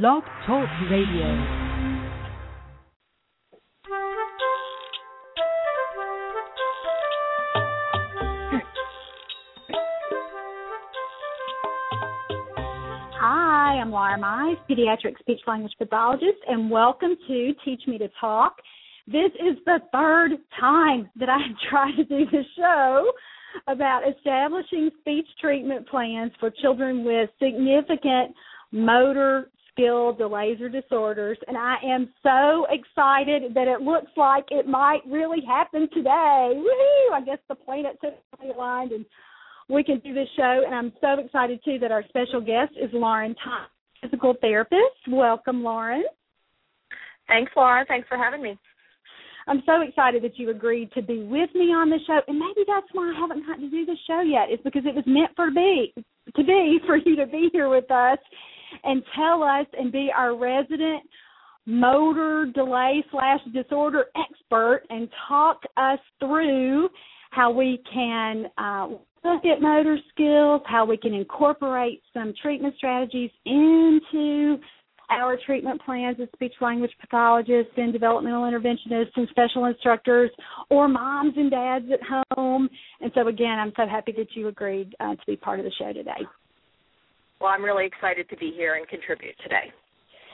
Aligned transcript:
Blog 0.00 0.22
Talk 0.46 0.66
Radio. 0.90 1.26
Hi, 13.20 13.78
I'm 13.78 13.90
Laura 13.90 14.16
Mize, 14.18 14.56
pediatric 14.66 15.18
speech 15.18 15.40
language 15.46 15.72
pathologist, 15.76 16.38
and 16.48 16.70
welcome 16.70 17.14
to 17.28 17.52
Teach 17.62 17.82
Me 17.86 17.98
to 17.98 18.08
Talk. 18.18 18.56
This 19.06 19.30
is 19.34 19.58
the 19.66 19.80
third 19.92 20.38
time 20.58 21.10
that 21.16 21.28
I've 21.28 21.40
tried 21.70 21.96
to 21.96 22.04
do 22.04 22.24
the 22.30 22.44
show 22.56 23.12
about 23.66 24.08
establishing 24.08 24.88
speech 25.00 25.26
treatment 25.38 25.86
plans 25.86 26.32
for 26.40 26.48
children 26.48 27.04
with 27.04 27.28
significant 27.38 28.34
motor 28.70 29.50
skill 29.72 30.12
delays 30.12 30.60
or 30.60 30.68
disorders 30.68 31.38
and 31.46 31.56
I 31.56 31.76
am 31.84 32.08
so 32.22 32.66
excited 32.70 33.54
that 33.54 33.68
it 33.68 33.80
looks 33.80 34.10
like 34.16 34.44
it 34.50 34.66
might 34.66 35.00
really 35.06 35.42
happen 35.46 35.88
today. 35.92 36.52
Woohoo! 36.54 37.14
I 37.14 37.22
guess 37.24 37.38
the 37.48 37.54
planets 37.54 37.98
have 38.02 38.14
aligned 38.54 38.92
and 38.92 39.04
we 39.68 39.82
can 39.82 39.98
do 40.00 40.14
this 40.14 40.28
show 40.36 40.62
and 40.64 40.74
I'm 40.74 40.92
so 41.00 41.18
excited 41.18 41.60
too 41.64 41.78
that 41.80 41.92
our 41.92 42.04
special 42.08 42.40
guest 42.40 42.72
is 42.80 42.90
Lauren 42.92 43.34
Thomas, 43.42 43.70
physical 44.02 44.34
therapist. 44.40 45.08
Welcome 45.08 45.62
Lauren. 45.62 46.04
Thanks 47.28 47.52
Laura, 47.56 47.84
thanks 47.88 48.08
for 48.08 48.18
having 48.18 48.42
me. 48.42 48.58
I'm 49.48 49.62
so 49.66 49.80
excited 49.80 50.22
that 50.22 50.38
you 50.38 50.50
agreed 50.50 50.92
to 50.92 51.02
be 51.02 51.24
with 51.24 51.50
me 51.54 51.72
on 51.72 51.90
the 51.90 51.98
show, 52.06 52.20
and 52.28 52.38
maybe 52.38 52.62
that's 52.66 52.86
why 52.92 53.12
I 53.12 53.18
haven't 53.18 53.42
had 53.42 53.56
to 53.56 53.68
do 53.68 53.84
the 53.84 53.96
show 54.06 54.20
yet. 54.20 54.52
Is 54.52 54.60
because 54.62 54.84
it 54.86 54.94
was 54.94 55.04
meant 55.04 55.32
for 55.34 55.50
be 55.50 55.92
to 56.36 56.44
be 56.44 56.78
for 56.86 56.96
you 56.96 57.16
to 57.16 57.26
be 57.26 57.50
here 57.52 57.68
with 57.68 57.90
us 57.90 58.18
and 58.84 59.02
tell 59.16 59.42
us 59.42 59.66
and 59.78 59.92
be 59.92 60.10
our 60.16 60.36
resident 60.36 61.02
motor 61.66 62.46
delay 62.54 63.04
slash 63.10 63.40
disorder 63.52 64.06
expert 64.16 64.82
and 64.90 65.08
talk 65.28 65.60
us 65.76 65.98
through 66.18 66.88
how 67.30 67.50
we 67.50 67.82
can 67.92 68.46
uh, 68.58 68.88
look 69.24 69.44
at 69.44 69.62
motor 69.62 69.96
skills, 70.12 70.60
how 70.66 70.84
we 70.84 70.96
can 70.96 71.14
incorporate 71.14 72.02
some 72.12 72.34
treatment 72.42 72.74
strategies 72.76 73.30
into 73.46 74.58
our 75.10 75.36
treatment 75.44 75.80
plans 75.84 76.16
as 76.20 76.28
speech 76.34 76.54
language 76.60 76.90
pathologists 77.00 77.72
and 77.76 77.92
developmental 77.92 78.42
interventionists 78.42 79.12
and 79.16 79.28
special 79.30 79.66
instructors 79.66 80.30
or 80.70 80.88
moms 80.88 81.34
and 81.36 81.50
dads 81.50 81.86
at 81.92 82.00
home. 82.36 82.68
And 83.00 83.12
so, 83.14 83.28
again, 83.28 83.58
I'm 83.58 83.72
so 83.76 83.86
happy 83.86 84.12
that 84.16 84.28
you 84.34 84.48
agreed 84.48 84.94
uh, 85.00 85.14
to 85.14 85.22
be 85.26 85.36
part 85.36 85.60
of 85.60 85.64
the 85.64 85.72
show 85.78 85.92
today. 85.92 86.26
Well, 87.42 87.50
I'm 87.50 87.64
really 87.64 87.86
excited 87.86 88.30
to 88.30 88.36
be 88.36 88.52
here 88.56 88.76
and 88.76 88.86
contribute 88.86 89.34
today. 89.42 89.72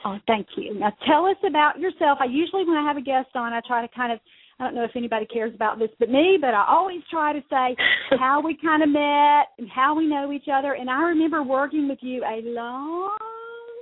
Oh, 0.05 0.19
thank 0.27 0.45
you. 0.55 0.75
Now, 0.75 0.93
tell 1.07 1.25
us 1.25 1.37
about 1.45 1.79
yourself. 1.79 2.19
I 2.21 2.25
usually, 2.25 2.65
when 2.65 2.77
I 2.77 2.83
have 2.87 2.97
a 2.97 3.01
guest 3.01 3.29
on, 3.33 3.51
I 3.51 3.61
try 3.67 3.81
to 3.81 3.93
kind 3.93 4.13
of 4.13 4.19
I 4.59 4.65
don't 4.65 4.75
know 4.75 4.83
if 4.83 4.91
anybody 4.95 5.25
cares 5.25 5.55
about 5.55 5.79
this 5.79 5.89
but 5.99 6.09
me, 6.09 6.37
but 6.39 6.53
I 6.53 6.65
always 6.67 6.99
try 7.09 7.31
to 7.31 7.39
say 7.49 7.75
how 8.19 8.41
we 8.43 8.57
kind 8.61 8.83
of 8.83 8.89
met 8.89 9.47
and 9.57 9.69
how 9.73 9.95
we 9.95 10.05
know 10.05 10.33
each 10.33 10.47
other. 10.53 10.73
And 10.73 10.89
I 10.89 11.01
remember 11.03 11.41
working 11.43 11.87
with 11.87 11.99
you 12.01 12.23
a 12.23 12.41
long 12.43 13.17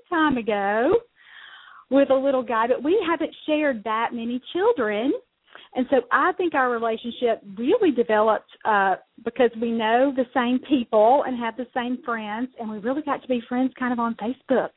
time 0.07 0.37
ago 0.37 0.93
with 1.89 2.11
a 2.11 2.15
little 2.15 2.43
guy, 2.43 2.67
but 2.67 2.83
we 2.83 3.03
haven't 3.09 3.35
shared 3.47 3.83
that 3.85 4.09
many 4.13 4.39
children. 4.53 5.13
And 5.75 5.85
so 5.89 5.97
I 6.11 6.31
think 6.33 6.53
our 6.53 6.69
relationship 6.69 7.41
really 7.57 7.91
developed 7.91 8.49
uh, 8.65 8.95
because 9.23 9.51
we 9.61 9.71
know 9.71 10.13
the 10.15 10.25
same 10.33 10.59
people 10.67 11.23
and 11.27 11.37
have 11.39 11.57
the 11.57 11.67
same 11.73 11.99
friends, 12.03 12.49
and 12.59 12.69
we 12.69 12.79
really 12.79 13.01
got 13.01 13.21
to 13.21 13.27
be 13.27 13.41
friends 13.47 13.71
kind 13.77 13.93
of 13.93 13.99
on 13.99 14.15
Facebook. 14.15 14.71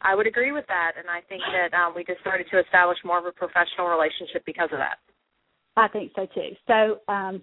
I 0.00 0.14
would 0.14 0.26
agree 0.26 0.52
with 0.52 0.66
that, 0.68 0.92
and 0.98 1.08
I 1.08 1.20
think 1.28 1.42
that 1.52 1.76
um, 1.76 1.94
we 1.96 2.04
just 2.04 2.20
started 2.20 2.46
to 2.52 2.60
establish 2.60 2.98
more 3.04 3.18
of 3.18 3.24
a 3.24 3.32
professional 3.32 3.88
relationship 3.88 4.44
because 4.44 4.68
of 4.70 4.78
that. 4.78 4.98
I 5.76 5.88
think 5.88 6.12
so 6.14 6.26
too. 6.26 6.50
So 6.66 7.12
um, 7.12 7.42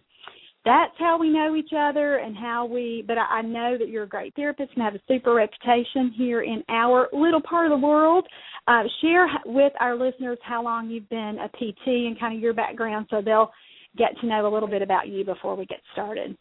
that's 0.63 0.93
how 0.99 1.17
we 1.19 1.29
know 1.29 1.55
each 1.55 1.71
other 1.77 2.17
and 2.17 2.35
how 2.35 2.65
we 2.65 3.03
but 3.07 3.17
I, 3.17 3.39
I 3.39 3.41
know 3.41 3.77
that 3.77 3.89
you're 3.89 4.03
a 4.03 4.09
great 4.09 4.35
therapist 4.35 4.71
and 4.75 4.83
have 4.83 4.95
a 4.95 5.01
super 5.07 5.33
reputation 5.33 6.13
here 6.15 6.43
in 6.43 6.63
our 6.69 7.07
little 7.13 7.41
part 7.41 7.71
of 7.71 7.79
the 7.79 7.85
world 7.85 8.27
uh, 8.67 8.83
share 9.01 9.27
with 9.45 9.73
our 9.79 9.95
listeners 9.95 10.37
how 10.43 10.63
long 10.63 10.89
you've 10.89 11.09
been 11.09 11.37
a 11.43 11.49
pt 11.49 11.87
and 11.87 12.19
kind 12.19 12.35
of 12.35 12.41
your 12.41 12.53
background 12.53 13.07
so 13.09 13.21
they'll 13.23 13.51
get 13.97 14.17
to 14.21 14.27
know 14.27 14.47
a 14.47 14.51
little 14.51 14.69
bit 14.69 14.81
about 14.81 15.07
you 15.07 15.25
before 15.25 15.55
we 15.55 15.65
get 15.65 15.79
started 15.93 16.37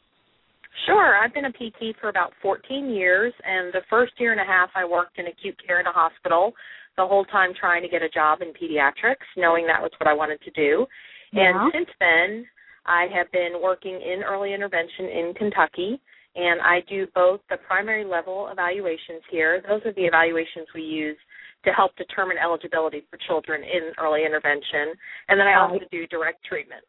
Sure. 0.87 1.17
I've 1.17 1.35
been 1.35 1.47
a 1.47 1.53
PT 1.53 1.97
for 2.01 2.09
about 2.09 2.33
14 2.43 2.91
years, 2.91 3.33
and 3.45 3.73
the 3.73 3.83
first 3.91 4.13
year 4.19 4.33
and 4.33 4.41
a 4.41 4.45
half 4.45 4.71
I 4.75 4.85
worked 4.85 5.19
in 5.19 5.27
acute 5.27 5.57
care 5.67 5.81
in 5.81 5.87
a 5.87 5.93
hospital, 5.93 6.53
the 6.97 7.07
whole 7.07 7.25
time 7.25 7.51
trying 7.59 7.83
to 7.83 7.89
get 7.89 8.03
a 8.03 8.09
job 8.09 8.41
in 8.41 8.49
pediatrics, 8.49 9.27
knowing 9.37 9.67
that 9.67 9.83
was 9.83 9.91
what 9.99 10.09
I 10.09 10.15
wanted 10.15 10.41
to 10.43 10.51
do. 10.53 10.87
Yeah. 11.33 11.51
And 11.51 11.73
since 11.73 11.89
then, 11.99 12.47
I 12.87 13.07
have 13.15 13.31
been 13.33 13.61
working 13.63 13.95
in 13.95 14.23
early 14.23 14.55
intervention 14.55 15.07
in 15.07 15.35
Kentucky, 15.37 16.01
and 16.37 16.61
I 16.61 16.81
do 16.89 17.07
both 17.15 17.41
the 17.51 17.57
primary 17.67 18.05
level 18.05 18.49
evaluations 18.51 19.23
here. 19.31 19.63
Those 19.69 19.81
are 19.85 19.93
the 19.93 20.05
evaluations 20.07 20.67
we 20.75 20.83
use 20.83 21.17
to 21.65 21.71
help 21.73 21.95
determine 21.97 22.37
eligibility 22.39 23.05
for 23.11 23.19
children 23.27 23.63
in 23.63 23.93
early 24.03 24.25
intervention, 24.25 24.95
and 25.29 25.39
then 25.39 25.47
I 25.47 25.61
also 25.61 25.85
do 25.91 26.07
direct 26.07 26.45
treatment. 26.45 26.83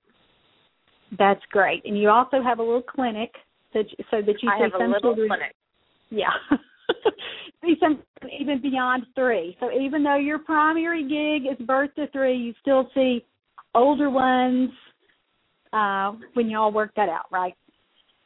that's 1.17 1.41
great 1.51 1.81
and 1.85 1.99
you 1.99 2.09
also 2.09 2.41
have 2.41 2.59
a 2.59 2.63
little 2.63 2.81
clinic 2.81 3.31
that 3.73 3.83
you, 3.91 4.05
so 4.09 4.21
that 4.21 4.35
you 4.41 4.49
I 4.49 4.57
see 4.57 4.63
have 4.63 4.73
a 4.73 4.77
some 4.79 4.91
little 4.91 5.11
children 5.15 5.27
clinic. 5.27 5.55
yeah 6.09 6.31
see 7.61 7.75
some 7.81 8.01
even 8.39 8.61
beyond 8.61 9.03
three 9.13 9.57
so 9.59 9.69
even 9.71 10.03
though 10.03 10.15
your 10.17 10.39
primary 10.39 11.03
gig 11.03 11.51
is 11.51 11.65
birth 11.67 11.93
to 11.95 12.07
three 12.11 12.37
you 12.37 12.53
still 12.61 12.89
see 12.93 13.25
older 13.75 14.09
ones 14.09 14.69
uh 15.73 16.13
when 16.33 16.49
you 16.49 16.57
all 16.57 16.71
work 16.71 16.91
that 16.95 17.09
out 17.09 17.25
right 17.31 17.55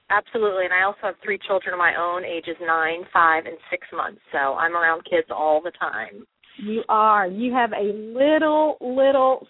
Absolutely, 0.10 0.66
and 0.66 0.74
I 0.74 0.84
also 0.84 1.00
have 1.02 1.16
three 1.24 1.40
children 1.48 1.74
of 1.74 1.80
my 1.80 1.96
own, 1.96 2.24
ages 2.24 2.56
nine, 2.62 3.02
five, 3.12 3.46
and 3.48 3.58
six 3.72 3.88
months. 3.92 4.22
So 4.32 4.38
I'm 4.38 4.76
around 4.76 5.04
kids 5.04 5.28
all 5.32 5.62
the 5.64 5.72
time. 5.72 6.28
You 6.58 6.84
are. 6.90 7.28
You 7.28 7.52
have 7.54 7.72
a 7.74 7.92
little, 7.92 8.78
little 8.82 9.48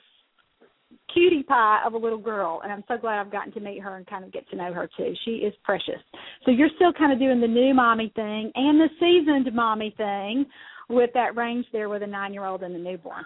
cutie 1.13 1.43
pie 1.43 1.81
of 1.85 1.93
a 1.93 1.97
little 1.97 2.17
girl, 2.17 2.61
and 2.63 2.71
I'm 2.71 2.85
so 2.87 2.97
glad 2.97 3.19
I've 3.19 3.31
gotten 3.31 3.51
to 3.53 3.59
meet 3.59 3.81
her 3.81 3.97
and 3.97 4.07
kind 4.07 4.23
of 4.23 4.31
get 4.31 4.49
to 4.49 4.55
know 4.55 4.71
her 4.73 4.89
too. 4.97 5.13
She 5.25 5.31
is 5.31 5.53
precious. 5.63 6.01
So 6.45 6.51
you're 6.51 6.69
still 6.77 6.93
kind 6.93 7.11
of 7.11 7.19
doing 7.19 7.41
the 7.41 7.47
new 7.47 7.73
mommy 7.73 8.11
thing 8.15 8.51
and 8.55 8.79
the 8.79 8.89
seasoned 8.99 9.53
mommy 9.53 9.93
thing 9.97 10.45
with 10.89 11.09
that 11.15 11.35
range 11.35 11.65
there 11.73 11.89
with 11.89 12.01
a 12.01 12.07
nine 12.07 12.33
year 12.33 12.45
old 12.45 12.63
and 12.63 12.75
a 12.75 12.79
newborn. 12.79 13.25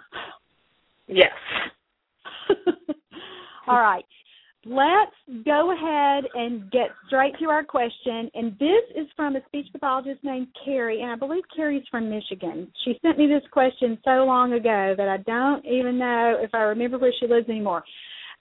Yes. 1.06 1.32
All 3.68 3.80
right. 3.80 4.04
Let's 4.70 5.44
go 5.44 5.72
ahead 5.72 6.30
and 6.32 6.70
get 6.70 6.90
straight 7.08 7.34
to 7.40 7.46
our 7.46 7.64
question. 7.64 8.30
And 8.34 8.52
this 8.60 8.84
is 8.94 9.08
from 9.16 9.34
a 9.34 9.40
speech 9.46 9.66
pathologist 9.72 10.22
named 10.22 10.46
Carrie, 10.64 11.02
and 11.02 11.10
I 11.10 11.16
believe 11.16 11.42
Carrie's 11.54 11.82
from 11.90 12.08
Michigan. 12.08 12.70
She 12.84 12.96
sent 13.02 13.18
me 13.18 13.26
this 13.26 13.42
question 13.50 13.98
so 14.04 14.24
long 14.24 14.52
ago 14.52 14.94
that 14.96 15.08
I 15.08 15.16
don't 15.26 15.66
even 15.66 15.98
know 15.98 16.36
if 16.40 16.54
I 16.54 16.58
remember 16.58 16.98
where 16.98 17.12
she 17.18 17.26
lives 17.26 17.48
anymore. 17.48 17.82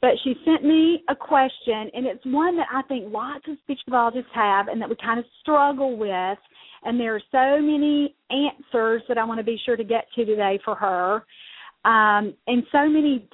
But 0.02 0.12
she 0.24 0.36
sent 0.46 0.64
me 0.64 1.04
a 1.10 1.16
question, 1.16 1.90
and 1.96 2.06
it's 2.06 2.24
one 2.28 2.56
that 2.58 2.68
I 2.72 2.84
think 2.84 3.12
lots 3.12 3.46
of 3.48 3.58
speech 3.64 3.80
pathologists 3.86 4.30
have 4.36 4.68
and 4.68 4.80
that 4.84 4.88
we 4.88 4.98
kind 5.04 5.18
of 5.18 5.26
struggle 5.42 5.98
with. 5.98 6.38
And 6.84 7.00
there 7.00 7.16
are 7.16 7.22
so 7.32 7.60
many 7.60 8.14
answers 8.30 9.02
that 9.08 9.18
I 9.18 9.26
want 9.26 9.40
to 9.40 9.44
be 9.44 9.60
sure 9.66 9.76
to 9.76 9.84
get 9.84 10.06
to 10.14 10.26
today 10.26 10.60
for 10.64 10.76
her, 10.76 11.24
um, 11.86 12.36
and 12.46 12.64
so 12.72 12.88
many 12.88 13.28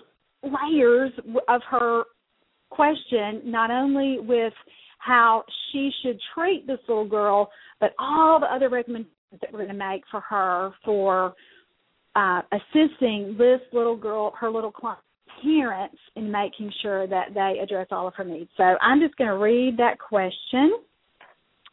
layers 0.43 1.11
of 1.49 1.61
her 1.69 2.05
question, 2.69 3.41
not 3.45 3.71
only 3.71 4.19
with 4.19 4.53
how 4.99 5.43
she 5.71 5.91
should 6.01 6.19
treat 6.33 6.65
this 6.65 6.79
little 6.87 7.07
girl, 7.07 7.49
but 7.79 7.93
all 7.99 8.39
the 8.39 8.47
other 8.47 8.69
recommendations 8.69 9.11
that 9.41 9.51
we're 9.51 9.59
going 9.59 9.69
to 9.69 9.73
make 9.73 10.03
for 10.09 10.21
her 10.21 10.71
for 10.83 11.33
uh, 12.15 12.41
assisting 12.51 13.35
this 13.37 13.59
little 13.73 13.97
girl, 13.97 14.33
her 14.39 14.49
little 14.49 14.73
parents 15.43 15.97
in 16.15 16.31
making 16.31 16.71
sure 16.81 17.07
that 17.07 17.33
they 17.33 17.59
address 17.61 17.87
all 17.91 18.07
of 18.07 18.13
her 18.15 18.23
needs. 18.23 18.49
So 18.57 18.63
I'm 18.63 18.99
just 18.99 19.15
going 19.17 19.29
to 19.29 19.37
read 19.37 19.77
that 19.77 19.99
question, 19.99 20.79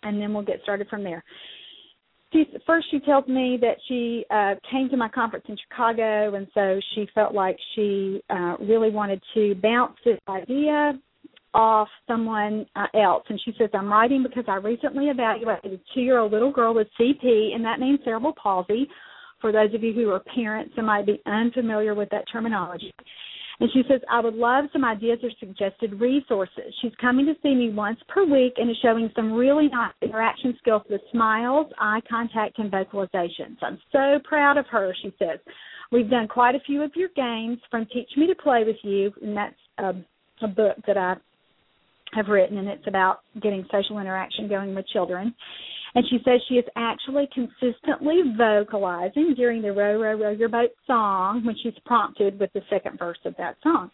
and 0.02 0.20
then 0.20 0.34
we'll 0.34 0.44
get 0.44 0.60
started 0.62 0.88
from 0.88 1.04
there. 1.04 1.22
She, 2.32 2.44
first, 2.66 2.86
she 2.90 2.98
tells 3.00 3.26
me 3.28 3.58
that 3.60 3.76
she 3.88 4.24
uh, 4.30 4.54
came 4.70 4.88
to 4.88 4.96
my 4.96 5.08
conference 5.08 5.44
in 5.48 5.56
Chicago, 5.68 6.34
and 6.34 6.46
so 6.54 6.80
she 6.94 7.06
felt 7.14 7.34
like 7.34 7.56
she 7.74 8.22
uh, 8.30 8.56
really 8.60 8.90
wanted 8.90 9.22
to 9.34 9.54
bounce 9.56 9.96
this 10.04 10.18
idea 10.28 10.98
off 11.54 11.88
someone 12.06 12.64
uh, 12.76 12.86
else. 12.94 13.24
And 13.28 13.40
she 13.44 13.52
says, 13.58 13.68
I'm 13.74 13.92
writing 13.92 14.22
because 14.22 14.44
I 14.48 14.56
recently 14.56 15.06
evaluated 15.06 15.72
a 15.74 15.94
two 15.94 16.00
year 16.00 16.18
old 16.18 16.32
little 16.32 16.52
girl 16.52 16.74
with 16.74 16.88
CP, 16.98 17.54
and 17.54 17.64
that 17.64 17.78
means 17.78 18.00
cerebral 18.04 18.34
palsy, 18.42 18.88
for 19.40 19.52
those 19.52 19.74
of 19.74 19.82
you 19.82 19.92
who 19.92 20.10
are 20.10 20.20
parents 20.34 20.72
and 20.76 20.86
might 20.86 21.04
be 21.04 21.20
unfamiliar 21.26 21.94
with 21.94 22.08
that 22.10 22.24
terminology. 22.32 22.92
And 23.60 23.70
she 23.72 23.82
says, 23.88 24.00
I 24.10 24.20
would 24.20 24.34
love 24.34 24.64
some 24.72 24.84
ideas 24.84 25.18
or 25.22 25.30
suggested 25.38 26.00
resources. 26.00 26.74
She's 26.80 26.92
coming 27.00 27.26
to 27.26 27.34
see 27.42 27.54
me 27.54 27.70
once 27.70 27.98
per 28.08 28.24
week 28.24 28.54
and 28.56 28.70
is 28.70 28.76
showing 28.82 29.10
some 29.14 29.32
really 29.32 29.68
nice 29.68 29.92
interaction 30.02 30.56
skills 30.58 30.82
with 30.90 31.00
smiles, 31.12 31.66
eye 31.78 32.00
contact, 32.08 32.58
and 32.58 32.72
vocalizations. 32.72 33.56
I'm 33.62 33.78
so 33.92 34.18
proud 34.24 34.56
of 34.56 34.66
her, 34.68 34.94
she 35.02 35.14
says. 35.18 35.38
We've 35.90 36.08
done 36.08 36.26
quite 36.26 36.54
a 36.54 36.60
few 36.60 36.82
of 36.82 36.92
your 36.96 37.10
games 37.14 37.58
from 37.70 37.86
Teach 37.92 38.08
Me 38.16 38.26
to 38.26 38.34
Play 38.34 38.64
with 38.64 38.76
You, 38.82 39.12
and 39.20 39.36
that's 39.36 39.54
a, 39.78 39.92
a 40.42 40.48
book 40.48 40.76
that 40.86 40.96
I 40.96 41.16
have 42.14 42.28
written, 42.28 42.58
and 42.58 42.68
it's 42.68 42.86
about 42.86 43.20
getting 43.42 43.66
social 43.70 43.98
interaction 43.98 44.48
going 44.48 44.74
with 44.74 44.86
children. 44.88 45.34
And 45.94 46.04
she 46.08 46.18
says 46.24 46.40
she 46.48 46.54
is 46.54 46.64
actually 46.74 47.28
consistently 47.34 48.22
vocalizing 48.36 49.34
during 49.36 49.60
the 49.60 49.72
Row, 49.72 50.00
Row, 50.00 50.18
Row 50.18 50.30
Your 50.30 50.48
Boat 50.48 50.70
song 50.86 51.44
when 51.44 51.54
she's 51.62 51.78
prompted 51.84 52.40
with 52.40 52.50
the 52.54 52.62
second 52.70 52.98
verse 52.98 53.18
of 53.26 53.34
that 53.36 53.56
song. 53.62 53.90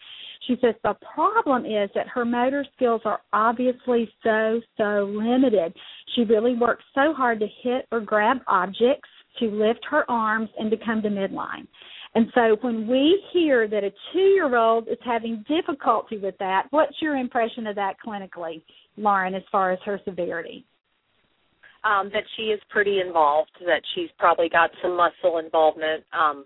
She 0.46 0.56
says 0.60 0.74
the 0.84 0.94
problem 1.14 1.66
is 1.66 1.90
that 1.94 2.06
her 2.08 2.24
motor 2.24 2.64
skills 2.76 3.02
are 3.04 3.20
obviously 3.32 4.08
so, 4.22 4.60
so 4.76 5.12
limited. 5.12 5.74
She 6.14 6.22
really 6.22 6.54
works 6.54 6.84
so 6.94 7.12
hard 7.12 7.40
to 7.40 7.48
hit 7.62 7.86
or 7.90 8.00
grab 8.00 8.38
objects, 8.46 9.08
to 9.40 9.46
lift 9.46 9.84
her 9.90 10.08
arms, 10.08 10.48
and 10.58 10.70
to 10.70 10.76
come 10.76 11.02
to 11.02 11.08
midline. 11.08 11.66
And 12.14 12.28
so 12.34 12.56
when 12.62 12.86
we 12.86 13.22
hear 13.32 13.68
that 13.68 13.84
a 13.84 13.92
two 14.12 14.18
year 14.18 14.56
old 14.56 14.88
is 14.88 14.98
having 15.04 15.44
difficulty 15.48 16.18
with 16.18 16.36
that, 16.38 16.66
what's 16.70 17.02
your 17.02 17.16
impression 17.16 17.66
of 17.66 17.74
that 17.76 17.96
clinically, 18.04 18.62
Lauren, 18.96 19.34
as 19.34 19.42
far 19.52 19.72
as 19.72 19.78
her 19.84 20.00
severity? 20.04 20.64
Um, 21.84 22.10
that 22.12 22.24
she 22.36 22.50
is 22.50 22.60
pretty 22.70 23.00
involved, 23.00 23.52
that 23.64 23.82
she's 23.94 24.10
probably 24.18 24.48
got 24.48 24.70
some 24.82 24.96
muscle 24.96 25.38
involvement, 25.38 26.02
um, 26.12 26.44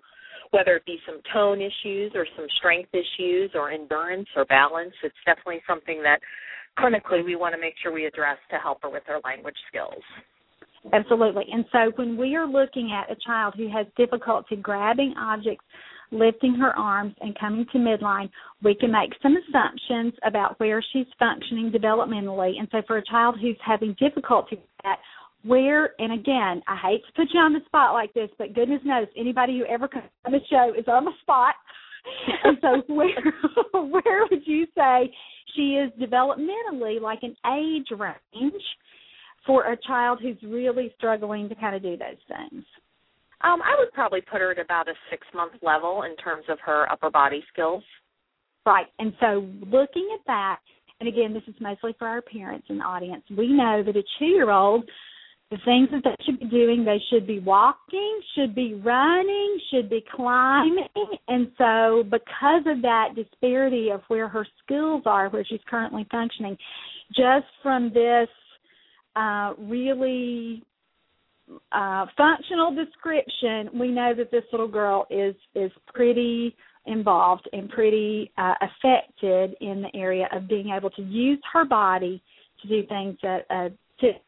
whether 0.51 0.77
it 0.77 0.85
be 0.85 0.99
some 1.07 1.21
tone 1.33 1.59
issues 1.59 2.13
or 2.15 2.27
some 2.37 2.47
strength 2.59 2.91
issues 2.93 3.51
or 3.55 3.71
endurance 3.71 4.29
or 4.37 4.45
balance. 4.45 4.93
It's 5.03 5.15
definitely 5.25 5.63
something 5.67 6.03
that 6.03 6.21
clinically 6.79 7.25
we 7.25 7.35
want 7.35 7.55
to 7.55 7.61
make 7.61 7.75
sure 7.83 7.93
we 7.93 8.05
address 8.05 8.37
to 8.51 8.59
help 8.59 8.83
her 8.83 8.91
with 8.91 9.05
her 9.07 9.21
language 9.25 9.57
skills. 9.69 10.03
Absolutely. 10.93 11.45
And 11.51 11.65
so 11.73 11.93
when 11.97 12.17
we 12.17 12.37
are 12.37 12.47
looking 12.47 12.93
at 12.93 13.11
a 13.11 13.17
child 13.27 13.55
who 13.57 13.69
has 13.71 13.87
difficulty 13.97 14.57
grabbing 14.57 15.15
objects, 15.17 15.65
lifting 16.11 16.55
her 16.57 16.77
arms, 16.79 17.15
and 17.21 17.39
coming 17.39 17.65
to 17.73 17.79
midline, 17.79 18.29
we 18.63 18.75
can 18.75 18.93
make 18.93 19.13
some 19.23 19.37
assumptions 19.37 20.13
about 20.27 20.61
where 20.61 20.85
she's 20.93 21.07
functioning 21.19 21.71
developmentally. 21.71 22.59
And 22.59 22.69
so 22.71 22.83
for 22.87 22.99
a 22.99 23.05
child 23.05 23.37
who's 23.41 23.57
having 23.65 23.97
difficulty 23.99 24.57
with 24.57 24.65
that, 24.85 24.99
where 25.45 26.01
and 26.01 26.13
again, 26.13 26.63
I 26.69 26.77
hate 26.77 27.03
to 27.07 27.13
put 27.15 27.29
you 27.33 27.41
on 27.41 27.53
the 27.53 27.61
spot 27.67 27.95
like 27.95 28.13
this, 28.15 28.31
but 28.39 28.55
goodness 28.55 28.81
knows 28.85 29.07
anybody 29.17 29.59
who 29.59 29.65
ever 29.67 29.89
comes 29.89 30.05
on 30.25 30.33
the 30.33 30.41
show 30.49 30.73
is 30.79 30.87
on 30.89 31.05
the 31.05 31.13
spot. 31.23 31.55
and 32.45 32.59
so 32.61 32.93
where 32.93 33.35
where 33.73 34.27
would 34.31 34.47
you 34.47 34.67
say 34.77 35.13
she 35.55 35.77
is 35.77 35.91
developmentally 36.01 37.01
like 37.01 37.21
an 37.23 37.37
age 37.57 37.89
range 37.91 38.63
for 39.47 39.73
a 39.73 39.77
child 39.87 40.21
who's 40.23 40.37
really 40.43 40.93
struggling 40.97 41.49
to 41.49 41.55
kind 41.55 41.77
of 41.77 41.83
do 41.83 41.97
those 41.97 42.21
things? 42.29 42.65
Um, 43.45 43.61
I 43.63 43.75
would 43.79 43.93
probably 43.93 44.21
put 44.21 44.41
her 44.41 44.53
at 44.53 44.59
about 44.59 44.89
a 44.89 44.95
six 45.11 45.27
month 45.35 45.55
level 45.63 46.03
in 46.05 46.17
terms 46.17 46.45
of 46.49 46.59
her 46.65 46.91
upper 46.91 47.11
body 47.11 47.43
skills. 47.53 47.83
Right. 48.65 48.87
And 48.99 49.13
so 49.21 49.49
looking 49.67 50.09
at 50.15 50.25
that, 50.27 50.61
and 51.01 51.09
again, 51.09 51.35
this 51.35 51.43
is 51.49 51.55
mostly 51.61 51.95
for 51.99 52.07
our 52.07 52.23
parents 52.23 52.67
and 52.69 52.79
the 52.79 52.85
audience, 52.85 53.25
we 53.37 53.49
know 53.49 53.83
that 53.85 53.97
a 53.97 54.03
two 54.19 54.27
year 54.27 54.51
old, 54.51 54.89
the 55.53 55.59
things 55.67 55.91
that 55.93 56.01
they 56.03 56.25
should 56.25 56.41
be 56.41 56.47
doing, 56.47 56.83
they 56.83 57.01
should 57.11 57.27
be 57.27 57.39
walking, 57.39 58.21
should 58.35 58.55
be 58.55 58.73
running, 58.73 59.59
should 59.71 59.91
be 59.91 60.03
climbing. 60.15 60.89
And 61.29 61.53
so, 61.59 62.05
because 62.05 62.63
of 62.67 62.81
that 62.83 63.11
disparity 63.15 63.91
of 63.91 64.01
where 64.09 64.29
her 64.29 64.47
skills 64.65 65.03
are, 65.05 65.29
where 65.29 65.45
she's 65.45 65.61
currently 65.69 66.07
functioning, 66.11 66.57
just 67.15 67.47
from 67.63 67.93
this 67.93 68.29
uh, 69.15 69.53
really 69.59 70.63
uh, 71.71 72.07
functional 72.17 72.75
description, 72.75 73.79
we 73.79 73.89
know 73.89 74.15
that 74.17 74.31
this 74.31 74.45
little 74.53 74.69
girl 74.69 75.07
is 75.11 75.35
is 75.55 75.71
pretty 75.93 76.57
involved 76.87 77.47
and 77.53 77.69
pretty 77.69 78.33
uh, 78.39 78.55
affected 78.63 79.55
in 79.61 79.83
the 79.83 79.91
area 79.95 80.29
of 80.33 80.49
being 80.49 80.71
able 80.75 80.91
to 80.91 81.03
use 81.03 81.41
her 81.53 81.67
body 81.67 82.23
to 82.63 82.69
do 82.69 82.87
things 82.89 83.19
that 83.23 83.45
a 83.51 83.71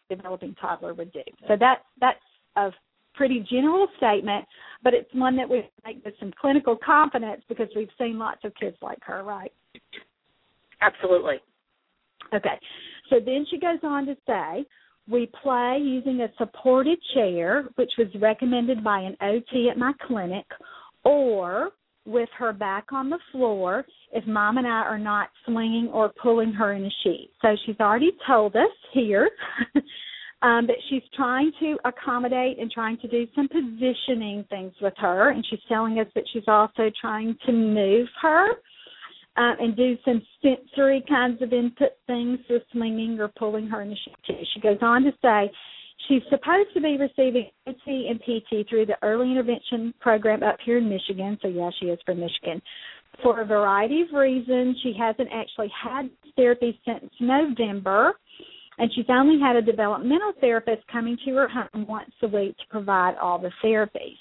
developing 0.08 0.54
toddler 0.60 0.94
would 0.94 1.12
do. 1.12 1.22
So 1.48 1.56
that's 1.58 1.82
that's 2.00 2.18
a 2.56 2.70
pretty 3.14 3.46
general 3.50 3.86
statement, 3.96 4.44
but 4.82 4.94
it's 4.94 5.12
one 5.14 5.36
that 5.36 5.48
we 5.48 5.68
make 5.86 6.04
with 6.04 6.14
some 6.18 6.32
clinical 6.40 6.76
confidence 6.76 7.42
because 7.48 7.68
we've 7.74 7.90
seen 7.98 8.18
lots 8.18 8.44
of 8.44 8.52
kids 8.56 8.76
like 8.82 8.98
her, 9.02 9.22
right? 9.22 9.52
Absolutely. 10.80 11.36
Okay. 12.34 12.58
So 13.10 13.20
then 13.24 13.46
she 13.50 13.58
goes 13.58 13.78
on 13.82 14.06
to 14.06 14.16
say, 14.26 14.66
we 15.08 15.30
play 15.42 15.78
using 15.82 16.22
a 16.22 16.28
supported 16.38 16.98
chair, 17.14 17.66
which 17.76 17.92
was 17.98 18.08
recommended 18.20 18.82
by 18.82 19.00
an 19.00 19.16
OT 19.20 19.68
at 19.70 19.78
my 19.78 19.92
clinic, 20.06 20.46
or 21.04 21.70
with 22.06 22.28
her 22.38 22.52
back 22.52 22.92
on 22.92 23.10
the 23.10 23.18
floor 23.32 23.84
if 24.12 24.26
mom 24.26 24.58
and 24.58 24.66
I 24.66 24.82
are 24.82 24.98
not 24.98 25.28
swinging 25.44 25.88
or 25.92 26.12
pulling 26.22 26.52
her 26.52 26.72
in 26.74 26.84
a 26.84 26.90
sheet. 27.02 27.30
So 27.42 27.56
she's 27.64 27.80
already 27.80 28.12
told 28.26 28.54
us 28.56 28.70
here 28.92 29.30
um, 30.42 30.66
that 30.66 30.76
she's 30.88 31.02
trying 31.16 31.50
to 31.60 31.76
accommodate 31.84 32.58
and 32.58 32.70
trying 32.70 32.98
to 32.98 33.08
do 33.08 33.26
some 33.34 33.48
positioning 33.48 34.44
things 34.50 34.72
with 34.80 34.94
her, 34.98 35.30
and 35.30 35.44
she's 35.48 35.60
telling 35.68 35.98
us 35.98 36.06
that 36.14 36.24
she's 36.32 36.46
also 36.46 36.90
trying 37.00 37.36
to 37.46 37.52
move 37.52 38.06
her 38.20 38.50
uh, 39.36 39.52
and 39.58 39.76
do 39.76 39.96
some 40.04 40.22
sensory 40.42 41.02
kinds 41.08 41.42
of 41.42 41.52
input 41.52 41.90
things 42.06 42.38
with 42.48 42.62
swinging 42.72 43.18
or 43.18 43.28
pulling 43.38 43.66
her 43.66 43.82
in 43.82 43.90
the 43.90 43.96
sheet. 43.96 44.46
She 44.54 44.60
goes 44.60 44.78
on 44.80 45.02
to 45.04 45.12
say 45.22 45.50
she's 46.08 46.22
supposed 46.30 46.68
to 46.74 46.80
be 46.80 46.96
receiving 46.96 47.50
OT 47.66 48.08
and 48.10 48.20
PT 48.20 48.68
through 48.68 48.86
the 48.86 48.96
early 49.02 49.30
intervention 49.30 49.94
program 50.00 50.42
up 50.42 50.56
here 50.64 50.78
in 50.78 50.88
Michigan. 50.88 51.38
So, 51.42 51.48
yeah, 51.48 51.70
she 51.80 51.86
is 51.86 51.98
from 52.04 52.20
Michigan. 52.20 52.60
For 53.22 53.40
a 53.40 53.44
variety 53.44 54.02
of 54.02 54.08
reasons, 54.12 54.76
she 54.82 54.92
hasn't 54.98 55.28
actually 55.32 55.70
had 55.82 56.10
therapy 56.36 56.78
since 56.84 57.10
November 57.20 58.14
and 58.78 58.90
she's 58.94 59.06
only 59.08 59.40
had 59.40 59.56
a 59.56 59.62
developmental 59.62 60.32
therapist 60.40 60.86
coming 60.90 61.16
to 61.24 61.34
her 61.34 61.48
home 61.48 61.86
once 61.86 62.10
a 62.22 62.26
week 62.26 62.56
to 62.58 62.64
provide 62.70 63.14
all 63.20 63.38
the 63.38 63.50
therapies. 63.62 64.18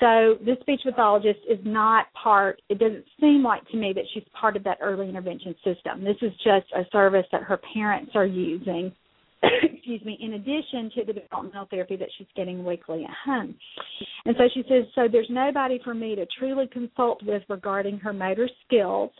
So 0.00 0.36
this 0.44 0.58
speech 0.60 0.80
pathologist 0.84 1.40
is 1.48 1.58
not 1.64 2.06
part, 2.12 2.60
it 2.68 2.78
doesn't 2.78 3.04
seem 3.18 3.42
like 3.42 3.66
to 3.68 3.76
me 3.76 3.92
that 3.94 4.04
she's 4.12 4.24
part 4.38 4.56
of 4.56 4.64
that 4.64 4.78
early 4.82 5.08
intervention 5.08 5.54
system. 5.64 6.04
This 6.04 6.16
is 6.20 6.32
just 6.44 6.66
a 6.74 6.82
service 6.92 7.24
that 7.32 7.42
her 7.44 7.58
parents 7.72 8.12
are 8.14 8.26
using, 8.26 8.92
excuse 9.62 10.04
me, 10.04 10.18
in 10.20 10.34
addition 10.34 10.90
to 10.96 11.04
the 11.04 11.12
developmental 11.12 11.66
therapy 11.70 11.96
that 11.96 12.08
she's 12.16 12.26
getting 12.36 12.64
weekly 12.64 13.04
at 13.04 13.14
home. 13.24 13.54
And 14.24 14.34
so 14.38 14.44
she 14.52 14.62
says, 14.68 14.84
so 14.94 15.08
there's 15.10 15.28
nobody 15.30 15.80
for 15.82 15.94
me 15.94 16.14
to 16.14 16.26
truly 16.38 16.66
consult 16.66 17.22
with 17.22 17.42
regarding 17.48 17.98
her 17.98 18.12
motor 18.12 18.48
skills 18.66 19.10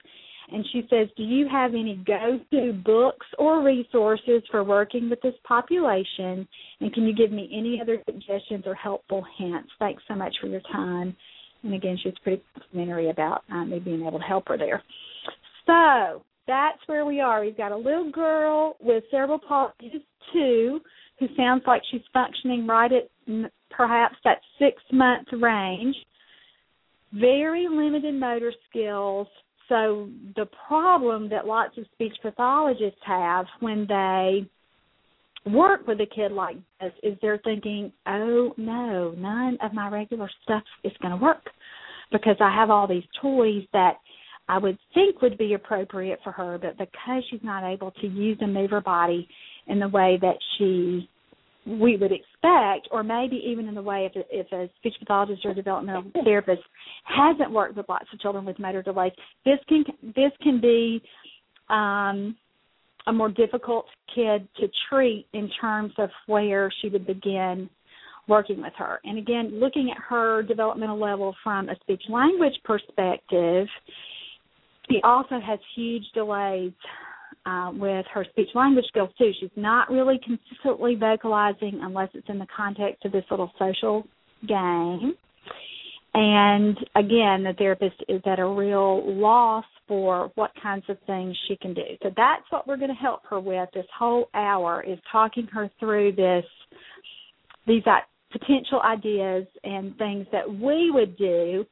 and 0.51 0.65
she 0.73 0.87
says, 0.89 1.09
Do 1.17 1.23
you 1.23 1.49
have 1.51 1.73
any 1.73 2.03
go 2.07 2.39
to 2.53 2.73
books 2.85 3.27
or 3.39 3.63
resources 3.63 4.43
for 4.51 4.63
working 4.63 5.11
with 5.11 5.21
this 5.23 5.35
population? 5.45 6.47
And 6.81 6.93
can 6.93 7.05
you 7.05 7.15
give 7.15 7.33
me 7.33 7.51
any 7.53 7.81
other 7.81 8.03
suggestions 8.05 8.65
or 8.67 8.75
helpful 8.75 9.25
hints? 9.39 9.69
Thanks 9.79 10.03
so 10.07 10.15
much 10.15 10.35
for 10.41 10.47
your 10.47 10.63
time. 10.73 11.17
And 11.63 11.75
again, 11.75 11.99
she's 12.03 12.15
pretty 12.23 12.43
complimentary 12.55 13.11
about 13.11 13.43
uh, 13.51 13.65
me 13.65 13.81
being 13.81 14.07
able 14.07 14.19
to 14.19 14.25
help 14.25 14.49
her 14.49 14.59
there. 14.59 14.83
So 15.67 16.23
that's 16.47 16.79
where 16.87 17.05
we 17.05 17.21
are. 17.21 17.41
We've 17.45 17.57
got 17.57 17.73
a 17.73 17.77
little 17.77 18.11
girl 18.11 18.77
with 18.81 19.05
cerebral 19.11 19.41
palsy, 19.47 20.05
two, 20.33 20.81
who 21.19 21.27
sounds 21.37 21.63
like 21.67 21.83
she's 21.91 22.03
functioning 22.13 22.67
right 22.67 22.91
at 22.93 23.51
perhaps 23.71 24.17
that 24.25 24.39
six 24.59 24.83
month 24.93 25.29
range. 25.33 25.97
Very 27.13 27.67
limited 27.69 28.15
motor 28.15 28.53
skills, 28.69 29.27
so 29.69 30.09
the 30.37 30.47
problem 30.69 31.29
that 31.31 31.47
lots 31.47 31.77
of 31.79 31.85
speech 31.93 32.13
pathologists 32.23 33.01
have 33.05 33.47
when 33.61 33.87
they 33.89 34.47
work 35.51 35.87
with 35.87 36.01
a 36.01 36.07
kid 36.07 36.33
like 36.33 36.57
this 36.81 36.93
is 37.03 37.17
they're 37.23 37.41
thinking, 37.45 37.93
oh 38.07 38.53
no, 38.57 39.15
none 39.17 39.59
of 39.63 39.73
my 39.73 39.89
regular 39.89 40.29
stuff 40.43 40.63
is 40.85 40.93
going 41.01 41.17
to 41.17 41.23
work 41.23 41.45
because 42.13 42.37
I 42.41 42.55
have 42.55 42.71
all 42.71 42.87
these 42.87 43.05
toys 43.21 43.65
that 43.73 43.95
I 44.49 44.59
would 44.59 44.79
think 44.95 45.23
would 45.23 45.39
be 45.39 45.55
appropriate 45.55 46.21
for 46.23 46.33
her, 46.33 46.59
but 46.59 46.79
because 46.79 47.25
she's 47.31 47.41
not 47.43 47.65
able 47.65 47.91
to 47.91 48.07
use 48.07 48.39
and 48.41 48.55
move 48.55 48.71
her 48.71 48.81
body 48.81 49.29
in 49.67 49.81
the 49.81 49.89
way 49.89 50.19
that 50.21 50.37
she 50.57 51.09
we 51.67 51.97
would 51.97 52.13
expect, 52.13 52.87
or 52.93 53.03
maybe 53.03 53.43
even 53.45 53.67
in 53.67 53.75
the 53.75 53.83
way 53.83 54.09
if 54.09 54.15
a, 54.15 54.25
if 54.31 54.53
a 54.53 54.71
speech 54.79 54.95
pathologist 55.01 55.45
or 55.45 55.53
developmental 55.53 56.05
therapist 56.23 56.63
hasn't 57.03 57.51
worked 57.51 57.77
with 57.77 57.89
lots 57.89 58.07
of 58.13 58.21
children 58.21 58.45
with 58.45 58.57
motor 58.61 58.83
delays, 58.83 59.13
this 59.45 59.59
can 59.69 59.85
this 60.15 60.31
can 60.43 60.61
be 60.61 61.03
um, 61.69 62.37
a 63.09 63.13
more 63.13 63.31
difficult 63.31 63.87
kid 64.15 64.47
to 64.59 64.69
treat 64.89 65.27
in 65.33 65.51
terms 65.61 65.93
of 65.99 66.09
where 66.27 66.73
she 66.81 66.89
would 66.89 67.07
begin 67.07 67.69
working 68.29 68.61
with 68.61 68.73
her. 68.77 69.01
And 69.05 69.19
again, 69.19 69.61
looking 69.61 69.91
at 69.91 70.03
her 70.09 70.43
developmental 70.43 70.99
level 70.99 71.35
from 71.43 71.69
a 71.69 71.77
speech 71.81 72.03
language 72.09 72.55
perspective, 72.65 73.67
She 74.91 75.01
also 75.03 75.41
has 75.45 75.59
huge 75.75 76.05
delays 76.15 76.73
uh, 77.45 77.71
with 77.75 78.07
her 78.13 78.25
speech 78.31 78.49
language 78.55 78.85
skills 78.89 79.11
too. 79.19 79.31
She's 79.41 79.51
not 79.57 79.91
really 79.91 80.21
consistently 80.25 80.97
vocalizing 80.97 81.81
unless 81.83 82.11
it's 82.15 82.29
in 82.29 82.39
the 82.39 82.47
context 82.55 83.05
of 83.05 83.13
this 83.13 83.25
little 83.31 83.51
social 83.59 84.07
game. 84.47 85.15
And 86.15 86.77
again, 86.95 87.45
the 87.45 87.55
therapist 87.59 88.03
is 88.09 88.23
at 88.25 88.39
a 88.39 88.47
real 88.47 89.03
loss 89.21 89.65
for 89.87 90.33
what 90.35 90.51
kinds 90.63 90.85
of 90.89 90.97
things 91.07 91.37
she 91.47 91.57
can 91.57 91.75
do. 91.75 91.83
So 92.03 92.11
that's 92.17 92.43
what 92.51 92.67
we're 92.67 92.79
going 92.79 92.91
to 92.91 92.95
help 92.95 93.21
her 93.29 93.39
with 93.39 93.69
this 93.75 93.87
whole 93.97 94.29
hour 94.35 94.83
is 94.83 94.99
talking 95.13 95.47
her 95.53 95.71
through 95.79 96.13
this 96.13 96.45
these 97.67 97.83
potential 98.33 98.81
ideas 98.83 99.47
and 99.65 99.97
things 99.99 100.27
that 100.33 100.49
we 100.49 100.91
would 100.91 101.17
do 101.17 101.67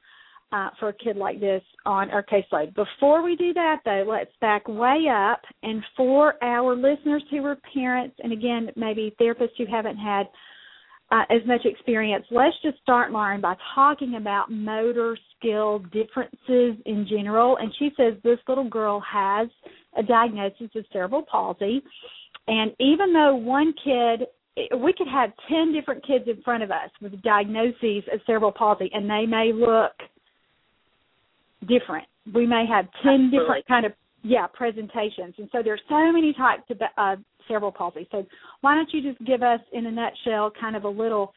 uh, 0.54 0.70
for 0.78 0.90
a 0.90 0.92
kid 0.92 1.16
like 1.16 1.40
this 1.40 1.62
on 1.84 2.10
our 2.10 2.22
caseload. 2.22 2.74
Before 2.74 3.22
we 3.24 3.34
do 3.34 3.52
that, 3.54 3.80
though, 3.84 4.04
let's 4.08 4.30
back 4.40 4.68
way 4.68 5.06
up. 5.10 5.40
And 5.64 5.82
for 5.96 6.42
our 6.44 6.76
listeners 6.76 7.24
who 7.28 7.44
are 7.44 7.58
parents, 7.74 8.14
and 8.22 8.32
again, 8.32 8.70
maybe 8.76 9.16
therapists 9.20 9.56
who 9.58 9.66
haven't 9.66 9.96
had 9.96 10.26
uh, 11.10 11.22
as 11.28 11.44
much 11.44 11.62
experience, 11.64 12.24
let's 12.30 12.54
just 12.62 12.78
start, 12.82 13.10
Lauren, 13.10 13.40
by 13.40 13.56
talking 13.74 14.14
about 14.14 14.48
motor 14.48 15.18
skill 15.36 15.80
differences 15.92 16.80
in 16.86 17.04
general. 17.10 17.56
And 17.56 17.74
she 17.80 17.90
says 17.96 18.14
this 18.22 18.38
little 18.46 18.68
girl 18.68 19.00
has 19.00 19.48
a 19.98 20.04
diagnosis 20.04 20.70
of 20.76 20.84
cerebral 20.92 21.24
palsy. 21.28 21.82
And 22.46 22.70
even 22.78 23.12
though 23.12 23.34
one 23.34 23.74
kid 23.84 24.28
we 24.78 24.92
could 24.96 25.08
have 25.08 25.32
10 25.48 25.72
different 25.72 26.06
kids 26.06 26.26
in 26.28 26.40
front 26.42 26.62
of 26.62 26.70
us 26.70 26.88
with 27.02 27.20
diagnoses 27.22 28.04
of 28.12 28.20
cerebral 28.24 28.52
palsy 28.52 28.88
and 28.94 29.10
they 29.10 29.26
may 29.26 29.50
look 29.52 29.90
different. 31.66 32.06
We 32.34 32.46
may 32.46 32.64
have 32.68 32.86
10 33.02 33.12
Absolutely. 33.12 33.38
different 33.38 33.66
kind 33.66 33.86
of 33.86 33.92
yeah, 34.22 34.46
presentations. 34.46 35.34
And 35.36 35.48
so 35.52 35.62
there's 35.62 35.82
so 35.88 36.10
many 36.10 36.32
types 36.32 36.62
of 36.70 36.78
uh, 36.96 37.16
cerebral 37.46 37.72
palsy. 37.72 38.08
So 38.10 38.24
why 38.62 38.74
don't 38.74 38.88
you 38.92 39.02
just 39.02 39.22
give 39.26 39.42
us 39.42 39.60
in 39.72 39.86
a 39.86 39.90
nutshell 39.90 40.50
kind 40.58 40.76
of 40.76 40.84
a 40.84 40.88
little 40.88 41.34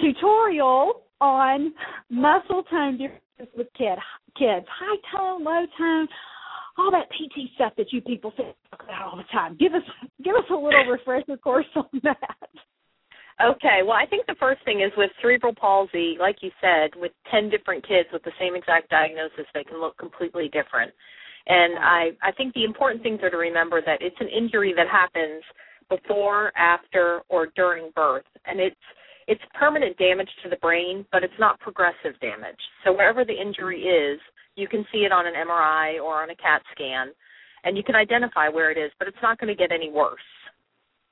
tutorial 0.00 1.02
on 1.20 1.74
muscle 2.08 2.62
tone 2.70 2.96
differences 2.96 3.54
with 3.56 3.68
kid 3.76 3.98
kids, 4.38 4.66
high 4.68 4.96
tone, 5.14 5.44
low 5.44 5.66
tone, 5.78 6.08
all 6.78 6.90
that 6.90 7.08
PT 7.10 7.52
stuff 7.54 7.72
that 7.76 7.92
you 7.92 8.00
people 8.00 8.32
say 8.36 8.54
about 8.72 9.10
all 9.10 9.16
the 9.16 9.24
time. 9.24 9.56
Give 9.58 9.74
us 9.74 9.82
give 10.24 10.34
us 10.34 10.44
a 10.50 10.54
little 10.54 10.84
refresher 10.90 11.36
course 11.36 11.66
on 11.76 11.88
that. 12.02 12.48
Okay, 13.40 13.80
well, 13.82 13.96
I 13.96 14.06
think 14.06 14.26
the 14.26 14.36
first 14.38 14.64
thing 14.64 14.82
is 14.82 14.92
with 14.96 15.10
cerebral 15.20 15.54
palsy, 15.54 16.16
like 16.20 16.36
you 16.42 16.50
said, 16.60 16.90
with 16.96 17.12
10 17.30 17.48
different 17.48 17.86
kids 17.86 18.08
with 18.12 18.22
the 18.24 18.32
same 18.38 18.54
exact 18.54 18.90
diagnosis, 18.90 19.46
they 19.54 19.64
can 19.64 19.80
look 19.80 19.96
completely 19.98 20.48
different. 20.52 20.92
And 21.46 21.78
I, 21.78 22.10
I 22.22 22.32
think 22.32 22.54
the 22.54 22.64
important 22.64 23.02
things 23.02 23.20
are 23.22 23.30
to 23.30 23.36
remember 23.36 23.80
that 23.84 24.00
it's 24.00 24.20
an 24.20 24.28
injury 24.28 24.74
that 24.76 24.86
happens 24.86 25.42
before, 25.88 26.52
after, 26.56 27.22
or 27.28 27.48
during 27.56 27.90
birth, 27.94 28.24
and 28.46 28.60
it's 28.60 28.76
it's 29.28 29.40
permanent 29.54 29.96
damage 29.98 30.28
to 30.42 30.50
the 30.50 30.56
brain, 30.56 31.06
but 31.12 31.22
it's 31.22 31.38
not 31.38 31.58
progressive 31.60 32.18
damage. 32.20 32.58
So 32.84 32.92
wherever 32.92 33.24
the 33.24 33.32
injury 33.32 33.82
is, 33.82 34.18
you 34.56 34.66
can 34.66 34.84
see 34.92 35.04
it 35.06 35.12
on 35.12 35.26
an 35.26 35.34
MRI 35.34 36.02
or 36.02 36.22
on 36.22 36.30
a 36.30 36.34
CAT 36.34 36.60
scan, 36.74 37.12
and 37.62 37.76
you 37.76 37.84
can 37.84 37.94
identify 37.94 38.48
where 38.48 38.72
it 38.72 38.78
is, 38.78 38.90
but 38.98 39.06
it's 39.06 39.22
not 39.22 39.38
going 39.38 39.48
to 39.48 39.54
get 39.54 39.70
any 39.70 39.90
worse. 39.90 40.18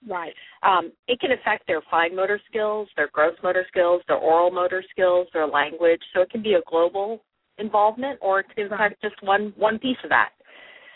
Right. 0.08 0.32
Um, 0.62 0.92
it 1.08 1.20
can 1.20 1.32
affect 1.32 1.66
their 1.66 1.82
fine 1.90 2.16
motor 2.16 2.40
skills, 2.48 2.88
their 2.96 3.10
gross 3.12 3.34
motor 3.42 3.66
skills, 3.68 4.02
their 4.08 4.16
oral 4.16 4.50
motor 4.50 4.82
skills, 4.90 5.28
their 5.32 5.46
language. 5.46 6.00
So 6.14 6.22
it 6.22 6.30
can 6.30 6.42
be 6.42 6.54
a 6.54 6.62
global 6.68 7.20
involvement, 7.58 8.18
or 8.22 8.40
it 8.40 8.46
can 8.54 8.66
affect 8.66 8.80
right. 8.80 8.96
just 9.02 9.22
one 9.22 9.52
one 9.56 9.78
piece 9.78 9.98
of 10.02 10.10
that. 10.10 10.30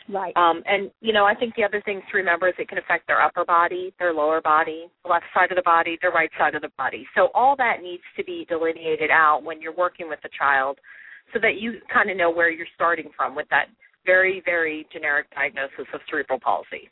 Right. 0.09 0.37
Um, 0.37 0.63
and 0.67 0.91
you 1.01 1.13
know, 1.13 1.25
I 1.25 1.35
think 1.35 1.55
the 1.55 1.65
other 1.65 1.83
thing 1.85 2.03
to 2.11 2.17
remember 2.17 2.49
is 2.49 2.55
it 2.59 2.69
can 2.69 2.79
affect 2.79 3.07
their 3.07 3.23
upper 3.23 3.45
body, 3.45 3.95
their 3.99 4.13
lower 4.13 4.41
body, 4.41 4.87
the 5.03 5.11
left 5.11 5.25
side 5.35 5.51
of 5.51 5.57
the 5.57 5.63
body, 5.63 5.99
the 6.03 6.09
right 6.09 6.31
side 6.39 6.55
of 6.55 6.63
the 6.63 6.71
body. 6.77 7.07
So 7.15 7.29
all 7.35 7.57
that 7.57 7.83
needs 7.83 8.03
to 8.17 8.25
be 8.25 8.47
delineated 8.49 9.11
out 9.11 9.43
when 9.43 9.61
you're 9.61 9.75
working 9.75 10.09
with 10.09 10.21
a 10.25 10.29
child 10.39 10.79
so 11.33 11.39
that 11.41 11.57
you 11.59 11.81
kind 11.93 12.11
of 12.11 12.17
know 12.17 12.31
where 12.31 12.51
you're 12.51 12.67
starting 12.75 13.11
from 13.17 13.35
with 13.35 13.49
that 13.51 13.67
very, 14.05 14.43
very 14.45 14.87
generic 14.93 15.27
diagnosis 15.35 15.87
of 15.95 16.01
cerebral 16.11 16.39
palsy. 16.39 16.91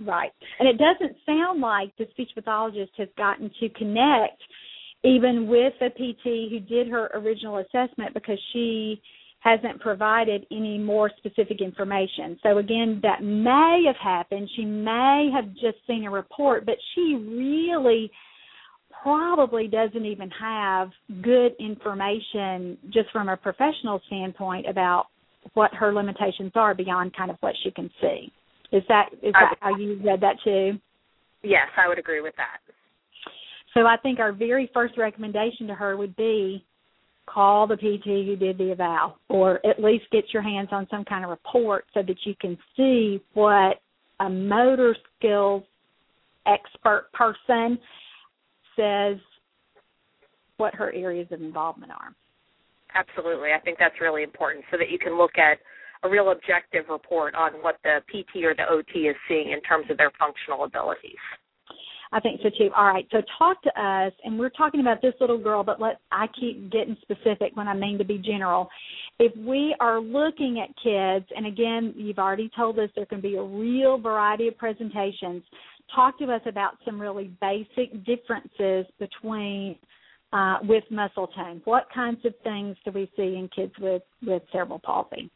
Right. 0.00 0.32
And 0.58 0.68
it 0.68 0.78
doesn't 0.78 1.16
sound 1.26 1.60
like 1.60 1.94
the 1.98 2.06
speech 2.10 2.30
pathologist 2.34 2.92
has 2.96 3.08
gotten 3.16 3.50
to 3.60 3.68
connect 3.70 4.40
even 5.02 5.46
with 5.46 5.72
the 5.80 5.90
PT 5.90 6.50
who 6.50 6.60
did 6.60 6.88
her 6.88 7.10
original 7.14 7.58
assessment 7.58 8.14
because 8.14 8.38
she 8.52 9.00
hasn't 9.40 9.80
provided 9.80 10.46
any 10.50 10.76
more 10.76 11.10
specific 11.16 11.62
information. 11.62 12.38
So 12.42 12.58
again, 12.58 13.00
that 13.02 13.22
may 13.22 13.84
have 13.86 13.96
happened. 13.96 14.50
She 14.54 14.64
may 14.64 15.30
have 15.34 15.52
just 15.54 15.78
seen 15.86 16.04
a 16.04 16.10
report, 16.10 16.66
but 16.66 16.76
she 16.94 17.14
really 17.14 18.10
probably 19.02 19.66
doesn't 19.66 20.04
even 20.04 20.30
have 20.30 20.90
good 21.22 21.52
information 21.58 22.76
just 22.90 23.10
from 23.10 23.30
a 23.30 23.36
professional 23.36 24.00
standpoint 24.06 24.68
about 24.68 25.06
what 25.54 25.72
her 25.72 25.94
limitations 25.94 26.52
are 26.54 26.74
beyond 26.74 27.16
kind 27.16 27.30
of 27.30 27.38
what 27.40 27.54
she 27.62 27.70
can 27.70 27.90
see. 28.00 28.30
Is 28.72 28.82
that 28.88 29.06
is 29.22 29.32
that 29.32 29.56
how 29.60 29.76
you 29.76 30.00
read 30.04 30.20
that 30.20 30.36
too? 30.44 30.78
Yes, 31.42 31.68
I 31.76 31.88
would 31.88 31.98
agree 31.98 32.20
with 32.20 32.34
that. 32.36 32.58
So 33.74 33.86
I 33.86 33.96
think 33.96 34.18
our 34.18 34.32
very 34.32 34.70
first 34.74 34.96
recommendation 34.98 35.66
to 35.68 35.74
her 35.74 35.96
would 35.96 36.14
be 36.16 36.64
call 37.26 37.66
the 37.66 37.76
PT 37.76 38.26
who 38.26 38.36
did 38.36 38.58
the 38.58 38.72
eval 38.72 39.16
or 39.28 39.64
at 39.64 39.82
least 39.82 40.04
get 40.10 40.24
your 40.32 40.42
hands 40.42 40.68
on 40.72 40.86
some 40.90 41.04
kind 41.04 41.24
of 41.24 41.30
report 41.30 41.84
so 41.94 42.02
that 42.02 42.16
you 42.24 42.34
can 42.40 42.58
see 42.76 43.20
what 43.34 43.80
a 44.18 44.28
motor 44.28 44.96
skills 45.16 45.62
expert 46.46 47.06
person 47.12 47.78
says 48.76 49.16
what 50.56 50.74
her 50.74 50.92
areas 50.92 51.28
of 51.30 51.40
involvement 51.40 51.92
are. 51.92 52.14
Absolutely. 52.94 53.50
I 53.56 53.60
think 53.60 53.78
that's 53.78 54.00
really 54.00 54.22
important 54.24 54.64
so 54.70 54.76
that 54.76 54.90
you 54.90 54.98
can 54.98 55.16
look 55.16 55.38
at 55.38 55.58
a 56.02 56.08
real 56.08 56.30
objective 56.30 56.84
report 56.88 57.34
on 57.34 57.52
what 57.62 57.76
the 57.84 58.00
PT 58.08 58.44
or 58.44 58.54
the 58.54 58.68
OT 58.68 59.08
is 59.08 59.16
seeing 59.28 59.50
in 59.52 59.60
terms 59.62 59.86
of 59.90 59.96
their 59.98 60.10
functional 60.18 60.64
abilities. 60.64 61.16
I 62.12 62.18
think 62.18 62.40
so 62.42 62.50
too. 62.50 62.70
All 62.76 62.86
right, 62.86 63.06
so 63.12 63.22
talk 63.38 63.62
to 63.62 63.80
us, 63.80 64.12
and 64.24 64.36
we're 64.36 64.50
talking 64.50 64.80
about 64.80 65.00
this 65.00 65.14
little 65.20 65.38
girl, 65.38 65.62
but 65.62 65.80
let 65.80 66.00
I 66.10 66.26
keep 66.38 66.72
getting 66.72 66.96
specific 67.02 67.54
when 67.54 67.68
I 67.68 67.74
mean 67.74 67.98
to 67.98 68.04
be 68.04 68.18
general. 68.18 68.68
If 69.20 69.36
we 69.36 69.76
are 69.78 70.00
looking 70.00 70.60
at 70.60 70.70
kids, 70.82 71.26
and 71.36 71.46
again, 71.46 71.94
you've 71.96 72.18
already 72.18 72.50
told 72.56 72.80
us 72.80 72.90
there 72.96 73.06
can 73.06 73.20
be 73.20 73.36
a 73.36 73.42
real 73.42 73.96
variety 73.96 74.48
of 74.48 74.58
presentations 74.58 75.44
talk 75.94 76.18
to 76.18 76.32
us 76.32 76.42
about 76.46 76.78
some 76.84 77.00
really 77.00 77.30
basic 77.40 78.04
differences 78.04 78.86
between 78.98 79.76
uh, 80.32 80.58
with 80.62 80.84
muscle 80.90 81.26
tone. 81.28 81.60
What 81.64 81.88
kinds 81.92 82.24
of 82.24 82.32
things 82.44 82.76
do 82.84 82.92
we 82.92 83.10
see 83.16 83.36
in 83.36 83.48
kids 83.54 83.72
with 83.80 84.02
with 84.22 84.42
cerebral 84.52 84.80
palsy? 84.84 85.30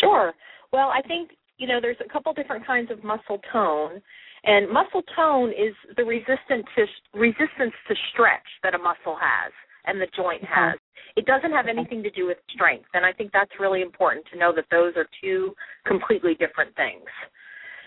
Sure. 0.00 0.32
Well, 0.72 0.90
I 0.90 1.02
think 1.06 1.30
you 1.58 1.68
know 1.68 1.80
there's 1.80 2.00
a 2.04 2.12
couple 2.12 2.32
different 2.32 2.66
kinds 2.66 2.90
of 2.90 3.04
muscle 3.04 3.40
tone, 3.52 4.00
and 4.44 4.70
muscle 4.70 5.02
tone 5.16 5.50
is 5.50 5.74
the 5.96 6.04
resistance 6.04 6.66
to 6.76 6.86
resistance 7.14 7.74
to 7.88 7.94
stretch 8.12 8.48
that 8.62 8.74
a 8.74 8.78
muscle 8.78 9.16
has 9.20 9.52
and 9.86 10.00
the 10.00 10.08
joint 10.16 10.42
uh-huh. 10.42 10.70
has. 10.72 10.78
It 11.16 11.26
doesn't 11.26 11.52
have 11.52 11.66
anything 11.68 12.02
to 12.02 12.10
do 12.10 12.26
with 12.26 12.38
strength, 12.52 12.88
and 12.92 13.06
I 13.06 13.12
think 13.12 13.30
that's 13.32 13.52
really 13.60 13.82
important 13.82 14.26
to 14.32 14.38
know 14.38 14.52
that 14.54 14.64
those 14.70 14.94
are 14.96 15.06
two 15.22 15.54
completely 15.86 16.34
different 16.34 16.74
things. 16.74 17.06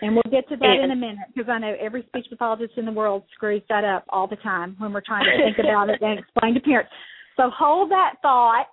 And 0.00 0.14
we'll 0.14 0.30
get 0.30 0.48
to 0.48 0.56
that 0.56 0.64
and, 0.64 0.84
in 0.84 0.90
a 0.92 0.96
minute 0.96 1.28
because 1.34 1.50
I 1.50 1.58
know 1.58 1.74
every 1.80 2.04
speech 2.06 2.26
pathologist 2.30 2.74
in 2.76 2.84
the 2.84 2.92
world 2.92 3.24
screws 3.34 3.62
that 3.68 3.84
up 3.84 4.04
all 4.08 4.28
the 4.28 4.36
time 4.36 4.76
when 4.78 4.92
we're 4.92 5.02
trying 5.04 5.24
to 5.24 5.44
think 5.44 5.58
about 5.58 5.90
it 5.90 6.00
and 6.00 6.18
explain 6.20 6.54
to 6.54 6.60
parents. 6.60 6.90
So 7.36 7.50
hold 7.50 7.90
that 7.90 8.14
thought, 8.22 8.66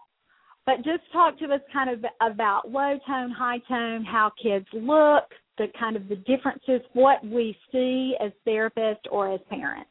but 0.65 0.77
just 0.77 1.03
talk 1.11 1.37
to 1.39 1.45
us 1.45 1.61
kind 1.71 1.89
of 1.89 2.03
about 2.21 2.69
low 2.69 2.97
tone, 3.07 3.31
high 3.31 3.59
tone, 3.67 4.03
how 4.03 4.31
kids 4.41 4.65
look, 4.73 5.25
the 5.57 5.67
kind 5.79 5.95
of 5.95 6.07
the 6.07 6.15
differences, 6.15 6.81
what 6.93 7.23
we 7.25 7.55
see 7.71 8.15
as 8.23 8.31
therapists 8.47 9.05
or 9.11 9.33
as 9.33 9.39
parents. 9.49 9.89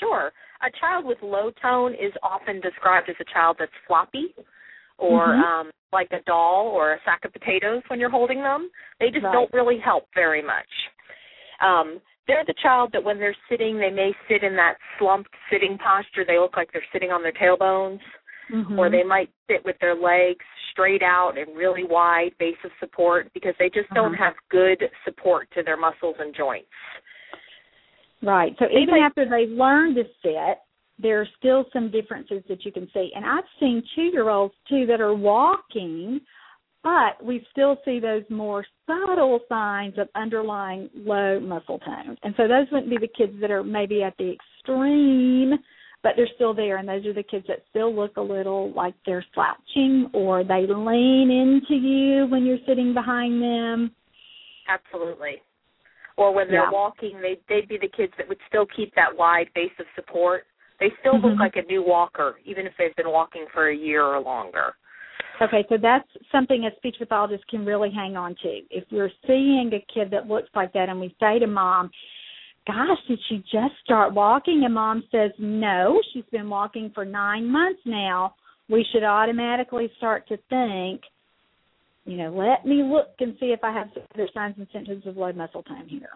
Sure. 0.00 0.32
A 0.62 0.70
child 0.80 1.04
with 1.04 1.18
low 1.22 1.50
tone 1.62 1.92
is 1.92 2.12
often 2.22 2.60
described 2.60 3.08
as 3.08 3.16
a 3.20 3.32
child 3.32 3.56
that's 3.58 3.72
floppy 3.86 4.34
or 4.98 5.28
mm-hmm. 5.28 5.42
um 5.42 5.70
like 5.92 6.08
a 6.10 6.22
doll 6.26 6.72
or 6.74 6.94
a 6.94 6.98
sack 7.04 7.24
of 7.24 7.32
potatoes 7.32 7.82
when 7.86 8.00
you're 8.00 8.10
holding 8.10 8.40
them. 8.40 8.68
They 8.98 9.10
just 9.10 9.24
right. 9.24 9.32
don't 9.32 9.52
really 9.52 9.78
help 9.78 10.08
very 10.12 10.42
much. 10.42 10.66
Um, 11.64 12.00
they're 12.26 12.44
the 12.44 12.54
child 12.60 12.90
that 12.92 13.04
when 13.04 13.18
they're 13.18 13.36
sitting, 13.48 13.78
they 13.78 13.90
may 13.90 14.12
sit 14.28 14.42
in 14.42 14.56
that 14.56 14.74
slumped 14.98 15.30
sitting 15.52 15.78
posture. 15.78 16.24
They 16.26 16.38
look 16.38 16.56
like 16.56 16.72
they're 16.72 16.82
sitting 16.92 17.10
on 17.10 17.22
their 17.22 17.32
tailbones, 17.32 18.00
mm-hmm. 18.52 18.78
or 18.78 18.90
they 18.90 19.02
might 19.02 19.30
sit 19.50 19.64
with 19.64 19.76
their 19.80 19.94
legs 19.94 20.44
straight 20.72 21.02
out 21.02 21.38
and 21.38 21.56
really 21.56 21.84
wide 21.84 22.30
base 22.38 22.56
of 22.64 22.70
support 22.80 23.30
because 23.34 23.54
they 23.58 23.68
just 23.68 23.88
don't 23.94 24.14
uh-huh. 24.14 24.24
have 24.24 24.34
good 24.50 24.82
support 25.04 25.48
to 25.54 25.62
their 25.62 25.76
muscles 25.76 26.16
and 26.18 26.34
joints. 26.34 26.68
Right. 28.22 28.54
So 28.58 28.66
even 28.66 28.94
after 29.02 29.28
they 29.28 29.46
learn 29.46 29.94
to 29.96 30.04
sit, 30.22 30.58
there 30.98 31.20
are 31.20 31.28
still 31.38 31.66
some 31.72 31.90
differences 31.90 32.42
that 32.48 32.64
you 32.64 32.72
can 32.72 32.88
see. 32.94 33.10
And 33.14 33.24
I've 33.24 33.44
seen 33.60 33.82
two 33.94 34.02
year 34.12 34.30
olds 34.30 34.54
too 34.68 34.86
that 34.86 35.00
are 35.00 35.14
walking 35.14 36.20
but 36.84 37.24
we 37.24 37.44
still 37.50 37.78
see 37.82 37.98
those 37.98 38.22
more 38.28 38.64
subtle 38.86 39.40
signs 39.48 39.94
of 39.96 40.06
underlying 40.14 40.90
low 40.94 41.40
muscle 41.40 41.78
tone. 41.78 42.16
And 42.22 42.34
so 42.36 42.46
those 42.46 42.66
wouldn't 42.70 42.90
be 42.90 42.98
the 42.98 43.08
kids 43.08 43.32
that 43.40 43.50
are 43.50 43.64
maybe 43.64 44.02
at 44.02 44.14
the 44.18 44.34
extreme, 44.34 45.54
but 46.04 46.12
they're 46.16 46.28
still 46.36 46.54
there. 46.54 46.76
And 46.76 46.88
those 46.88 47.04
are 47.06 47.14
the 47.14 47.24
kids 47.24 47.46
that 47.48 47.64
still 47.70 47.92
look 47.92 48.18
a 48.18 48.20
little 48.20 48.72
like 48.74 48.94
they're 49.04 49.24
slouching 49.34 50.10
or 50.12 50.44
they 50.44 50.66
lean 50.68 51.30
into 51.32 51.74
you 51.74 52.26
when 52.26 52.44
you're 52.44 52.58
sitting 52.68 52.94
behind 52.94 53.42
them. 53.42 53.90
Absolutely. 54.68 55.42
Or 56.16 56.32
when 56.32 56.46
they're 56.48 56.62
Yeah. 56.62 56.70
walking, 56.70 57.20
they 57.20 57.40
they'd 57.48 57.66
be 57.66 57.78
the 57.78 57.88
kids 57.88 58.12
that 58.18 58.28
would 58.28 58.38
still 58.46 58.66
keep 58.66 58.94
that 58.94 59.16
wide 59.16 59.52
base 59.54 59.72
of 59.80 59.86
support. 59.96 60.46
They 60.78 60.90
still 61.00 61.14
Mhm. 61.14 61.24
look 61.24 61.40
like 61.40 61.56
a 61.56 61.62
new 61.62 61.82
walker, 61.82 62.38
even 62.44 62.66
if 62.66 62.76
they've 62.76 62.94
been 62.94 63.10
walking 63.10 63.46
for 63.48 63.68
a 63.68 63.74
year 63.74 64.04
or 64.04 64.20
longer. 64.20 64.76
Okay, 65.40 65.64
so 65.68 65.76
that's 65.76 66.08
something 66.30 66.66
a 66.66 66.76
speech 66.76 66.98
pathologist 66.98 67.46
can 67.48 67.64
really 67.64 67.90
hang 67.90 68.16
on 68.16 68.34
to. 68.36 68.62
If 68.70 68.84
you're 68.92 69.10
seeing 69.26 69.72
a 69.72 69.80
kid 69.80 70.10
that 70.10 70.28
looks 70.28 70.50
like 70.54 70.72
that 70.72 70.88
and 70.88 71.00
we 71.00 71.14
say 71.18 71.38
to 71.38 71.46
mom, 71.46 71.90
Gosh, 72.66 72.98
did 73.08 73.18
she 73.28 73.38
just 73.52 73.74
start 73.84 74.14
walking? 74.14 74.62
And 74.64 74.74
mom 74.74 75.04
says, 75.12 75.30
No, 75.38 76.00
she's 76.12 76.24
been 76.32 76.48
walking 76.48 76.90
for 76.94 77.04
nine 77.04 77.46
months 77.46 77.80
now. 77.84 78.34
We 78.70 78.86
should 78.90 79.04
automatically 79.04 79.90
start 79.98 80.26
to 80.28 80.38
think, 80.48 81.02
you 82.06 82.16
know, 82.16 82.30
let 82.34 82.66
me 82.66 82.82
look 82.82 83.08
and 83.20 83.36
see 83.38 83.46
if 83.46 83.60
I 83.62 83.72
have 83.72 83.88
other 84.14 84.28
signs 84.32 84.54
and 84.56 84.66
symptoms 84.72 85.06
of 85.06 85.16
low 85.16 85.32
muscle 85.32 85.62
tone 85.62 85.86
here. 85.86 86.08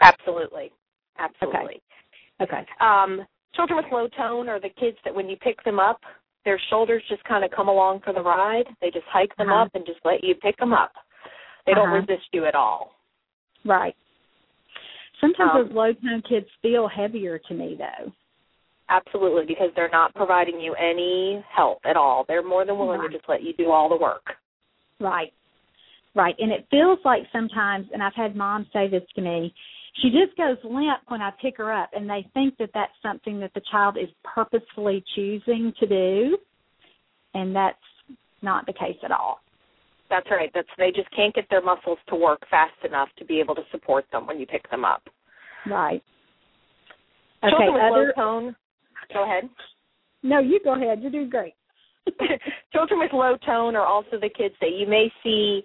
Absolutely. 0.00 0.72
Absolutely. 1.18 1.82
Okay. 2.40 2.64
Um, 2.80 3.26
children 3.54 3.78
with 3.82 3.92
low 3.92 4.08
tone 4.16 4.48
are 4.48 4.60
the 4.60 4.70
kids 4.80 4.96
that 5.04 5.14
when 5.14 5.28
you 5.28 5.36
pick 5.36 5.62
them 5.64 5.78
up, 5.78 6.00
their 6.44 6.60
shoulders 6.70 7.02
just 7.10 7.22
kind 7.24 7.44
of 7.44 7.50
come 7.50 7.68
along 7.68 8.00
for 8.04 8.14
the 8.14 8.22
ride. 8.22 8.64
They 8.80 8.90
just 8.90 9.06
hike 9.10 9.36
them 9.36 9.50
Uh-huh. 9.50 9.62
up 9.64 9.74
and 9.74 9.84
just 9.84 10.00
let 10.04 10.24
you 10.24 10.34
pick 10.36 10.56
them 10.56 10.72
up. 10.72 10.92
They 11.66 11.74
don't 11.74 11.88
Uh-huh. 11.88 12.06
resist 12.08 12.28
you 12.32 12.46
at 12.46 12.54
all. 12.54 12.94
Right. 13.64 13.94
Sometimes 15.20 15.50
Um, 15.54 15.62
those 15.64 15.72
low 15.72 15.92
tone 15.92 16.22
kids 16.22 16.48
feel 16.62 16.86
heavier 16.88 17.38
to 17.38 17.54
me 17.54 17.74
though. 17.74 18.12
Absolutely, 18.88 19.44
because 19.44 19.70
they're 19.74 19.90
not 19.90 20.14
providing 20.14 20.60
you 20.60 20.74
any 20.74 21.44
help 21.48 21.80
at 21.84 21.96
all. 21.96 22.24
They're 22.24 22.42
more 22.42 22.64
than 22.64 22.78
willing 22.78 23.00
Right. 23.00 23.10
to 23.10 23.18
just 23.18 23.28
let 23.28 23.42
you 23.42 23.52
do 23.52 23.70
all 23.70 23.88
the 23.88 23.96
work. 23.96 24.36
Right. 24.98 25.32
Right. 26.14 26.34
And 26.38 26.50
it 26.50 26.66
feels 26.70 26.98
like 27.04 27.30
sometimes, 27.30 27.90
and 27.92 28.02
I've 28.02 28.14
had 28.14 28.34
moms 28.34 28.66
say 28.72 28.88
this 28.88 29.04
to 29.14 29.20
me, 29.20 29.52
she 29.94 30.10
just 30.10 30.36
goes 30.36 30.56
limp 30.64 31.00
when 31.08 31.20
I 31.20 31.30
pick 31.32 31.58
her 31.58 31.72
up, 31.72 31.90
and 31.92 32.08
they 32.08 32.22
think 32.32 32.56
that 32.58 32.70
that's 32.72 32.92
something 33.02 33.40
that 33.40 33.52
the 33.54 33.60
child 33.70 33.96
is 33.96 34.08
purposefully 34.24 35.04
choosing 35.14 35.72
to 35.80 35.86
do, 35.86 36.38
and 37.34 37.54
that's 37.54 37.76
not 38.40 38.64
the 38.66 38.72
case 38.72 38.96
at 39.02 39.10
all. 39.10 39.40
That's 40.10 40.26
right. 40.30 40.50
That's 40.54 40.68
they 40.78 40.90
just 40.90 41.10
can't 41.14 41.34
get 41.34 41.44
their 41.50 41.62
muscles 41.62 41.98
to 42.08 42.16
work 42.16 42.40
fast 42.50 42.72
enough 42.84 43.08
to 43.18 43.24
be 43.24 43.40
able 43.40 43.54
to 43.54 43.62
support 43.70 44.04
them 44.12 44.26
when 44.26 44.38
you 44.40 44.46
pick 44.46 44.68
them 44.70 44.84
up. 44.84 45.02
Right. 45.68 46.02
Okay. 47.44 47.50
Children 47.50 47.74
with 47.74 47.82
Other. 47.82 48.12
low 48.16 48.24
tone. 48.24 48.56
Go 49.12 49.24
ahead. 49.24 49.48
No, 50.22 50.40
you 50.40 50.60
go 50.64 50.74
ahead. 50.74 51.00
You're 51.02 51.10
doing 51.12 51.30
great. 51.30 51.54
Children 52.72 53.00
with 53.00 53.12
low 53.12 53.36
tone 53.44 53.76
are 53.76 53.86
also 53.86 54.18
the 54.20 54.30
kids 54.30 54.54
that 54.60 54.72
you 54.72 54.86
may 54.86 55.12
see. 55.22 55.62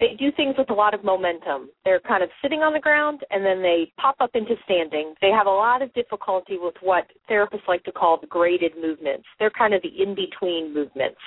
They 0.00 0.14
do 0.16 0.30
things 0.36 0.54
with 0.56 0.70
a 0.70 0.74
lot 0.74 0.94
of 0.94 1.02
momentum. 1.02 1.70
They're 1.84 1.98
kind 1.98 2.22
of 2.22 2.30
sitting 2.40 2.60
on 2.60 2.72
the 2.72 2.78
ground 2.78 3.22
and 3.32 3.44
then 3.44 3.60
they 3.62 3.90
pop 4.00 4.14
up 4.20 4.30
into 4.34 4.54
standing. 4.64 5.14
They 5.20 5.30
have 5.30 5.48
a 5.48 5.50
lot 5.50 5.82
of 5.82 5.92
difficulty 5.94 6.56
with 6.56 6.74
what 6.82 7.06
therapists 7.28 7.66
like 7.66 7.82
to 7.84 7.90
call 7.92 8.16
the 8.20 8.28
graded 8.28 8.72
movements. 8.80 9.24
They're 9.40 9.50
kind 9.50 9.74
of 9.74 9.82
the 9.82 9.88
in 10.00 10.14
between 10.14 10.72
movements 10.72 11.18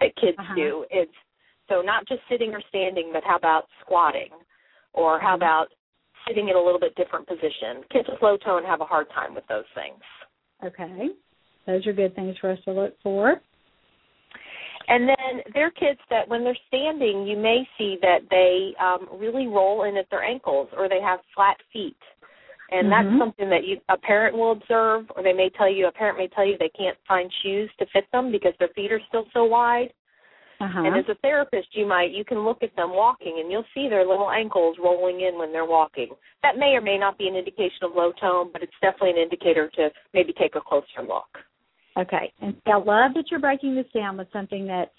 that 0.00 0.14
kids 0.16 0.36
Uh-huh. 0.38 0.54
do. 0.54 0.84
It's 0.90 1.10
so 1.70 1.80
not 1.80 2.06
just 2.06 2.20
sitting 2.28 2.52
or 2.52 2.60
standing, 2.68 3.10
but 3.12 3.22
how 3.24 3.36
about 3.36 3.64
squatting, 3.80 4.30
or 4.92 5.18
how 5.18 5.32
Mhm. 5.32 5.36
about 5.36 5.68
sitting 6.26 6.48
in 6.48 6.56
a 6.56 6.60
little 6.60 6.80
bit 6.80 6.94
different 6.96 7.26
position. 7.26 7.82
Kids 7.90 8.08
with 8.08 8.20
low 8.20 8.36
tone 8.36 8.64
have 8.64 8.82
a 8.82 8.84
hard 8.84 9.08
time 9.10 9.34
with 9.34 9.46
those 9.46 9.64
things. 9.74 10.02
Okay. 10.62 11.10
Those 11.66 11.86
are 11.86 11.92
good 11.92 12.14
things 12.14 12.36
for 12.38 12.50
us 12.50 12.62
to 12.64 12.72
look 12.72 13.00
for. 13.00 13.40
And 14.88 15.08
then 15.08 15.42
there 15.54 15.66
are 15.66 15.70
kids 15.70 16.00
that 16.10 16.28
when 16.28 16.42
they're 16.42 16.56
standing, 16.66 17.26
you 17.26 17.36
may 17.36 17.66
see 17.78 17.96
that 18.02 18.28
they 18.28 18.74
um, 18.80 19.08
really 19.20 19.46
roll 19.46 19.84
in 19.84 19.96
at 19.96 20.10
their 20.10 20.24
ankles 20.24 20.68
or 20.76 20.88
they 20.88 21.00
have 21.00 21.20
flat 21.34 21.56
feet. 21.72 21.96
And 22.70 22.86
Mhm. 22.86 22.90
that's 22.90 23.18
something 23.18 23.48
that 23.50 23.64
you 23.64 23.80
a 23.88 23.96
parent 23.96 24.36
will 24.36 24.52
observe 24.52 25.10
or 25.16 25.22
they 25.22 25.32
may 25.32 25.48
tell 25.50 25.68
you 25.70 25.86
a 25.86 25.92
parent 25.92 26.18
may 26.18 26.28
tell 26.28 26.44
you 26.44 26.58
they 26.58 26.70
can't 26.70 26.98
find 27.06 27.32
shoes 27.42 27.70
to 27.78 27.86
fit 27.86 28.10
them 28.10 28.32
because 28.32 28.54
their 28.58 28.68
feet 28.68 28.92
are 28.92 29.00
still 29.08 29.26
so 29.32 29.44
wide. 29.44 29.92
Uh-huh. 30.60 30.82
And 30.84 30.96
as 30.96 31.06
a 31.08 31.14
therapist, 31.22 31.68
you 31.72 31.86
might 31.86 32.10
you 32.12 32.24
can 32.24 32.40
look 32.40 32.62
at 32.62 32.74
them 32.76 32.90
walking 32.92 33.38
and 33.40 33.50
you'll 33.50 33.64
see 33.74 33.88
their 33.88 34.06
little 34.06 34.30
ankles 34.30 34.76
rolling 34.82 35.22
in 35.22 35.38
when 35.38 35.52
they're 35.52 35.64
walking. 35.64 36.08
That 36.42 36.58
may 36.58 36.74
or 36.76 36.82
may 36.82 36.98
not 36.98 37.16
be 37.16 37.28
an 37.28 37.34
indication 37.34 37.84
of 37.84 37.92
low 37.94 38.12
tone, 38.20 38.50
but 38.52 38.62
it's 38.62 38.72
definitely 38.82 39.10
an 39.10 39.16
indicator 39.16 39.70
to 39.76 39.88
maybe 40.12 40.34
take 40.38 40.56
a 40.56 40.60
closer 40.60 41.00
look. 41.00 41.28
Okay. 41.98 42.32
And 42.42 42.56
I 42.66 42.76
love 42.76 43.14
that 43.14 43.24
you're 43.30 43.40
breaking 43.40 43.74
this 43.74 43.86
down 43.94 44.18
with 44.18 44.28
something 44.32 44.66
that 44.66 44.92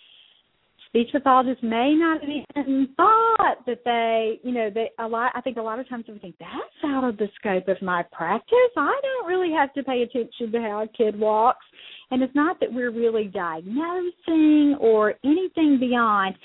speech 0.88 1.10
pathologists 1.12 1.63
may 1.63 1.93
not 1.93 2.21
have 2.21 2.30
even 2.30 2.89
thought 2.97 3.65
that 3.65 3.80
they, 3.86 4.39
you 4.43 4.54
know, 4.54 4.69
they 4.74 4.89
a 5.00 5.08
lot. 5.08 5.32
I 5.36 5.41
think 5.41 5.58
a 5.58 5.62
lot 5.62 5.80
of 5.80 5.88
times 5.88 6.06
we 6.08 6.19
think 6.19 6.36
that's 6.39 6.84
out 6.86 7.04
of 7.04 7.17
the 7.17 7.28
scope 7.39 7.67
of 7.67 7.82
my 7.82 8.04
practice. 8.12 8.58
I 8.76 9.00
don't 9.02 9.28
really 9.28 9.54
have 9.54 9.74
to 9.74 9.84
pay 9.84 10.02
attention 10.02 10.52
to 10.52 10.60
how 10.60 10.84
a 10.84 10.88
kid 10.88 11.17
walks, 11.17 11.65
and 12.12 12.21
it's 12.21 12.36
not 12.36 12.60
that 12.60 12.71
we're 12.71 12.91
really 12.91 13.26
diagnosing 13.26 14.78
or 14.80 15.15
anything 15.24 15.78
beyond. 15.80 16.36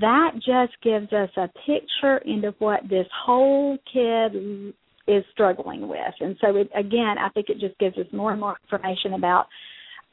That 0.00 0.32
just 0.36 0.80
gives 0.82 1.12
us 1.12 1.30
a 1.36 1.48
picture 1.66 2.18
into 2.24 2.54
what 2.58 2.82
this 2.88 3.06
whole 3.24 3.76
kid 3.92 4.72
is 5.06 5.24
struggling 5.32 5.88
with, 5.88 6.14
and 6.20 6.36
so 6.40 6.56
it, 6.56 6.70
again, 6.74 7.16
I 7.18 7.28
think 7.34 7.48
it 7.48 7.58
just 7.58 7.78
gives 7.78 7.98
us 7.98 8.06
more 8.12 8.32
and 8.32 8.40
more 8.40 8.56
information 8.64 9.14
about 9.14 9.46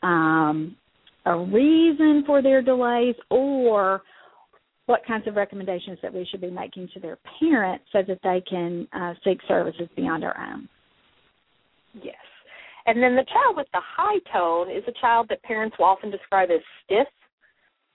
um, 0.04 0.76
a 1.26 1.38
reason 1.38 2.24
for 2.26 2.42
their 2.42 2.62
delays 2.62 3.16
or 3.30 4.02
what 4.88 5.06
kinds 5.06 5.28
of 5.28 5.36
recommendations 5.36 5.98
that 6.02 6.14
we 6.14 6.28
should 6.30 6.42
be 6.42 6.50
making 6.50 6.90
to 6.94 7.00
their 7.00 7.18
parents 7.40 7.86
so 7.94 8.00
that 8.06 8.20
they 8.24 8.44
can 8.50 8.88
uh, 8.92 9.14
seek 9.24 9.40
services 9.48 9.88
beyond 9.96 10.24
our 10.24 10.38
own. 10.52 10.68
Yes. 12.04 12.16
And 12.86 13.02
then 13.02 13.16
the 13.16 13.26
child 13.26 13.58
with 13.58 13.68
the 13.74 13.82
high 13.82 14.20
tone 14.34 14.70
is 14.70 14.84
a 14.88 15.00
child 15.00 15.28
that 15.30 15.44
parents 15.44 15.76
will 15.78 15.86
often 15.86 16.12
describe 16.12 16.50
as 16.52 16.62
stiff 16.86 17.08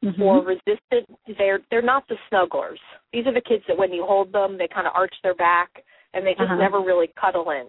Mm-hmm. 0.05 0.23
or 0.23 0.45
resistant. 0.45 1.09
They're 1.39 1.61
they're 1.71 1.81
not 1.81 2.07
the 2.07 2.17
snugglers. 2.31 2.79
These 3.15 3.27
are 3.27 3.33
the 3.33 3.41
kids 3.41 3.65
that 3.67 3.79
when 3.79 3.93
you 3.95 4.05
hold 4.05 4.31
them, 4.31 4.59
they 4.59 4.69
kind 4.69 4.87
of 4.87 4.93
arch 4.95 5.15
their 5.23 5.35
back 5.35 5.71
and 6.13 6.25
they 6.25 6.33
just 6.33 6.43
Uh-huh. 6.43 6.57
never 6.57 6.81
really 6.81 7.09
cuddle 7.19 7.51
in. 7.51 7.67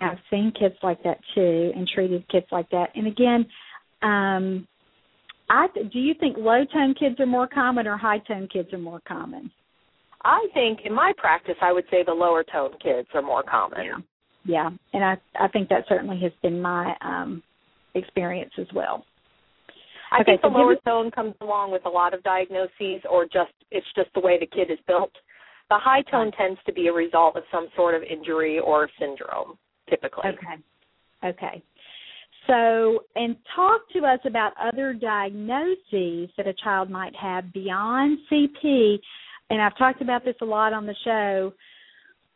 I've 0.00 0.20
seen 0.30 0.52
kids 0.52 0.76
like 0.82 1.02
that 1.02 1.18
too, 1.34 1.72
and 1.74 1.88
treated 1.88 2.26
kids 2.28 2.46
like 2.52 2.70
that. 2.70 2.90
And 2.94 3.08
again, 3.08 3.46
um, 4.02 4.66
I 5.50 5.66
do 5.92 5.98
you 5.98 6.14
think 6.14 6.36
low 6.38 6.64
tone 6.64 6.94
kids 6.94 7.18
are 7.18 7.26
more 7.26 7.48
common 7.48 7.88
or 7.88 7.96
high 7.96 8.18
tone 8.18 8.48
kids 8.50 8.72
are 8.72 8.78
more 8.78 9.00
common? 9.06 9.50
I 10.22 10.46
think 10.54 10.80
in 10.84 10.94
my 10.94 11.12
practice, 11.18 11.56
I 11.60 11.72
would 11.72 11.84
say 11.90 12.04
the 12.04 12.12
lower 12.12 12.44
tone 12.44 12.72
kids 12.80 13.08
are 13.12 13.22
more 13.22 13.42
common. 13.42 13.84
Yeah, 13.84 13.98
yeah, 14.44 14.70
and 14.92 15.04
I 15.04 15.16
I 15.38 15.48
think 15.48 15.68
that 15.68 15.84
certainly 15.88 16.18
has 16.22 16.32
been 16.42 16.60
my 16.60 16.94
um, 17.00 17.42
experience 17.94 18.52
as 18.58 18.66
well. 18.74 19.04
I 20.12 20.20
Okay, 20.20 20.32
think 20.32 20.42
the 20.42 20.48
so 20.48 20.58
lower 20.58 20.76
tone 20.84 21.10
comes 21.10 21.34
along 21.40 21.72
with 21.72 21.86
a 21.86 21.88
lot 21.88 22.14
of 22.14 22.22
diagnoses, 22.22 23.02
or 23.08 23.24
just 23.24 23.52
it's 23.70 23.86
just 23.94 24.10
the 24.14 24.20
way 24.20 24.38
the 24.38 24.46
kid 24.46 24.70
is 24.70 24.78
built. 24.86 25.12
The 25.68 25.78
high 25.78 26.02
tone 26.10 26.32
tends 26.32 26.58
to 26.66 26.72
be 26.72 26.88
a 26.88 26.92
result 26.92 27.36
of 27.36 27.44
some 27.52 27.68
sort 27.76 27.94
of 27.94 28.02
injury 28.02 28.58
or 28.58 28.88
syndrome, 28.98 29.56
typically. 29.88 30.30
Okay. 30.30 30.62
Okay. 31.24 31.62
So, 32.46 33.04
and 33.14 33.36
talk 33.54 33.82
to 33.92 34.00
us 34.00 34.18
about 34.24 34.52
other 34.60 34.92
diagnoses 34.94 36.30
that 36.36 36.46
a 36.46 36.54
child 36.64 36.90
might 36.90 37.14
have 37.14 37.52
beyond 37.52 38.18
CP. 38.30 38.98
And 39.50 39.60
I've 39.60 39.76
talked 39.76 40.00
about 40.00 40.24
this 40.24 40.34
a 40.40 40.44
lot 40.44 40.72
on 40.72 40.86
the 40.86 40.94
show 41.04 41.52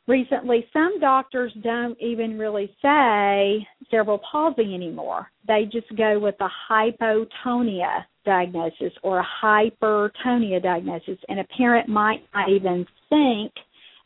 recently. 0.06 0.66
Some 0.72 1.00
doctors 1.00 1.52
don't 1.62 1.96
even 2.00 2.38
really 2.38 2.74
say 2.82 3.66
cerebral 3.90 4.20
palsy 4.30 4.74
anymore. 4.74 5.30
They 5.46 5.68
just 5.70 5.94
go 5.96 6.18
with 6.18 6.36
a 6.40 6.48
hypotonia 6.70 8.04
diagnosis 8.24 8.92
or 9.02 9.20
a 9.20 9.26
hypertonia 9.42 10.62
diagnosis. 10.62 11.18
And 11.28 11.40
a 11.40 11.44
parent 11.56 11.88
might 11.88 12.22
not 12.34 12.48
even 12.48 12.86
think 13.08 13.52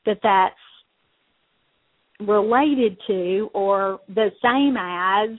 that 0.06 0.18
that's 0.22 0.54
related 2.20 2.98
to 3.06 3.50
or 3.54 4.00
the 4.08 4.30
same 4.42 4.76
as 4.76 5.38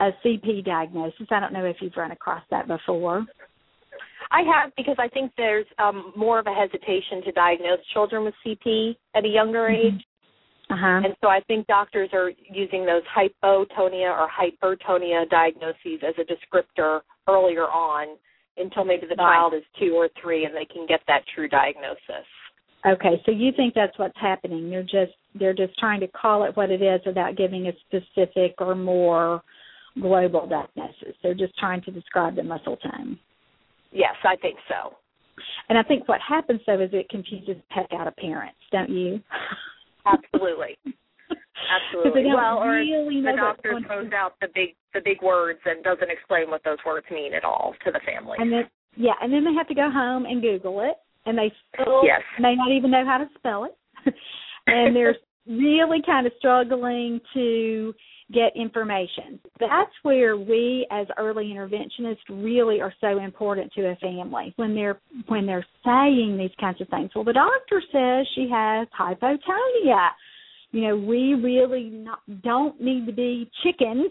a 0.00 0.10
CP 0.24 0.64
diagnosis. 0.64 1.26
I 1.30 1.40
don't 1.40 1.52
know 1.52 1.64
if 1.64 1.76
you've 1.80 1.96
run 1.96 2.10
across 2.10 2.42
that 2.50 2.68
before. 2.68 3.24
I 4.30 4.42
have 4.42 4.72
because 4.76 4.96
I 4.98 5.08
think 5.08 5.32
there's 5.36 5.66
um, 5.78 6.12
more 6.16 6.38
of 6.38 6.46
a 6.46 6.54
hesitation 6.54 7.22
to 7.24 7.32
diagnose 7.32 7.78
children 7.92 8.24
with 8.24 8.34
CP 8.46 8.96
at 9.14 9.24
a 9.24 9.28
younger 9.28 9.68
age. 9.68 10.04
Uh 10.70 10.76
huh. 10.78 11.00
And 11.04 11.14
so 11.20 11.28
I 11.28 11.40
think 11.46 11.66
doctors 11.66 12.10
are 12.12 12.32
using 12.50 12.86
those 12.86 13.02
hypotonia 13.14 14.10
or 14.10 14.28
hypertonia 14.28 15.28
diagnoses 15.28 16.00
as 16.06 16.14
a 16.18 16.24
descriptor 16.24 17.00
earlier 17.28 17.64
on 17.64 18.16
until 18.56 18.84
maybe 18.84 19.06
the 19.06 19.16
child 19.16 19.52
is 19.54 19.62
two 19.78 19.94
or 19.94 20.08
three 20.20 20.44
and 20.44 20.54
they 20.54 20.64
can 20.64 20.86
get 20.86 21.00
that 21.06 21.22
true 21.34 21.48
diagnosis. 21.48 22.26
Okay, 22.86 23.20
so 23.24 23.32
you 23.32 23.50
think 23.56 23.74
that's 23.74 23.98
what's 23.98 24.18
happening. 24.20 24.68
They're 24.68 24.82
just 24.82 25.12
they're 25.34 25.54
just 25.54 25.78
trying 25.78 26.00
to 26.00 26.08
call 26.08 26.44
it 26.44 26.56
what 26.56 26.70
it 26.70 26.82
is 26.82 27.00
without 27.06 27.36
giving 27.36 27.66
a 27.66 27.72
specific 27.86 28.54
or 28.58 28.74
more 28.74 29.42
global 30.00 30.46
diagnosis. 30.46 31.16
They're 31.22 31.34
just 31.34 31.56
trying 31.58 31.82
to 31.82 31.90
describe 31.90 32.36
the 32.36 32.42
muscle 32.42 32.76
tone. 32.76 33.18
Yes, 33.94 34.14
I 34.24 34.36
think 34.36 34.58
so. 34.68 34.96
And 35.68 35.78
I 35.78 35.82
think 35.82 36.08
what 36.08 36.20
happens 36.20 36.60
though 36.66 36.80
is 36.80 36.90
it 36.92 37.08
confuses 37.08 37.56
the 37.56 37.74
heck 37.74 37.88
out 37.92 38.06
of 38.06 38.16
parents, 38.16 38.58
don't 38.70 38.90
you? 38.90 39.20
Absolutely. 40.06 40.76
Absolutely. 41.64 42.26
Well, 42.26 42.58
or 42.58 42.72
really 42.72 43.22
the 43.22 43.32
doctor 43.36 43.80
throws 43.86 44.12
out 44.12 44.34
the 44.40 44.48
big 44.54 44.74
the 44.92 45.00
big 45.02 45.22
words 45.22 45.60
and 45.64 45.82
doesn't 45.82 46.10
explain 46.10 46.50
what 46.50 46.62
those 46.64 46.78
words 46.84 47.06
mean 47.10 47.32
at 47.32 47.44
all 47.44 47.74
to 47.84 47.90
the 47.90 48.00
family. 48.04 48.36
And 48.38 48.52
then 48.52 48.64
yeah, 48.96 49.14
and 49.22 49.32
then 49.32 49.44
they 49.44 49.54
have 49.54 49.68
to 49.68 49.74
go 49.74 49.90
home 49.90 50.26
and 50.26 50.42
Google 50.42 50.80
it, 50.80 50.96
and 51.26 51.38
they 51.38 51.52
still 51.72 52.02
yes. 52.04 52.20
may 52.38 52.54
not 52.54 52.70
even 52.70 52.90
know 52.90 53.04
how 53.06 53.18
to 53.18 53.26
spell 53.38 53.64
it, 53.64 53.76
and 54.66 54.94
they're 54.94 55.16
really 55.48 56.02
kind 56.04 56.26
of 56.26 56.32
struggling 56.38 57.20
to 57.32 57.94
get 58.32 58.56
information. 58.56 59.38
That's 59.60 59.92
where 60.02 60.36
we 60.36 60.86
as 60.90 61.06
early 61.18 61.46
interventionists 61.46 62.16
really 62.28 62.80
are 62.80 62.94
so 63.00 63.18
important 63.18 63.72
to 63.74 63.82
a 63.88 63.96
family 63.96 64.52
when 64.56 64.74
they're 64.74 65.00
when 65.28 65.46
they're 65.46 65.66
saying 65.84 66.36
these 66.38 66.54
kinds 66.58 66.80
of 66.80 66.88
things. 66.88 67.10
Well, 67.14 67.24
the 67.24 67.32
doctor 67.32 67.82
says 67.92 68.26
she 68.34 68.48
has 68.52 68.88
hypotonia. 68.98 70.08
You 70.72 70.88
know, 70.88 70.96
we 70.96 71.34
really 71.34 71.84
not, 71.84 72.18
don't 72.42 72.80
need 72.80 73.06
to 73.06 73.12
be 73.12 73.50
chickens 73.62 74.10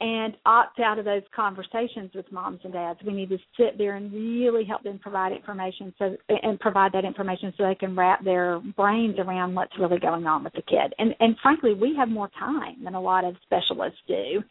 and 0.00 0.34
opt 0.46 0.80
out 0.80 0.98
of 0.98 1.04
those 1.04 1.22
conversations 1.36 2.10
with 2.14 2.30
moms 2.32 2.60
and 2.64 2.72
dads. 2.72 2.98
We 3.06 3.12
need 3.12 3.28
to 3.28 3.38
sit 3.58 3.76
there 3.76 3.96
and 3.96 4.12
really 4.12 4.64
help 4.64 4.82
them 4.82 4.98
provide 4.98 5.32
information 5.32 5.94
so 5.98 6.16
and 6.28 6.58
provide 6.58 6.92
that 6.92 7.04
information 7.04 7.52
so 7.56 7.64
they 7.64 7.74
can 7.74 7.94
wrap 7.94 8.24
their 8.24 8.60
brains 8.76 9.16
around 9.18 9.54
what's 9.54 9.78
really 9.78 9.98
going 9.98 10.26
on 10.26 10.42
with 10.42 10.54
the 10.54 10.62
kid. 10.62 10.94
And 10.98 11.14
and 11.20 11.36
frankly, 11.42 11.74
we 11.74 11.94
have 11.98 12.08
more 12.08 12.30
time 12.38 12.82
than 12.82 12.94
a 12.94 13.00
lot 13.00 13.24
of 13.24 13.36
specialists 13.44 13.98
do. 14.08 14.42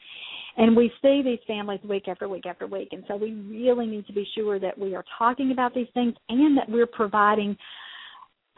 And 0.58 0.76
we 0.76 0.92
see 1.02 1.22
these 1.24 1.40
families 1.48 1.80
week 1.88 2.08
after 2.08 2.28
week 2.28 2.46
after 2.46 2.68
week. 2.68 2.90
And 2.92 3.04
so 3.08 3.16
we 3.16 3.34
really 3.34 3.88
need 3.88 4.06
to 4.08 4.14
be 4.14 4.28
sure 4.36 4.60
that 4.60 4.78
we 4.78 4.94
are 4.94 5.06
talking 5.18 5.52
about 5.52 5.74
these 5.74 5.88
things 5.94 6.14
and 6.28 6.58
that 6.58 6.68
we're 6.68 6.88
providing 6.88 7.56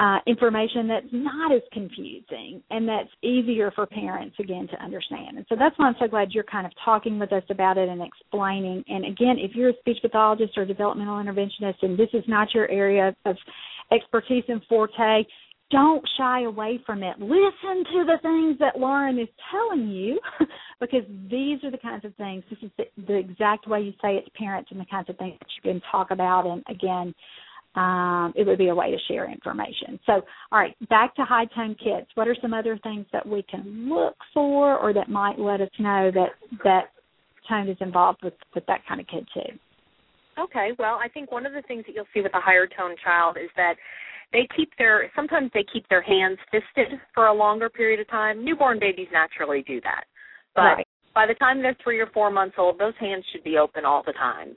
uh, 0.02 0.18
information 0.26 0.88
that's 0.88 1.06
not 1.12 1.54
as 1.54 1.62
confusing 1.72 2.64
and 2.72 2.90
that's 2.90 3.10
easier 3.22 3.70
for 3.70 3.86
parents 3.86 4.36
again 4.40 4.68
to 4.68 4.84
understand. 4.84 5.38
And 5.38 5.46
so 5.48 5.56
that's 5.56 5.78
why 5.78 5.88
I'm 5.88 5.96
so 6.00 6.08
glad 6.08 6.32
you're 6.32 6.44
kind 6.44 6.66
of 6.66 6.72
talking 6.84 7.20
with 7.20 7.32
us 7.32 7.44
about 7.52 7.78
it 7.78 7.88
and 7.88 8.02
explaining. 8.02 8.84
And 8.88 9.06
again, 9.06 9.36
if 9.38 9.52
you're 9.54 9.70
a 9.70 9.78
speech 9.80 10.00
pathologist 10.02 10.58
or 10.58 10.66
developmental 10.66 11.18
interventionist 11.24 11.84
and 11.84 12.00
this 12.00 12.10
is 12.14 12.24
not 12.28 12.52
your 12.56 12.68
area 12.72 13.16
of 13.26 13.38
expertise 13.92 14.44
and 14.48 14.62
forte, 14.68 15.24
don't 15.70 16.04
shy 16.18 16.46
away 16.46 16.80
from 16.84 17.04
it. 17.04 17.20
Listen 17.20 17.84
to 17.94 18.04
the 18.04 18.18
things 18.24 18.58
that 18.58 18.80
Lauren 18.80 19.20
is 19.20 19.30
telling 19.52 19.88
you 19.88 20.20
because 20.82 21.04
these 21.30 21.64
are 21.64 21.70
the 21.70 21.78
kinds 21.78 22.06
of 22.06 22.16
things, 22.16 22.44
this 22.50 22.60
is 22.64 22.72
the, 22.80 22.86
the 23.06 23.18
exact 23.18 23.68
way 23.68 23.82
you 23.82 23.94
say 24.02 24.16
it 24.16 24.26
to 24.26 24.32
parents 24.32 24.72
and 24.72 24.80
the 24.80 24.86
kinds 24.86 25.10
of 25.10 25.18
things 25.18 25.38
that 25.40 25.48
you 25.56 25.72
can 25.72 25.82
talk 25.92 26.10
about. 26.10 26.48
And 26.48 26.64
again, 26.68 27.14
um, 27.76 28.34
it 28.36 28.46
would 28.46 28.58
be 28.58 28.68
a 28.68 28.76
way 28.76 28.92
to 28.92 28.98
share 29.08 29.32
information. 29.32 30.00
So, 30.06 30.22
all 30.52 30.60
right, 30.60 30.76
back 30.90 31.16
to 31.16 31.24
high 31.24 31.46
tone 31.56 31.76
kids. 31.76 32.08
What 32.16 32.28
are 32.28 32.36
some 32.42 32.54
other 32.54 32.78
things 32.84 33.06
that 33.14 33.26
we 33.26 33.44
can 33.44 33.90
look 33.90 34.16
for, 34.34 34.78
or 34.78 34.94
that 34.94 35.10
might 35.10 35.40
let 35.40 35.62
us 35.62 35.70
know 35.80 36.12
that 36.14 36.30
that 36.64 36.92
tone 37.48 37.70
is 37.70 37.78
involved 37.80 38.20
with 38.24 38.34
with 38.54 38.66
that 38.66 38.82
kind 38.88 39.00
of 39.00 39.08
kid 39.08 39.28
too? 39.34 39.58
Okay, 40.40 40.72
well, 40.80 41.00
I 41.02 41.08
think 41.08 41.32
one 41.32 41.46
of 41.46 41.54
the 41.54 41.62
things 41.64 41.86
that 41.88 41.96
you'll 41.96 42.06
see 42.14 42.22
with 42.22 42.34
a 42.34 42.42
higher 42.42 42.68
tone 42.68 42.96
child 43.04 43.38
is 43.42 43.50
that 43.56 43.76
they 44.34 44.48
keep 44.56 44.72
their 44.78 45.10
sometimes 45.16 45.52
they 45.54 45.66
keep 45.72 45.88
their 45.90 46.02
hands 46.02 46.38
fisted 46.52 47.00
for 47.14 47.28
a 47.28 47.34
longer 47.34 47.70
period 47.70 48.00
of 48.00 48.10
time. 48.10 48.44
Newborn 48.44 48.80
babies 48.80 49.08
naturally 49.14 49.64
do 49.66 49.80
that, 49.82 50.04
but 50.56 50.62
right. 50.62 50.88
by 51.16 51.26
the 51.26 51.36
time 51.36 51.62
they're 51.62 51.78
three 51.84 52.00
or 52.00 52.08
four 52.14 52.32
months 52.32 52.56
old, 52.58 52.80
those 52.80 52.94
hands 53.00 53.24
should 53.32 53.44
be 53.44 53.58
open 53.58 53.86
all 53.86 54.04
the 54.06 54.14
time. 54.14 54.56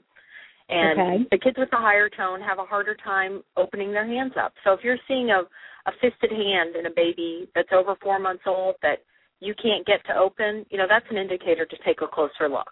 And 0.69 0.99
okay. 0.99 1.27
the 1.31 1.37
kids 1.37 1.57
with 1.59 1.69
a 1.73 1.77
higher 1.77 2.09
tone 2.09 2.41
have 2.41 2.57
a 2.57 2.65
harder 2.65 2.95
time 3.03 3.43
opening 3.55 3.91
their 3.91 4.07
hands 4.07 4.33
up. 4.39 4.53
So 4.63 4.73
if 4.73 4.79
you're 4.83 4.97
seeing 5.07 5.29
a, 5.29 5.41
a 5.87 5.91
fisted 6.01 6.31
hand 6.31 6.75
in 6.75 6.87
a 6.87 6.95
baby 6.95 7.47
that's 7.53 7.69
over 7.71 7.95
four 8.01 8.17
months 8.19 8.43
old 8.47 8.75
that 8.81 8.99
you 9.41 9.53
can't 9.61 9.85
get 9.85 10.03
to 10.07 10.17
open, 10.17 10.65
you 10.71 10.77
know, 10.77 10.87
that's 10.89 11.05
an 11.11 11.17
indicator 11.17 11.65
to 11.65 11.75
take 11.85 12.01
a 12.01 12.07
closer 12.07 12.49
look. 12.49 12.71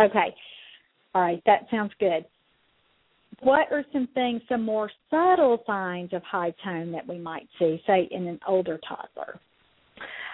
Okay. 0.00 0.34
All 1.14 1.22
right, 1.22 1.42
that 1.46 1.66
sounds 1.70 1.92
good. 2.00 2.24
What 3.40 3.70
are 3.70 3.84
some 3.92 4.08
things, 4.14 4.40
some 4.48 4.64
more 4.64 4.90
subtle 5.10 5.62
signs 5.66 6.12
of 6.12 6.22
high 6.22 6.54
tone 6.64 6.90
that 6.92 7.06
we 7.06 7.18
might 7.18 7.48
see, 7.58 7.80
say, 7.86 8.08
in 8.10 8.26
an 8.26 8.40
older 8.48 8.78
toddler? 8.86 9.38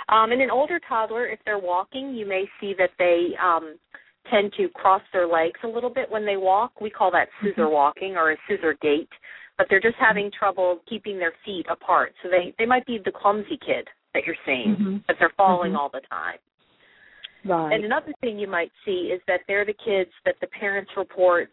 Um, 0.09 0.33
in 0.33 0.41
an 0.41 0.51
older 0.51 0.81
toddler, 0.89 1.27
if 1.27 1.39
they're 1.45 1.59
walking, 1.59 2.15
you 2.15 2.27
may 2.27 2.45
see 2.61 2.75
that 2.79 2.91
they 2.99 3.31
um, 3.43 3.77
tend 4.31 4.53
to 4.57 4.69
cross 4.69 5.03
their 5.13 5.27
legs 5.27 5.59
a 5.65 5.69
little 5.69 5.91
bit 5.91 6.11
when 6.11 6.25
they 6.25 6.37
walk. 6.37 6.81
We 6.81 6.91
call 6.91 7.11
that 7.13 7.29
scissor 7.41 7.63
mm-hmm. 7.63 7.73
walking 7.73 8.17
or 8.17 8.33
a 8.33 8.37
scissor 8.49 8.77
gait, 8.81 9.09
but 9.59 9.67
they're 9.69 9.81
just 9.81 9.97
having 9.99 10.31
trouble 10.37 10.81
keeping 10.89 11.19
their 11.19 11.33
feet 11.45 11.67
apart. 11.71 12.13
So 12.23 12.29
they 12.29 12.55
they 12.59 12.67
might 12.67 12.87
be 12.87 12.99
the 13.05 13.13
clumsy 13.13 13.59
kid 13.65 13.89
that 14.15 14.25
you're 14.27 14.37
seeing, 14.47 14.77
mm-hmm. 14.79 14.97
but 15.07 15.17
they're 15.19 15.33
falling 15.37 15.73
mm-hmm. 15.73 15.81
all 15.81 15.91
the 15.93 16.03
time. 16.09 16.39
Right. 17.45 17.75
And 17.75 17.85
another 17.85 18.13
thing 18.21 18.39
you 18.39 18.49
might 18.49 18.71
see 18.85 19.11
is 19.13 19.21
that 19.27 19.41
they're 19.49 19.67
the 19.67 19.75
kids 19.85 20.11
that 20.25 20.37
the 20.41 20.47
parents 20.47 20.93
report 20.97 21.51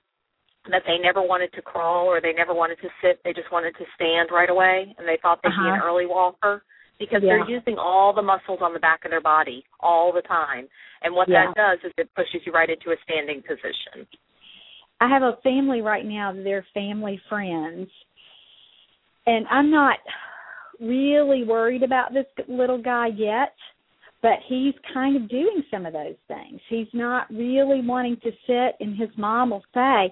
that 0.69 0.83
they 0.85 0.97
never 1.01 1.21
wanted 1.21 1.51
to 1.53 1.61
crawl 1.61 2.05
or 2.05 2.21
they 2.21 2.33
never 2.33 2.53
wanted 2.53 2.77
to 2.81 2.89
sit, 3.01 3.19
they 3.23 3.33
just 3.33 3.51
wanted 3.51 3.73
to 3.77 3.85
stand 3.95 4.29
right 4.31 4.49
away 4.49 4.93
and 4.97 5.07
they 5.07 5.17
thought 5.21 5.39
they'd 5.41 5.49
uh-huh. 5.49 5.63
be 5.63 5.69
an 5.69 5.81
early 5.83 6.05
walker 6.05 6.63
because 6.99 7.21
yeah. 7.23 7.37
they're 7.37 7.49
using 7.49 7.77
all 7.77 8.13
the 8.13 8.21
muscles 8.21 8.59
on 8.61 8.73
the 8.73 8.79
back 8.79 9.05
of 9.05 9.11
their 9.11 9.21
body 9.21 9.63
all 9.79 10.11
the 10.13 10.21
time. 10.21 10.67
And 11.01 11.15
what 11.15 11.29
yeah. 11.29 11.45
that 11.47 11.55
does 11.55 11.89
is 11.89 11.93
it 11.97 12.09
pushes 12.15 12.41
you 12.45 12.51
right 12.51 12.69
into 12.69 12.91
a 12.91 12.95
standing 13.03 13.41
position. 13.41 14.05
I 15.01 15.07
have 15.07 15.21
a 15.21 15.37
family 15.43 15.81
right 15.81 16.05
now, 16.05 16.33
they're 16.33 16.65
family 16.73 17.21
friends. 17.29 17.87
And 19.25 19.47
I'm 19.49 19.71
not 19.71 19.97
really 20.79 21.43
worried 21.43 21.83
about 21.83 22.13
this 22.13 22.25
little 22.47 22.81
guy 22.81 23.07
yet, 23.15 23.53
but 24.21 24.39
he's 24.47 24.73
kind 24.93 25.15
of 25.15 25.29
doing 25.29 25.63
some 25.71 25.85
of 25.85 25.93
those 25.93 26.15
things. 26.27 26.59
He's 26.69 26.87
not 26.93 27.29
really 27.29 27.81
wanting 27.81 28.17
to 28.23 28.31
sit, 28.45 28.75
and 28.79 28.97
his 28.97 29.09
mom 29.17 29.51
will 29.51 29.63
say, 29.73 30.11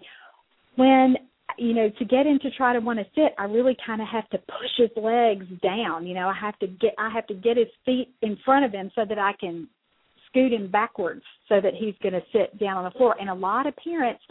when 0.76 1.16
you 1.58 1.74
know 1.74 1.90
to 1.98 2.06
get 2.06 2.26
him 2.26 2.40
to 2.42 2.52
try 2.52 2.74
to 2.74 2.80
want 2.80 3.00
to 3.00 3.06
sit 3.16 3.34
i 3.38 3.44
really 3.44 3.76
kind 3.86 4.02
of 4.02 4.08
have 4.08 4.30
to 4.30 4.38
push 4.38 4.72
his 4.78 4.90
legs 4.96 5.46
down 5.62 6.06
you 6.06 6.14
know 6.14 6.28
i 6.28 6.34
have 6.40 6.58
to 6.60 6.68
get 6.68 6.94
i 6.98 7.10
have 7.10 7.26
to 7.28 7.34
get 7.34 7.58
his 7.58 7.68
feet 7.86 8.10
in 8.22 8.38
front 8.46 8.64
of 8.66 8.72
him 8.72 8.92
so 8.96 9.04
that 9.08 9.18
i 9.18 9.32
can 9.40 9.68
scoot 10.30 10.54
him 10.54 10.70
backwards 10.70 11.24
so 11.50 11.60
that 11.62 11.74
he's 11.74 11.96
going 12.02 12.14
to 12.14 12.22
sit 12.32 12.58
down 12.60 12.78
on 12.78 12.84
the 12.84 12.92
floor. 12.92 13.16
And 13.20 13.30
a 13.30 13.34
lot 13.34 13.68
of 13.68 13.74
parents 13.78 14.22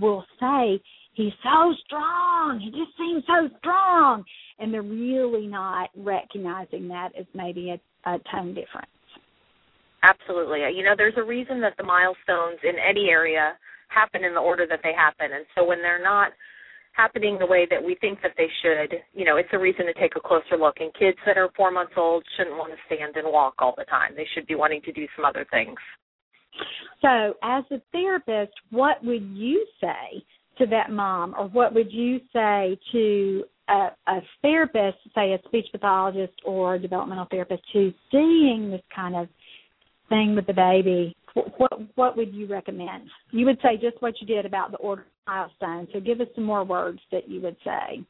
will 0.00 0.24
say 0.40 0.80
he's 1.14 1.32
so 1.42 1.74
strong. 1.84 2.60
He 2.60 2.70
just 2.70 2.96
seems 2.98 3.24
so 3.26 3.48
strong. 3.58 4.24
And 4.58 4.72
they're 4.72 4.82
really 4.82 5.46
not 5.46 5.90
recognizing 5.96 6.88
that 6.88 7.10
as 7.18 7.26
maybe 7.34 7.70
a, 7.70 8.10
a 8.10 8.18
tone 8.32 8.54
difference. 8.54 8.90
Absolutely. 10.02 10.60
You 10.74 10.84
know 10.84 10.94
there's 10.96 11.16
a 11.16 11.22
reason 11.22 11.60
that 11.62 11.74
the 11.78 11.82
milestones 11.82 12.60
in 12.62 12.76
any 12.78 13.08
area 13.10 13.54
happen 13.88 14.24
in 14.24 14.34
the 14.34 14.40
order 14.40 14.66
that 14.68 14.80
they 14.82 14.92
happen. 14.92 15.34
And 15.34 15.46
so 15.54 15.64
when 15.64 15.78
they're 15.78 16.02
not 16.02 16.32
happening 16.96 17.38
the 17.38 17.46
way 17.46 17.66
that 17.70 17.82
we 17.82 17.96
think 18.00 18.20
that 18.22 18.32
they 18.36 18.48
should, 18.62 18.98
you 19.12 19.24
know, 19.24 19.36
it's 19.36 19.48
a 19.52 19.58
reason 19.58 19.86
to 19.86 19.94
take 19.94 20.16
a 20.16 20.20
closer 20.20 20.56
look. 20.58 20.76
And 20.80 20.92
kids 20.94 21.18
that 21.26 21.36
are 21.36 21.50
four 21.56 21.70
months 21.70 21.92
old 21.96 22.24
shouldn't 22.36 22.56
want 22.56 22.72
to 22.72 22.78
stand 22.86 23.16
and 23.16 23.30
walk 23.30 23.54
all 23.58 23.74
the 23.76 23.84
time. 23.84 24.12
They 24.16 24.26
should 24.34 24.46
be 24.46 24.54
wanting 24.54 24.82
to 24.82 24.92
do 24.92 25.06
some 25.14 25.24
other 25.24 25.46
things. 25.50 25.76
So, 27.02 27.34
as 27.42 27.64
a 27.70 27.82
therapist, 27.92 28.52
what 28.70 29.04
would 29.04 29.22
you 29.34 29.66
say 29.80 30.24
to 30.58 30.66
that 30.68 30.90
mom, 30.90 31.34
or 31.38 31.48
what 31.48 31.74
would 31.74 31.92
you 31.92 32.18
say 32.32 32.78
to 32.92 33.44
a, 33.68 33.88
a 34.06 34.20
therapist, 34.40 34.96
say 35.14 35.34
a 35.34 35.38
speech 35.46 35.66
pathologist 35.70 36.32
or 36.46 36.78
developmental 36.78 37.26
therapist, 37.30 37.62
who's 37.74 37.92
seeing 38.10 38.70
this 38.70 38.80
kind 38.94 39.14
of 39.14 39.28
thing 40.08 40.34
with 40.34 40.46
the 40.46 40.54
baby 40.54 41.14
what 41.58 41.72
what 41.96 42.16
would 42.16 42.34
you 42.34 42.46
recommend? 42.46 43.08
You 43.30 43.44
would 43.46 43.58
say 43.62 43.76
just 43.80 44.00
what 44.00 44.14
you 44.20 44.26
did 44.26 44.46
about 44.46 44.70
the 44.70 44.78
order 44.78 45.04
milestone. 45.26 45.88
So 45.92 46.00
give 46.00 46.20
us 46.20 46.28
some 46.34 46.44
more 46.44 46.64
words 46.64 47.00
that 47.12 47.28
you 47.28 47.40
would 47.42 47.56
say. 47.64 48.04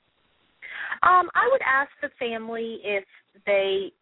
Um, 1.03 1.29
I 1.35 1.49
would 1.51 1.63
ask 1.63 1.91
the 2.03 2.11
family 2.19 2.79
if 2.85 3.05
they 3.45 3.93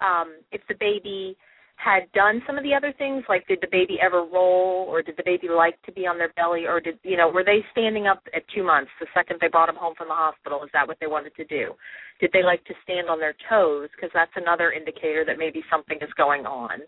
um, 0.00 0.36
if 0.52 0.60
the 0.68 0.74
baby 0.78 1.36
had 1.76 2.10
done 2.12 2.42
some 2.46 2.56
of 2.56 2.64
the 2.64 2.74
other 2.74 2.92
things, 2.96 3.22
like 3.28 3.46
did 3.46 3.58
the 3.60 3.68
baby 3.70 3.98
ever 4.00 4.24
roll, 4.24 4.86
or 4.88 5.02
did 5.02 5.16
the 5.16 5.22
baby 5.24 5.48
like 5.48 5.80
to 5.82 5.92
be 5.92 6.06
on 6.06 6.16
their 6.16 6.32
belly, 6.36 6.64
or 6.66 6.80
did 6.80 6.98
you 7.02 7.16
know 7.16 7.28
were 7.28 7.44
they 7.44 7.64
standing 7.72 8.06
up 8.06 8.22
at 8.34 8.42
two 8.54 8.64
months 8.64 8.90
the 9.00 9.06
second 9.14 9.38
they 9.40 9.48
brought 9.48 9.68
him 9.68 9.76
home 9.76 9.94
from 9.96 10.08
the 10.08 10.14
hospital? 10.14 10.62
Is 10.64 10.70
that 10.72 10.88
what 10.88 10.96
they 11.00 11.06
wanted 11.06 11.34
to 11.36 11.44
do? 11.44 11.72
Did 12.20 12.30
they 12.32 12.42
like 12.42 12.64
to 12.64 12.74
stand 12.82 13.08
on 13.08 13.20
their 13.20 13.34
toes? 13.48 13.88
Because 13.94 14.10
that's 14.14 14.32
another 14.36 14.72
indicator 14.72 15.24
that 15.26 15.38
maybe 15.38 15.62
something 15.70 15.98
is 16.00 16.12
going 16.16 16.46
on. 16.46 16.80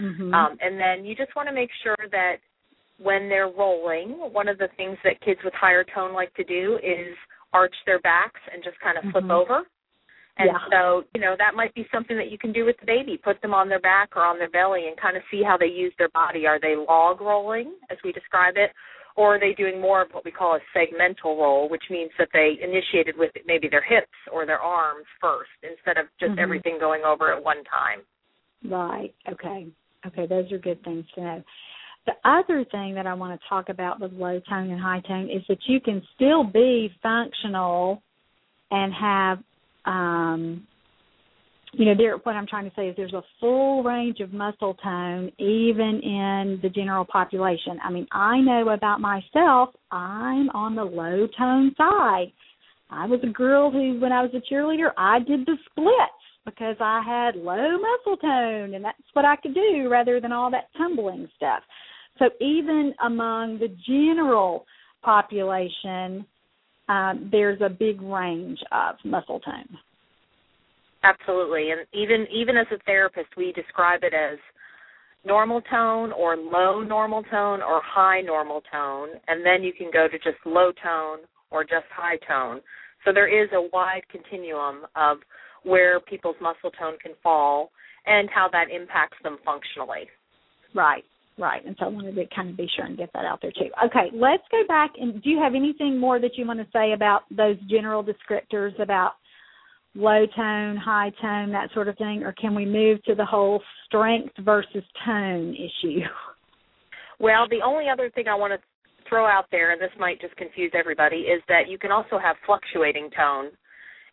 Mm-hmm. 0.00 0.32
Um, 0.32 0.56
and 0.60 0.80
then 0.80 1.04
you 1.04 1.14
just 1.14 1.36
want 1.36 1.48
to 1.48 1.54
make 1.54 1.70
sure 1.82 1.96
that 2.10 2.36
when 3.02 3.28
they're 3.28 3.48
rolling, 3.50 4.10
one 4.32 4.48
of 4.48 4.58
the 4.58 4.68
things 4.76 4.96
that 5.04 5.20
kids 5.20 5.40
with 5.44 5.54
higher 5.54 5.84
tone 5.94 6.12
like 6.12 6.32
to 6.34 6.44
do 6.44 6.78
is 6.82 7.16
arch 7.52 7.74
their 7.86 8.00
backs 8.00 8.40
and 8.52 8.62
just 8.62 8.78
kind 8.80 8.96
of 8.96 9.04
flip 9.12 9.24
Mhm. 9.24 9.30
over. 9.30 9.66
And 10.38 10.48
Yeah. 10.48 10.66
so, 10.70 11.04
you 11.14 11.20
know, 11.20 11.36
that 11.36 11.54
might 11.54 11.74
be 11.74 11.86
something 11.92 12.16
that 12.16 12.30
you 12.30 12.38
can 12.38 12.52
do 12.52 12.64
with 12.64 12.78
the 12.78 12.86
baby. 12.86 13.18
Put 13.18 13.40
them 13.42 13.52
on 13.52 13.68
their 13.68 13.80
back 13.80 14.16
or 14.16 14.24
on 14.24 14.38
their 14.38 14.48
belly 14.48 14.88
and 14.88 14.96
kind 14.96 15.16
of 15.16 15.22
see 15.30 15.42
how 15.42 15.58
they 15.58 15.66
use 15.66 15.94
their 15.96 16.08
body. 16.08 16.46
Are 16.46 16.58
they 16.58 16.74
log 16.74 17.20
rolling, 17.20 17.74
as 17.90 17.98
we 18.02 18.12
describe 18.12 18.56
it, 18.56 18.72
or 19.14 19.34
are 19.34 19.38
they 19.38 19.52
doing 19.52 19.78
more 19.78 20.00
of 20.00 20.14
what 20.14 20.24
we 20.24 20.30
call 20.30 20.54
a 20.54 20.60
segmental 20.74 21.36
roll, 21.36 21.68
which 21.68 21.90
means 21.90 22.10
that 22.16 22.30
they 22.32 22.58
initiated 22.62 23.14
with 23.18 23.30
maybe 23.44 23.68
their 23.68 23.82
hips 23.82 24.08
or 24.30 24.46
their 24.46 24.60
arms 24.60 25.06
first 25.20 25.50
instead 25.62 25.98
of 25.98 26.06
just 26.18 26.32
Mhm. 26.32 26.38
everything 26.38 26.78
going 26.78 27.04
over 27.04 27.30
at 27.30 27.42
one 27.42 27.62
time? 27.64 28.02
Right. 28.64 29.14
Okay. 29.28 29.66
Okay, 30.06 30.26
those 30.26 30.50
are 30.50 30.58
good 30.58 30.82
things 30.82 31.08
to 31.12 31.20
know. 31.20 31.44
The 32.06 32.12
other 32.24 32.64
thing 32.70 32.94
that 32.94 33.06
I 33.06 33.14
want 33.14 33.40
to 33.40 33.48
talk 33.48 33.68
about 33.68 34.00
with 34.00 34.12
low 34.12 34.40
tone 34.48 34.70
and 34.70 34.80
high 34.80 35.00
tone 35.06 35.30
is 35.30 35.42
that 35.48 35.58
you 35.66 35.80
can 35.80 36.02
still 36.14 36.42
be 36.42 36.90
functional 37.02 38.02
and 38.70 38.92
have 38.92 39.38
um 39.84 40.66
you 41.74 41.86
know, 41.86 41.94
there 41.96 42.16
what 42.18 42.34
I'm 42.36 42.46
trying 42.46 42.68
to 42.68 42.76
say 42.76 42.88
is 42.88 42.96
there's 42.96 43.14
a 43.14 43.22
full 43.40 43.82
range 43.82 44.20
of 44.20 44.32
muscle 44.32 44.74
tone 44.82 45.32
even 45.38 46.00
in 46.02 46.60
the 46.62 46.68
general 46.68 47.04
population. 47.04 47.78
I 47.82 47.90
mean, 47.90 48.06
I 48.12 48.40
know 48.40 48.68
about 48.68 49.00
myself, 49.00 49.70
I'm 49.90 50.50
on 50.50 50.74
the 50.74 50.84
low 50.84 51.26
tone 51.38 51.74
side. 51.78 52.32
I 52.90 53.06
was 53.06 53.20
a 53.22 53.32
girl 53.32 53.70
who 53.70 53.98
when 54.00 54.12
I 54.12 54.22
was 54.22 54.32
a 54.34 54.52
cheerleader, 54.52 54.90
I 54.98 55.20
did 55.20 55.46
the 55.46 55.56
splits 55.70 56.22
because 56.44 56.76
I 56.78 57.02
had 57.06 57.36
low 57.36 57.78
muscle 57.78 58.18
tone 58.18 58.74
and 58.74 58.84
that's 58.84 58.98
what 59.14 59.24
I 59.24 59.36
could 59.36 59.54
do 59.54 59.88
rather 59.90 60.20
than 60.20 60.32
all 60.32 60.50
that 60.50 60.68
tumbling 60.76 61.28
stuff. 61.36 61.62
So 62.18 62.26
even 62.40 62.94
among 63.04 63.58
the 63.58 63.68
general 63.86 64.66
population, 65.02 66.26
um, 66.88 67.28
there's 67.30 67.60
a 67.60 67.68
big 67.68 68.00
range 68.02 68.58
of 68.70 68.96
muscle 69.04 69.40
tone. 69.40 69.78
Absolutely. 71.04 71.70
And 71.70 71.80
even 71.92 72.26
even 72.32 72.56
as 72.56 72.66
a 72.72 72.78
therapist, 72.84 73.28
we 73.36 73.52
describe 73.52 74.04
it 74.04 74.14
as 74.14 74.38
normal 75.24 75.60
tone 75.62 76.12
or 76.12 76.36
low 76.36 76.82
normal 76.82 77.22
tone 77.24 77.60
or 77.60 77.80
high 77.84 78.20
normal 78.20 78.62
tone, 78.72 79.08
and 79.28 79.44
then 79.44 79.62
you 79.62 79.72
can 79.72 79.90
go 79.92 80.06
to 80.08 80.18
just 80.18 80.38
low 80.44 80.70
tone 80.82 81.18
or 81.50 81.64
just 81.64 81.86
high 81.94 82.18
tone. 82.28 82.60
So 83.04 83.12
there 83.12 83.28
is 83.28 83.50
a 83.52 83.68
wide 83.72 84.02
continuum 84.10 84.86
of 84.94 85.18
where 85.64 86.00
people's 86.00 86.36
muscle 86.40 86.70
tone 86.78 86.96
can 87.02 87.12
fall 87.22 87.70
and 88.06 88.28
how 88.30 88.48
that 88.52 88.66
impacts 88.70 89.18
them 89.22 89.38
functionally. 89.44 90.08
Right, 90.74 91.04
right. 91.42 91.64
And 91.66 91.76
so 91.78 91.86
I 91.86 91.88
wanted 91.88 92.14
to 92.14 92.24
kind 92.34 92.48
of 92.48 92.56
be 92.56 92.68
sure 92.76 92.86
and 92.86 92.96
get 92.96 93.12
that 93.12 93.24
out 93.24 93.40
there 93.42 93.52
too. 93.52 93.68
Okay, 93.86 94.10
let's 94.14 94.44
go 94.50 94.62
back 94.68 94.92
and 94.98 95.22
do 95.22 95.28
you 95.28 95.38
have 95.38 95.54
anything 95.54 95.98
more 95.98 96.20
that 96.20 96.36
you 96.36 96.46
want 96.46 96.60
to 96.60 96.66
say 96.72 96.92
about 96.92 97.22
those 97.30 97.56
general 97.68 98.04
descriptors 98.04 98.80
about 98.80 99.12
low 99.94 100.24
tone, 100.36 100.76
high 100.76 101.10
tone, 101.20 101.52
that 101.52 101.68
sort 101.74 101.88
of 101.88 101.98
thing, 101.98 102.22
or 102.22 102.32
can 102.32 102.54
we 102.54 102.64
move 102.64 103.02
to 103.04 103.14
the 103.14 103.24
whole 103.24 103.60
strength 103.86 104.32
versus 104.40 104.84
tone 105.04 105.54
issue? 105.54 106.00
Well, 107.18 107.46
the 107.50 107.60
only 107.64 107.88
other 107.92 108.10
thing 108.10 108.24
I 108.28 108.34
want 108.34 108.52
to 108.52 108.58
throw 109.08 109.26
out 109.26 109.44
there, 109.50 109.72
and 109.72 109.80
this 109.80 109.90
might 109.98 110.20
just 110.20 110.34
confuse 110.36 110.72
everybody, 110.74 111.28
is 111.28 111.42
that 111.48 111.68
you 111.68 111.78
can 111.78 111.92
also 111.92 112.18
have 112.18 112.36
fluctuating 112.46 113.10
tone. 113.16 113.50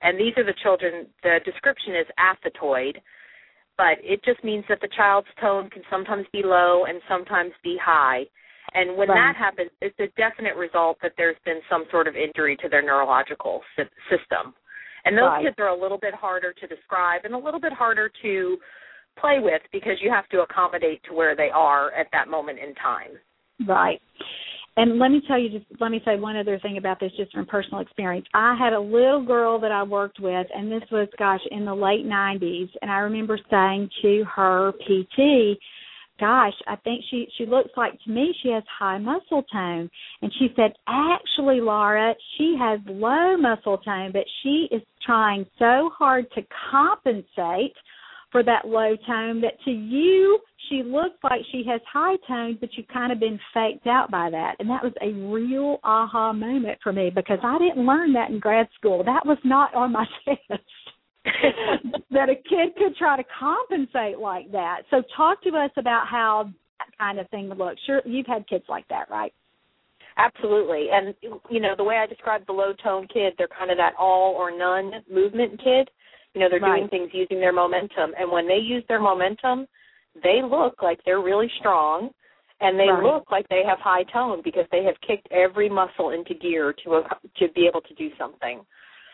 And 0.01 0.19
these 0.19 0.33
are 0.37 0.45
the 0.45 0.53
children, 0.63 1.07
the 1.23 1.39
description 1.45 1.95
is 1.95 2.05
athetoid, 2.17 2.99
but 3.79 3.95
it 4.03 4.19
just 4.25 4.43
means 4.43 4.65
that 4.67 4.81
the 4.81 4.89
child's 4.97 5.31
tone 5.39 5.69
can 5.69 5.81
sometimes 5.89 6.25
be 6.33 6.43
low 6.43 6.83
and 6.83 6.99
sometimes 7.07 7.53
be 7.63 7.79
high. 7.81 8.27
And 8.73 8.97
when 8.97 9.07
Right. 9.07 9.15
that 9.15 9.35
happens, 9.37 9.71
it's 9.79 9.97
a 9.99 10.07
definite 10.19 10.57
result 10.57 10.99
that 11.01 11.13
there's 11.15 11.39
been 11.45 11.61
some 11.69 11.87
sort 11.89 12.05
of 12.05 12.17
injury 12.17 12.57
to 12.57 12.67
their 12.67 12.81
neurological 12.81 13.63
sy- 13.77 13.87
system. 14.09 14.53
And 15.05 15.17
those 15.17 15.29
Right. 15.29 15.43
kids 15.45 15.59
are 15.59 15.69
a 15.69 15.73
little 15.73 15.97
bit 15.97 16.13
harder 16.13 16.51
to 16.51 16.67
describe 16.67 17.23
and 17.23 17.33
a 17.33 17.37
little 17.37 17.61
bit 17.61 17.71
harder 17.71 18.09
to 18.21 18.61
play 19.15 19.39
with 19.39 19.61
because 19.71 20.01
you 20.01 20.11
have 20.11 20.27
to 20.29 20.41
accommodate 20.41 21.01
to 21.03 21.13
where 21.13 21.33
they 21.33 21.49
are 21.49 21.91
at 21.91 22.11
that 22.11 22.27
moment 22.27 22.59
in 22.59 22.75
time. 22.75 23.17
Right. 23.65 24.01
And 24.77 24.99
let 24.99 25.11
me 25.11 25.21
tell 25.27 25.39
you 25.39 25.49
just 25.49 25.65
let 25.79 25.91
me 25.91 26.01
say 26.05 26.15
one 26.15 26.37
other 26.37 26.59
thing 26.59 26.77
about 26.77 26.99
this 26.99 27.11
just 27.17 27.31
from 27.33 27.45
personal 27.45 27.79
experience. 27.79 28.25
I 28.33 28.55
had 28.57 28.73
a 28.73 28.79
little 28.79 29.23
girl 29.23 29.59
that 29.59 29.71
I 29.71 29.83
worked 29.83 30.19
with 30.19 30.47
and 30.55 30.71
this 30.71 30.83
was 30.91 31.07
gosh 31.17 31.41
in 31.51 31.65
the 31.65 31.73
late 31.73 32.05
90s 32.05 32.69
and 32.81 32.89
I 32.91 32.99
remember 32.99 33.39
saying 33.49 33.89
to 34.01 34.23
her 34.35 34.71
PT, 34.71 35.59
gosh, 36.19 36.53
I 36.67 36.75
think 36.77 37.03
she 37.09 37.27
she 37.37 37.45
looks 37.45 37.71
like 37.77 37.93
to 38.03 38.11
me 38.11 38.33
she 38.43 38.49
has 38.49 38.63
high 38.77 38.97
muscle 38.97 39.43
tone. 39.51 39.89
And 40.21 40.31
she 40.37 40.49
said, 40.55 40.73
"Actually, 40.87 41.61
Laura, 41.61 42.13
she 42.37 42.55
has 42.59 42.79
low 42.87 43.37
muscle 43.37 43.77
tone, 43.79 44.11
but 44.11 44.25
she 44.43 44.67
is 44.71 44.81
trying 45.05 45.45
so 45.57 45.89
hard 45.97 46.29
to 46.31 46.43
compensate 46.71 47.73
for 48.31 48.43
that 48.43 48.67
low 48.67 48.95
tone 49.07 49.41
that 49.41 49.59
to 49.65 49.71
you 49.71 50.39
she 50.69 50.83
looks 50.83 51.15
like 51.23 51.41
she 51.51 51.63
has 51.67 51.81
high 51.91 52.15
tone 52.27 52.57
but 52.59 52.69
you've 52.73 52.87
kind 52.87 53.11
of 53.11 53.19
been 53.19 53.39
faked 53.53 53.87
out 53.87 54.11
by 54.11 54.29
that. 54.29 54.55
And 54.59 54.69
that 54.69 54.83
was 54.83 54.93
a 55.01 55.11
real 55.31 55.79
aha 55.83 56.31
moment 56.33 56.77
for 56.83 56.93
me 56.93 57.11
because 57.13 57.39
i 57.43 57.57
didn't 57.57 57.85
learn 57.85 58.13
that 58.13 58.29
in 58.29 58.39
grad 58.39 58.67
school. 58.77 59.03
That 59.03 59.25
was 59.25 59.37
not 59.43 59.73
on 59.73 59.91
my 59.91 60.05
test 60.25 60.61
that 62.11 62.29
a 62.29 62.35
kid 62.35 62.75
could 62.77 62.95
try 62.97 63.17
to 63.17 63.23
compensate 63.39 64.19
like 64.19 64.51
that. 64.51 64.81
So 64.89 65.03
talk 65.15 65.41
to 65.43 65.49
us 65.49 65.71
about 65.77 66.07
how 66.07 66.49
that 66.79 66.97
kind 66.97 67.19
of 67.19 67.29
thing 67.29 67.49
would 67.49 67.57
look 67.57 67.75
sure 67.85 68.01
you've 68.05 68.27
had 68.27 68.47
kids 68.47 68.65
like 68.69 68.87
that 68.89 69.09
right? 69.09 69.33
Absolutely. 70.17 70.87
And 70.91 71.13
you 71.49 71.59
know, 71.59 71.75
the 71.77 71.83
way 71.83 71.95
I 71.95 72.05
describe 72.05 72.45
the 72.45 72.53
low 72.53 72.73
tone 72.83 73.07
kid, 73.11 73.33
they're 73.37 73.47
kind 73.47 73.71
of 73.71 73.77
that 73.77 73.93
all 73.97 74.33
or 74.33 74.55
none 74.55 74.91
movement 75.11 75.61
kid. 75.63 75.89
You 76.39 76.45
know, 76.45 76.49
they're 76.51 76.59
doing 76.73 76.87
things 76.87 77.09
using 77.11 77.41
their 77.41 77.51
momentum 77.51 78.11
and 78.17 78.31
when 78.31 78.47
they 78.47 78.55
use 78.63 78.81
their 78.87 79.01
momentum, 79.01 79.67
they 80.23 80.39
look 80.41 80.81
like 80.81 80.99
they're 81.05 81.19
really 81.19 81.51
strong 81.59 82.11
and 82.61 82.79
they 82.79 82.87
Right. 82.87 83.03
look 83.03 83.29
like 83.29 83.45
they 83.49 83.61
have 83.67 83.77
high 83.79 84.03
tone 84.03 84.41
because 84.41 84.65
they 84.71 84.85
have 84.85 84.95
kicked 85.01 85.27
every 85.31 85.67
muscle 85.67 86.11
into 86.11 86.33
gear 86.33 86.71
to 86.85 86.95
a, 86.95 87.03
to 87.39 87.49
be 87.49 87.67
able 87.67 87.81
to 87.81 87.93
do 87.95 88.09
something. 88.17 88.65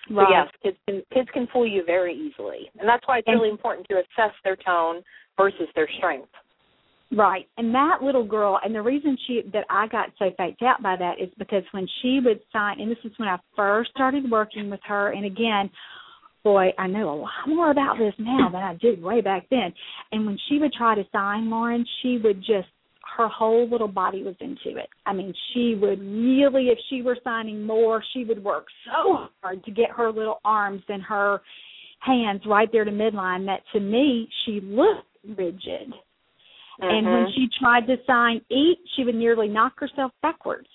So 0.08 0.22
yes, 0.30 0.48
kids 0.62 0.78
can 0.88 1.02
kids 1.12 1.30
can 1.34 1.48
fool 1.48 1.66
you 1.66 1.84
very 1.84 2.14
easily. 2.14 2.70
And 2.78 2.88
that's 2.88 3.08
why 3.08 3.18
it's 3.18 3.28
And- 3.28 3.38
really 3.38 3.50
important 3.50 3.88
to 3.88 3.96
assess 3.96 4.34
their 4.44 4.56
tone 4.56 5.02
versus 5.36 5.68
their 5.74 5.88
strength. 5.98 6.30
Right. 7.12 7.48
And 7.58 7.74
that 7.74 8.04
little 8.04 8.24
girl, 8.24 8.60
and 8.64 8.74
the 8.74 8.82
reason 8.84 9.18
she 9.26 9.42
that 9.54 9.66
I 9.70 9.88
got 9.88 10.12
so 10.20 10.30
faked 10.38 10.62
out 10.62 10.82
by 10.84 10.96
that 10.96 11.20
is 11.20 11.30
because 11.40 11.64
when 11.72 11.88
she 12.02 12.20
would 12.20 12.40
sign, 12.54 12.80
and 12.80 12.92
this 12.92 13.04
is 13.04 13.18
when 13.18 13.30
I 13.30 13.40
first 13.56 13.90
started 13.92 14.30
working 14.30 14.70
with 14.70 14.82
her, 14.84 15.10
and 15.10 15.26
again, 15.26 15.72
boy, 16.46 16.68
I 16.78 16.86
know 16.88 17.10
a 17.10 17.18
lot 17.20 17.32
more 17.48 17.72
about 17.72 17.98
this 17.98 18.14
now 18.20 18.50
than 18.50 18.62
I 18.62 18.76
did 18.76 19.02
way 19.02 19.20
back 19.20 19.48
then. 19.50 19.74
And 20.14 20.26
when 20.26 20.38
she 20.48 20.60
would 20.60 20.72
try 20.72 20.96
to 20.96 21.04
sign 21.12 21.50
Lauren, 21.50 21.86
she 22.02 22.20
would 22.24 22.40
just 22.40 22.68
her 23.18 23.28
whole 23.30 23.70
little 23.70 23.88
body 23.88 24.24
was 24.24 24.36
into 24.42 24.78
it. 24.78 24.90
I 25.06 25.14
mean, 25.14 25.34
she 25.54 25.76
would 25.80 26.00
really, 26.02 26.68
if 26.68 26.78
she 26.90 27.02
were 27.02 27.18
signing 27.24 27.64
more, 27.64 28.04
she 28.14 28.26
would 28.26 28.44
work 28.44 28.66
so 28.86 29.28
hard 29.42 29.64
to 29.64 29.72
get 29.72 29.90
her 29.92 30.12
little 30.12 30.42
arms 30.44 30.82
and 30.90 31.02
her 31.04 31.42
hands 32.00 32.42
right 32.46 32.70
there 32.72 32.84
to 32.84 32.92
midline 32.92 33.46
that 33.46 33.62
to 33.74 33.80
me 33.80 34.28
she 34.46 34.60
looked 34.62 35.08
rigid. 35.38 35.94
And 36.82 37.06
when 37.06 37.26
Mhm. 37.26 37.34
she 37.34 37.48
tried 37.58 37.88
to 37.88 37.98
sign 38.06 38.42
eat, 38.50 38.80
she 38.96 39.06
would 39.06 39.16
nearly 39.16 39.48
knock 39.48 39.80
herself 39.80 40.12
backwards 40.22 40.68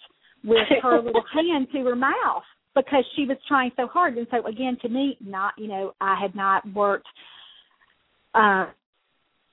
with 0.43 0.67
her 0.83 1.01
little 1.01 1.23
hand 1.33 1.71
to 1.73 1.85
her 1.85 1.97
mouth 1.97 2.45
because 2.75 3.05
she 3.17 3.27
was 3.27 3.37
trying 3.49 3.71
so 3.77 3.87
hard. 3.87 4.17
And 4.17 4.27
so 4.31 4.47
again, 4.47 4.77
to 4.83 4.89
me, 4.89 5.17
not 5.21 5.55
you 5.59 5.69
know, 5.69 5.95
I 6.01 6.19
had 6.21 6.35
not 6.35 6.71
worked 6.73 7.09
uh 8.35 8.67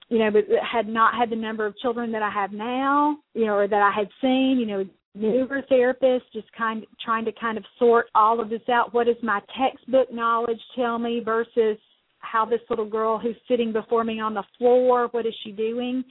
you 0.10 0.20
know, 0.20 0.32
but 0.32 0.46
had 0.64 0.88
not 0.88 1.16
had 1.16 1.30
the 1.30 1.36
number 1.36 1.66
of 1.66 1.78
children 1.80 2.12
that 2.14 2.22
I 2.22 2.30
have 2.30 2.54
now, 2.54 3.18
you 3.34 3.46
know, 3.46 3.56
or 3.56 3.68
that 3.68 3.82
I 3.82 3.92
had 3.92 4.08
seen, 4.22 4.58
you 4.58 4.66
know, 4.66 4.86
newer 5.18 5.62
therapists 5.70 6.32
just 6.32 6.48
kind 6.58 6.84
of 6.84 6.90
trying 7.04 7.26
to 7.26 7.32
kind 7.34 7.58
of 7.58 7.66
sort 7.78 8.08
all 8.16 8.40
of 8.40 8.50
this 8.50 8.62
out. 8.70 8.94
What 8.94 9.08
does 9.08 9.18
my 9.22 9.42
textbook 9.60 10.14
knowledge 10.14 10.60
tell 10.76 10.98
me 11.00 11.22
versus 11.24 11.78
how 12.20 12.46
this 12.46 12.62
little 12.70 12.90
girl 12.90 13.18
who's 13.18 13.36
sitting 13.48 13.74
before 13.74 14.04
me 14.04 14.20
on 14.20 14.34
the 14.34 14.44
floor, 14.58 15.08
what 15.12 15.26
is 15.26 15.34
she 15.44 15.52
doing? 15.52 16.04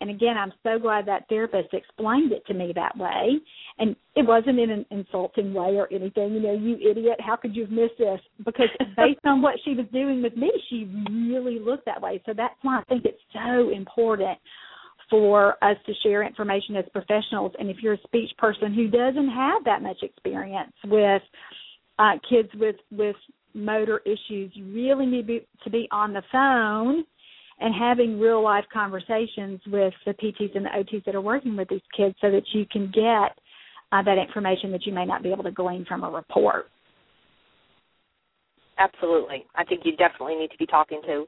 And 0.00 0.10
again, 0.10 0.36
I'm 0.38 0.52
so 0.62 0.78
glad 0.78 1.06
that 1.06 1.28
therapist 1.28 1.74
explained 1.74 2.32
it 2.32 2.44
to 2.46 2.54
me 2.54 2.72
that 2.74 2.96
way. 2.96 3.38
And 3.78 3.94
it 4.16 4.26
wasn't 4.26 4.58
in 4.58 4.70
an 4.70 4.86
insulting 4.90 5.52
way 5.52 5.76
or 5.76 5.92
anything, 5.92 6.34
you 6.34 6.40
know, 6.40 6.54
you 6.54 6.76
idiot, 6.90 7.20
how 7.20 7.36
could 7.36 7.54
you 7.54 7.62
have 7.62 7.70
missed 7.70 7.98
this? 7.98 8.20
Because 8.44 8.68
based 8.96 9.20
on 9.24 9.42
what 9.42 9.56
she 9.64 9.74
was 9.74 9.86
doing 9.92 10.22
with 10.22 10.36
me, 10.36 10.50
she 10.70 10.90
really 11.10 11.58
looked 11.58 11.84
that 11.86 12.00
way. 12.00 12.22
So 12.24 12.32
that's 12.34 12.54
why 12.62 12.80
I 12.80 12.84
think 12.84 13.04
it's 13.04 13.20
so 13.32 13.70
important 13.70 14.38
for 15.10 15.62
us 15.62 15.76
to 15.86 15.92
share 16.02 16.22
information 16.22 16.76
as 16.76 16.84
professionals. 16.92 17.52
And 17.58 17.68
if 17.68 17.78
you're 17.82 17.94
a 17.94 18.02
speech 18.04 18.30
person 18.38 18.72
who 18.72 18.88
doesn't 18.88 19.28
have 19.28 19.64
that 19.64 19.82
much 19.82 19.98
experience 20.02 20.72
with 20.86 21.22
uh, 21.98 22.12
kids 22.28 22.48
with 22.54 22.76
with 22.90 23.16
motor 23.52 24.00
issues, 24.06 24.52
you 24.54 24.72
really 24.72 25.06
need 25.06 25.26
be, 25.26 25.46
to 25.64 25.70
be 25.70 25.88
on 25.90 26.12
the 26.12 26.22
phone 26.30 27.04
and 27.60 27.74
having 27.74 28.18
real 28.18 28.42
life 28.42 28.64
conversations 28.72 29.60
with 29.66 29.92
the 30.06 30.12
PTs 30.12 30.56
and 30.56 30.64
the 30.64 30.70
OTs 30.70 31.04
that 31.04 31.14
are 31.14 31.20
working 31.20 31.56
with 31.56 31.68
these 31.68 31.80
kids 31.96 32.14
so 32.20 32.30
that 32.30 32.42
you 32.52 32.64
can 32.70 32.86
get 32.86 33.38
uh, 33.92 34.02
that 34.02 34.18
information 34.18 34.72
that 34.72 34.86
you 34.86 34.92
may 34.92 35.04
not 35.04 35.22
be 35.22 35.30
able 35.30 35.44
to 35.44 35.50
glean 35.50 35.84
from 35.86 36.04
a 36.04 36.10
report. 36.10 36.66
Absolutely. 38.78 39.44
I 39.54 39.64
think 39.64 39.82
you 39.84 39.94
definitely 39.96 40.36
need 40.36 40.50
to 40.50 40.56
be 40.58 40.66
talking 40.66 41.02
to 41.06 41.26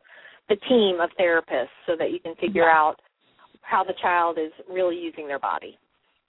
the 0.48 0.56
team 0.68 1.00
of 1.00 1.10
therapists 1.20 1.68
so 1.86 1.94
that 1.98 2.10
you 2.10 2.18
can 2.18 2.34
figure 2.36 2.64
yeah. 2.64 2.74
out 2.74 2.96
how 3.60 3.84
the 3.84 3.94
child 4.00 4.38
is 4.38 4.52
really 4.70 4.96
using 4.96 5.26
their 5.28 5.38
body. 5.38 5.78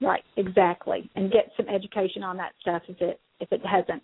Right, 0.01 0.23
exactly. 0.35 1.09
And 1.15 1.31
get 1.31 1.49
some 1.55 1.69
education 1.69 2.23
on 2.23 2.35
that 2.37 2.51
stuff 2.61 2.81
if 2.89 2.99
it 2.99 3.21
if 3.39 3.51
it 3.51 3.61
hasn't 3.65 4.03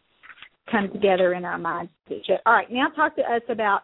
come 0.71 0.89
together 0.91 1.33
in 1.33 1.43
our 1.43 1.57
minds. 1.57 1.91
All 2.45 2.53
right, 2.53 2.71
now 2.71 2.87
talk 2.89 3.15
to 3.17 3.21
us 3.21 3.41
about 3.49 3.81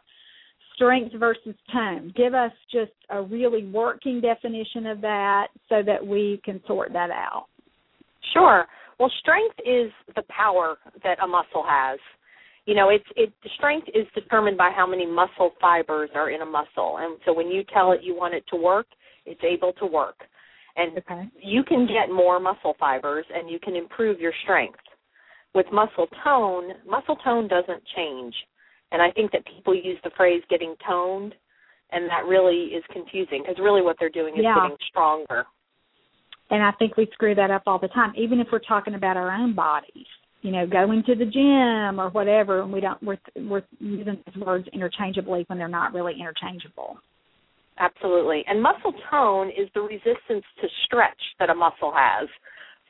strength 0.76 1.16
versus 1.18 1.56
tone. 1.74 2.14
Give 2.16 2.34
us 2.34 2.52
just 2.72 2.92
a 3.10 3.22
really 3.22 3.66
working 3.66 4.22
definition 4.22 4.86
of 4.88 5.02
that 5.02 5.48
so 5.70 5.82
that 5.86 6.06
we 6.06 6.42
can 6.44 6.62
sort 6.68 6.94
that 6.94 7.10
out. 7.10 7.48
Sure. 8.34 8.66
Well, 9.00 9.12
strength 9.20 9.58
is 9.60 9.92
the 10.16 10.24
power 10.30 10.78
that 11.04 11.22
a 11.22 11.28
muscle 11.28 11.64
has. 11.68 12.00
You 12.66 12.76
know, 12.76 12.90
it's 12.90 13.06
it 13.16 13.32
strength 13.58 13.88
is 13.94 14.08
determined 14.16 14.58
by 14.58 14.72
how 14.76 14.88
many 14.88 15.06
muscle 15.06 15.52
fibers 15.62 16.10
are 16.16 16.32
in 16.32 16.42
a 16.42 16.46
muscle. 16.46 16.98
And 17.00 17.20
so 17.26 17.34
when 17.34 17.48
you 17.48 17.64
tell 17.74 17.92
it 17.92 18.02
you 18.02 18.16
want 18.16 18.34
it 18.34 18.44
to 18.50 18.56
work, 18.56 18.88
it's 19.26 19.42
able 19.44 19.74
to 19.74 19.86
work. 19.86 20.16
And 20.76 20.98
okay. 20.98 21.24
you 21.42 21.64
can 21.64 21.88
get 21.88 22.14
more 22.14 22.40
muscle 22.40 22.76
fibers 22.80 23.26
and 23.34 23.50
you 23.50 23.60
can 23.60 23.76
improve 23.76 24.20
your 24.20 24.34
strength. 24.44 24.80
With 25.54 25.68
muscle 25.72 26.08
tone, 26.24 26.72
muscle 26.88 27.16
tone 27.18 27.48
doesn't 27.48 27.82
change. 27.96 28.34
And 28.96 29.02
I 29.02 29.12
think 29.12 29.34
that 29.34 29.44
people 29.46 29.76
use 29.76 29.98
the 30.06 30.12
phrase 30.16 30.42
getting 30.50 30.74
toned, 30.88 31.36
and 31.92 32.10
that 32.10 32.24
really 32.26 32.68
is 32.72 32.84
confusing 32.94 33.44
because 33.44 33.62
really 33.62 33.82
what 33.82 33.98
they're 34.00 34.08
doing 34.10 34.36
is 34.36 34.44
yeah. 34.44 34.56
getting 34.56 34.78
stronger. 34.88 35.44
And 36.50 36.64
I 36.64 36.72
think 36.80 36.96
we 36.96 37.06
screw 37.12 37.36
that 37.36 37.52
up 37.52 37.64
all 37.68 37.78
the 37.78 37.90
time, 37.90 38.14
even 38.16 38.40
if 38.40 38.48
we're 38.54 38.60
talking 38.60 38.96
about 38.96 39.18
our 39.18 39.32
own 39.32 39.54
bodies. 39.54 40.06
You 40.44 40.52
know, 40.54 40.66
going 40.66 41.04
to 41.08 41.16
the 41.16 41.26
gym 41.26 42.00
or 42.00 42.10
whatever, 42.12 42.62
and 42.62 42.72
we 42.72 42.80
don't 42.80 43.04
we're 43.04 43.18
we're 43.36 43.64
using 43.80 44.24
those 44.28 44.46
words 44.46 44.68
interchangeably 44.72 45.44
when 45.48 45.60
they're 45.60 45.68
not 45.68 45.94
really 45.94 46.14
interchangeable. 46.18 46.96
Absolutely. 47.78 48.46
And 48.48 48.64
muscle 48.64 48.94
tone 49.12 49.50
is 49.50 49.68
the 49.74 49.82
resistance 49.82 50.46
to 50.62 50.68
stretch 50.86 51.20
that 51.40 51.50
a 51.50 51.54
muscle 51.54 51.92
has. 51.94 52.30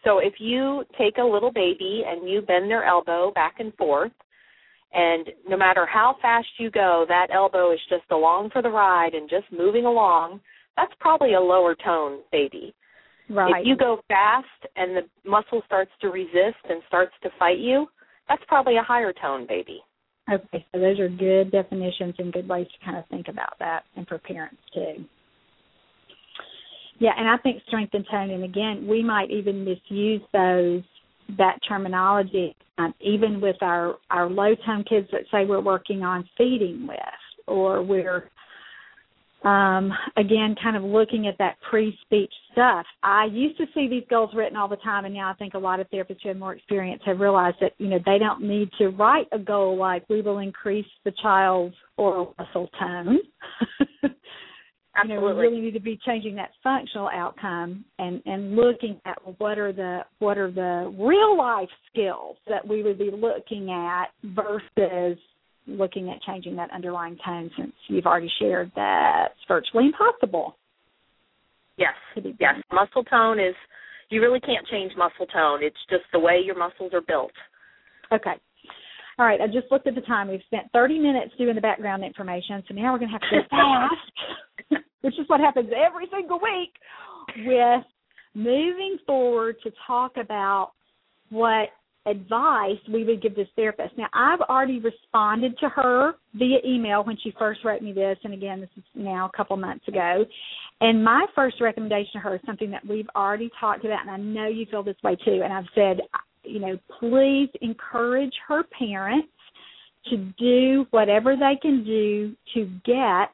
So 0.04 0.20
if 0.20 0.34
you 0.38 0.84
take 1.00 1.18
a 1.18 1.24
little 1.24 1.52
baby 1.52 2.04
and 2.06 2.30
you 2.30 2.42
bend 2.42 2.70
their 2.70 2.84
elbow 2.84 3.32
back 3.34 3.56
and 3.58 3.74
forth, 3.74 4.12
and 4.96 5.30
no 5.48 5.58
matter 5.58 5.86
how 5.86 6.16
fast 6.22 6.48
you 6.58 6.72
go, 6.72 7.06
that 7.10 7.28
elbow 7.34 7.74
is 7.74 7.80
just 7.90 8.10
along 8.12 8.50
for 8.52 8.62
the 8.62 8.70
ride 8.70 9.14
and 9.14 9.30
just 9.30 9.46
moving 9.52 9.86
along, 9.86 10.40
that's 10.78 10.94
probably 11.00 11.34
a 11.34 11.40
lower 11.40 11.76
tone 11.76 12.20
baby. 12.32 12.74
Right. 13.30 13.62
If 13.62 13.68
you 13.68 13.76
go 13.76 14.00
fast 14.08 14.48
and 14.76 14.96
the 14.96 15.30
muscle 15.30 15.62
starts 15.66 15.92
to 16.02 16.08
resist 16.08 16.64
and 16.70 16.82
starts 16.88 17.12
to 17.24 17.30
fight 17.38 17.60
you, 17.60 17.88
that's 18.30 18.44
probably 18.48 18.78
a 18.78 18.84
higher 18.84 19.14
tone 19.22 19.46
baby. 19.48 19.82
Okay, 20.32 20.66
so 20.72 20.80
those 20.80 21.00
are 21.00 21.10
good 21.10 21.52
definitions 21.52 22.16
and 22.18 22.34
good 22.34 22.48
ways 22.48 22.68
to 22.68 22.86
kind 22.86 22.98
of 22.98 23.04
think 23.10 23.28
about 23.28 23.60
that 23.60 23.84
and 23.96 24.08
for 24.08 24.18
parents 24.18 24.58
too. 24.74 25.06
Yeah, 27.00 27.12
and 27.18 27.30
I 27.30 27.38
think 27.38 27.62
strength 27.68 27.94
and 27.94 28.06
tone, 28.10 28.30
and 28.30 28.44
again, 28.44 28.88
we 28.90 29.04
might 29.04 29.30
even 29.30 29.66
misuse 29.66 30.22
those 30.32 30.84
that 31.38 31.60
terminology 31.68 32.56
um, 32.78 32.94
even 33.00 33.40
with 33.42 33.56
our 33.62 33.96
our 34.10 34.30
low 34.30 34.56
tone 34.66 34.84
kids 34.88 35.08
that 35.12 35.22
say 35.32 35.46
we're 35.46 35.62
working 35.62 36.04
on 36.04 36.28
feeding 36.38 36.88
with 36.88 36.98
or 37.48 37.82
we're 37.82 38.30
um, 39.44 39.94
again 40.18 40.56
kind 40.62 40.76
of 40.76 40.84
looking 40.84 41.28
at 41.28 41.38
that 41.38 41.56
pre 41.70 41.98
speech 42.02 42.34
stuff. 42.52 42.86
I 43.04 43.26
used 43.26 43.58
to 43.58 43.66
see 43.74 43.88
these 43.88 44.04
goals 44.10 44.32
written 44.34 44.58
all 44.58 44.68
the 44.68 44.76
time 44.78 45.06
and 45.06 45.14
now 45.14 45.30
I 45.30 45.34
think 45.36 45.54
a 45.54 45.60
lot 45.60 45.80
of 45.80 45.90
therapists 45.90 46.24
who 46.24 46.30
have 46.30 46.38
more 46.38 46.54
experience 46.54 47.02
have 47.06 47.20
realized 47.20 47.58
that, 47.62 47.74
you 47.78 47.88
know, 47.88 48.00
they 48.06 48.18
don't 48.18 48.42
need 48.42 48.70
to 48.80 48.90
write 48.90 49.28
a 49.32 49.40
goal 49.40 49.78
like 49.78 50.04
we 50.10 50.22
will 50.22 50.40
increase 50.40 50.88
the 51.04 51.14
child's 51.22 51.76
oral 51.98 52.34
muscle 52.40 52.70
tone. 52.80 53.20
Absolutely. 54.96 55.16
You 55.16 55.30
know, 55.30 55.36
we 55.36 55.42
really 55.42 55.62
need 55.62 55.74
to 55.74 55.80
be 55.80 56.00
changing 56.06 56.36
that 56.36 56.52
functional 56.64 57.10
outcome 57.14 57.84
and 58.00 58.22
and 58.26 58.56
looking 58.56 59.00
at 59.06 59.18
what 59.40 59.58
are 59.58 59.74
the 59.74 60.02
what 60.20 60.38
are 60.38 60.52
the 60.52 60.94
real 60.98 61.38
life 61.38 61.70
skills 61.92 62.38
that 62.48 62.66
we 62.66 62.82
would 62.82 62.98
be 62.98 63.12
looking 63.12 63.72
at 63.72 64.06
versus 64.24 65.18
looking 65.68 66.10
at 66.10 66.22
changing 66.22 66.56
that 66.56 66.70
underlying 66.72 67.18
tone 67.26 67.50
since 67.58 67.74
you've 67.88 68.06
already 68.06 68.32
shared 68.40 68.72
that 68.76 69.30
it's 69.32 69.48
virtually 69.48 69.88
impossible. 69.88 70.56
Yes. 71.78 71.94
Yes. 72.40 72.56
Muscle 72.72 73.04
tone 73.04 73.40
is 73.40 73.56
you 74.10 74.22
really 74.22 74.40
can't 74.40 74.66
change 74.68 74.92
muscle 74.98 75.26
tone. 75.26 75.60
It's 75.62 75.76
just 75.90 76.04
the 76.14 76.20
way 76.20 76.40
your 76.44 76.58
muscles 76.58 76.94
are 76.94 77.02
built. 77.02 77.32
Okay. 78.14 78.34
All 79.18 79.26
right, 79.26 79.40
I 79.40 79.48
just 79.48 79.72
looked 79.72 79.88
at 79.88 79.96
the 79.96 80.02
time. 80.02 80.28
We've 80.28 80.42
spent 80.46 80.70
30 80.74 81.00
minutes 81.00 81.32
doing 81.38 81.56
the 81.56 81.62
background 81.62 82.04
information, 82.04 82.62
so 82.68 82.74
now 82.74 82.92
we're 82.92 83.00
going 83.00 83.12
to 83.12 83.14
have 83.14 83.22
to 83.22 83.50
go 83.50 83.88
fast, 84.70 84.85
which 85.06 85.20
is 85.20 85.28
what 85.28 85.40
happens 85.40 85.70
every 85.76 86.08
single 86.12 86.40
week 86.40 86.74
with 87.46 87.84
moving 88.34 88.98
forward 89.06 89.56
to 89.64 89.72
talk 89.86 90.18
about 90.18 90.72
what 91.30 91.70
advice 92.08 92.78
we 92.92 93.04
would 93.04 93.22
give 93.22 93.36
this 93.36 93.48
therapist. 93.56 93.98
Now, 93.98 94.08
I've 94.14 94.42
already 94.42 94.80
responded 94.80 95.58
to 95.60 95.70
her 95.70 96.14
via 96.34 96.58
email 96.66 97.04
when 97.04 97.18
she 97.24 97.34
first 97.38 97.62
wrote 97.64 97.82
me 97.82 97.94
this, 97.94 98.18
and 98.24 98.34
again, 98.34 98.62
this 98.62 98.70
is 98.78 98.84
now 98.94 99.30
a 99.32 99.38
couple 99.38 99.58
months 99.58 99.88
ago. 99.88 100.26
And 100.82 101.04
my 101.04 101.26
first 101.34 101.62
recommendation 101.62 102.14
to 102.14 102.20
her 102.20 102.36
is 102.36 102.42
something 102.46 102.70
that 102.72 102.86
we've 102.86 103.10
already 103.16 103.50
talked 103.60 103.86
about, 103.86 104.02
and 104.02 104.12
I 104.12 104.18
know 104.18 104.48
you 104.48 104.66
feel 104.70 104.84
this 104.84 104.98
way 105.04 105.16
too. 105.16 105.42
And 105.44 105.54
I've 105.54 105.66
said 105.74 106.02
you 106.48 106.60
know, 106.60 106.78
please 107.00 107.50
encourage 107.62 108.34
her 108.48 108.64
parents 108.78 109.30
to 110.10 110.18
do 110.38 110.86
whatever 110.92 111.36
they 111.36 111.58
can 111.62 111.84
do 111.84 112.36
to 112.54 112.66
get 112.86 113.32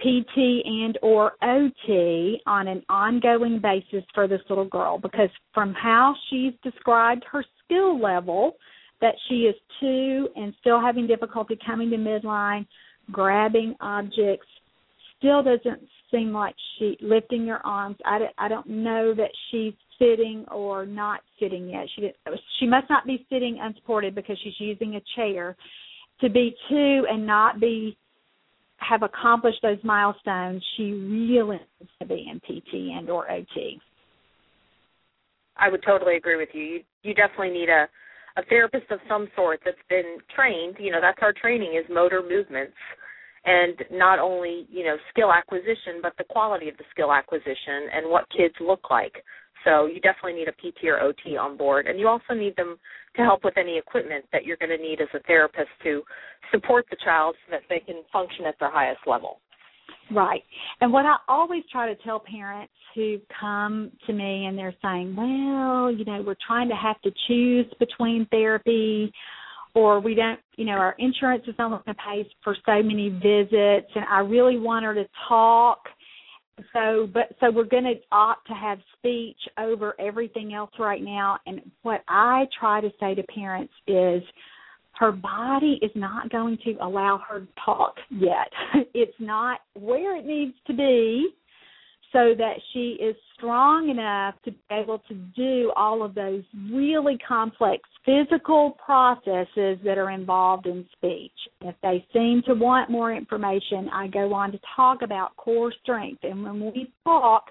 PT 0.00 0.64
and 0.64 0.98
or 1.02 1.32
OT 1.42 2.40
on 2.46 2.68
an 2.68 2.82
ongoing 2.88 3.60
basis 3.60 4.04
for 4.14 4.26
this 4.26 4.40
little 4.48 4.64
girl 4.64 4.98
because 4.98 5.28
from 5.52 5.74
how 5.74 6.14
she's 6.28 6.52
described 6.62 7.24
her 7.30 7.44
skill 7.64 8.00
level 8.00 8.56
that 9.00 9.14
she 9.28 9.42
is 9.42 9.54
two 9.80 10.28
and 10.36 10.54
still 10.60 10.80
having 10.80 11.06
difficulty 11.06 11.58
coming 11.66 11.90
to 11.90 11.96
midline, 11.96 12.66
grabbing 13.10 13.74
objects, 13.80 14.46
still 15.18 15.42
doesn't 15.42 15.80
seem 16.10 16.32
like 16.32 16.54
she 16.78 16.96
lifting 17.00 17.46
her 17.46 17.64
arms. 17.66 17.96
I, 18.04 18.28
I 18.38 18.48
don't 18.48 18.68
know 18.68 19.14
that 19.14 19.30
she's 19.50 19.74
sitting 19.98 20.44
or 20.50 20.86
not 20.86 21.20
sitting 21.38 21.68
yet. 21.68 21.86
She 21.94 22.10
she 22.58 22.66
must 22.66 22.88
not 22.90 23.06
be 23.06 23.26
sitting 23.30 23.58
unsupported 23.60 24.14
because 24.14 24.38
she's 24.42 24.58
using 24.58 24.96
a 24.96 25.00
chair. 25.14 25.56
To 26.20 26.28
be 26.28 26.54
two 26.68 27.06
and 27.08 27.26
not 27.26 27.60
be 27.60 27.96
have 28.80 29.02
accomplished 29.02 29.60
those 29.62 29.78
milestones, 29.84 30.62
she 30.76 30.92
really 30.92 31.60
needs 31.80 31.92
to 32.00 32.06
be 32.06 32.26
in 32.30 32.40
PT 32.40 32.96
and 32.96 33.08
or 33.10 33.30
OT. 33.30 33.80
I 35.56 35.68
would 35.68 35.82
totally 35.86 36.16
agree 36.16 36.36
with 36.36 36.48
you. 36.52 36.62
You 36.62 36.80
you 37.02 37.14
definitely 37.14 37.50
need 37.50 37.68
a 37.68 37.86
a 38.36 38.44
therapist 38.48 38.90
of 38.90 39.00
some 39.08 39.28
sort 39.36 39.60
that's 39.64 39.76
been 39.88 40.18
trained. 40.34 40.76
You 40.78 40.92
know, 40.92 41.00
that's 41.00 41.18
our 41.20 41.32
training 41.32 41.74
is 41.76 41.84
motor 41.92 42.22
movements 42.22 42.76
and 43.44 43.76
not 43.90 44.18
only 44.18 44.66
you 44.70 44.84
know 44.84 44.96
skill 45.10 45.32
acquisition 45.32 46.00
but 46.02 46.12
the 46.18 46.24
quality 46.24 46.68
of 46.68 46.76
the 46.76 46.84
skill 46.90 47.12
acquisition 47.12 47.88
and 47.94 48.10
what 48.10 48.24
kids 48.36 48.54
look 48.60 48.90
like 48.90 49.24
so 49.64 49.86
you 49.86 50.00
definitely 50.00 50.34
need 50.34 50.48
a 50.48 50.52
pt 50.52 50.84
or 50.84 51.00
ot 51.00 51.38
on 51.38 51.56
board. 51.56 51.86
And 51.86 51.98
you 51.98 52.08
also 52.08 52.34
need 52.34 52.56
them 52.56 52.76
to 53.16 53.22
help 53.22 53.44
with 53.44 53.56
any 53.56 53.78
equipment 53.78 54.24
that 54.32 54.44
you're 54.44 54.56
going 54.56 54.70
to 54.70 54.78
need 54.78 55.00
as 55.00 55.08
a 55.14 55.20
therapist 55.20 55.68
to 55.82 56.02
support 56.52 56.86
the 56.90 56.96
child 57.04 57.34
so 57.46 57.52
that 57.52 57.62
they 57.68 57.80
can 57.80 58.02
function 58.12 58.46
at 58.46 58.54
their 58.60 58.70
highest 58.70 59.00
level. 59.06 59.40
Right. 60.12 60.42
And 60.80 60.92
what 60.92 61.06
i 61.06 61.16
always 61.28 61.62
try 61.70 61.92
to 61.92 62.00
tell 62.02 62.20
parents 62.20 62.72
who 62.94 63.18
come 63.38 63.92
to 64.06 64.12
me 64.12 64.46
and 64.46 64.58
they're 64.58 64.74
saying 64.82 65.14
well 65.14 65.92
you 65.92 66.04
know 66.04 66.22
we're 66.26 66.34
trying 66.44 66.68
to 66.68 66.74
have 66.74 67.00
to 67.02 67.10
choose 67.28 67.66
between 67.78 68.26
therapy 68.30 69.12
or 69.74 70.00
we 70.00 70.14
don't, 70.14 70.40
you 70.56 70.64
know, 70.64 70.72
our 70.72 70.96
insurance 70.98 71.44
is 71.46 71.54
only 71.58 71.78
going 71.84 71.94
to 71.96 72.02
pay 72.02 72.28
for 72.42 72.56
so 72.66 72.82
many 72.82 73.08
visits, 73.08 73.90
and 73.94 74.04
I 74.10 74.20
really 74.20 74.58
want 74.58 74.84
her 74.84 74.94
to 74.94 75.04
talk. 75.28 75.78
So, 76.72 77.08
but 77.12 77.34
so 77.40 77.50
we're 77.50 77.64
going 77.64 77.84
to 77.84 77.94
opt 78.12 78.46
to 78.48 78.54
have 78.54 78.78
speech 78.98 79.38
over 79.58 79.94
everything 80.00 80.54
else 80.54 80.70
right 80.78 81.02
now. 81.02 81.38
And 81.46 81.60
what 81.82 82.02
I 82.08 82.46
try 82.58 82.80
to 82.80 82.90
say 83.00 83.14
to 83.14 83.22
parents 83.24 83.72
is, 83.86 84.22
her 85.00 85.12
body 85.12 85.78
is 85.80 85.90
not 85.94 86.30
going 86.30 86.58
to 86.64 86.76
allow 86.82 87.22
her 87.26 87.40
to 87.40 87.48
talk 87.64 87.94
yet. 88.10 88.52
It's 88.92 89.14
not 89.18 89.60
where 89.74 90.16
it 90.16 90.26
needs 90.26 90.54
to 90.66 90.74
be. 90.74 91.28
So 92.12 92.34
that 92.36 92.54
she 92.72 92.98
is 93.00 93.14
strong 93.34 93.88
enough 93.88 94.34
to 94.44 94.50
be 94.50 94.58
able 94.70 94.98
to 95.08 95.14
do 95.36 95.72
all 95.76 96.02
of 96.02 96.14
those 96.14 96.42
really 96.72 97.16
complex 97.26 97.82
physical 98.04 98.76
processes 98.84 99.78
that 99.84 99.96
are 99.96 100.10
involved 100.10 100.66
in 100.66 100.84
speech. 100.92 101.32
If 101.60 101.74
they 101.82 102.04
seem 102.12 102.42
to 102.46 102.54
want 102.54 102.90
more 102.90 103.14
information, 103.14 103.88
I 103.92 104.08
go 104.08 104.34
on 104.34 104.52
to 104.52 104.58
talk 104.74 105.02
about 105.02 105.36
core 105.36 105.72
strength. 105.82 106.24
And 106.24 106.42
when 106.42 106.60
we 106.60 106.92
talk, 107.04 107.44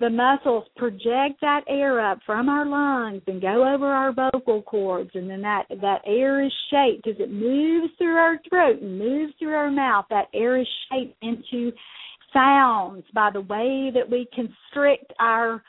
the 0.00 0.10
muscles 0.10 0.64
project 0.76 1.40
that 1.40 1.62
air 1.68 2.00
up 2.00 2.18
from 2.24 2.48
our 2.48 2.66
lungs 2.66 3.22
and 3.26 3.40
go 3.42 3.72
over 3.74 3.86
our 3.86 4.12
vocal 4.12 4.62
cords 4.62 5.10
and 5.14 5.28
then 5.28 5.42
that 5.42 5.64
that 5.80 6.02
air 6.06 6.44
is 6.44 6.52
shaped 6.70 7.06
as 7.08 7.16
it 7.18 7.32
moves 7.32 7.92
through 7.98 8.16
our 8.16 8.38
throat 8.48 8.80
and 8.80 8.98
moves 8.98 9.32
through 9.38 9.54
our 9.54 9.70
mouth 9.70 10.04
that 10.08 10.28
air 10.32 10.60
is 10.60 10.68
shaped 10.90 11.16
into 11.22 11.72
sounds 12.32 13.04
by 13.14 13.30
the 13.32 13.40
way 13.42 13.90
that 13.94 14.08
we 14.08 14.28
constrict 14.34 15.12
our 15.20 15.62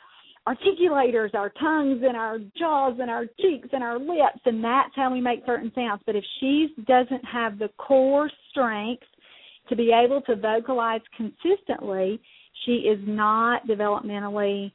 articulators, 0.48 1.34
our 1.34 1.50
tongues 1.50 2.02
and 2.06 2.16
our 2.16 2.38
jaws 2.58 2.96
and 3.00 3.10
our 3.10 3.26
cheeks 3.40 3.68
and 3.72 3.82
our 3.82 3.98
lips, 3.98 4.40
and 4.46 4.64
that's 4.64 4.90
how 4.96 5.12
we 5.12 5.20
make 5.20 5.44
certain 5.46 5.70
sounds. 5.74 6.02
But 6.06 6.16
if 6.16 6.24
she 6.40 6.74
doesn't 6.86 7.24
have 7.24 7.58
the 7.58 7.68
core 7.76 8.30
strength 8.50 9.04
to 9.68 9.76
be 9.76 9.92
able 9.92 10.20
to 10.22 10.36
vocalize 10.36 11.02
consistently, 11.16 12.20
she 12.64 12.72
is 12.72 12.98
not 13.06 13.66
developmentally 13.66 14.72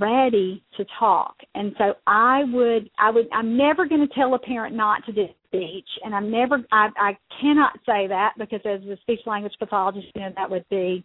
ready 0.00 0.62
to 0.76 0.84
talk. 0.98 1.36
And 1.54 1.74
so 1.78 1.94
I 2.06 2.44
would 2.44 2.90
I 2.98 3.10
would 3.10 3.26
I'm 3.32 3.56
never 3.56 3.86
going 3.86 4.06
to 4.06 4.14
tell 4.14 4.34
a 4.34 4.38
parent 4.38 4.74
not 4.74 5.04
to 5.06 5.12
do 5.12 5.26
speech 5.48 5.88
and 6.04 6.14
I'm 6.14 6.30
never 6.30 6.58
I 6.70 6.88
I 6.96 7.18
cannot 7.40 7.72
say 7.86 8.06
that 8.08 8.34
because 8.38 8.60
as 8.64 8.80
a 8.82 8.96
speech 9.02 9.20
language 9.26 9.54
pathologist 9.58 10.06
you 10.14 10.22
know 10.22 10.32
that 10.36 10.50
would 10.50 10.68
be 10.68 11.04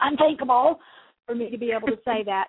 unthinkable 0.00 0.78
for 1.26 1.34
me 1.34 1.50
to 1.50 1.58
be 1.58 1.72
able 1.72 1.88
to 1.88 1.98
say 2.04 2.22
that. 2.26 2.46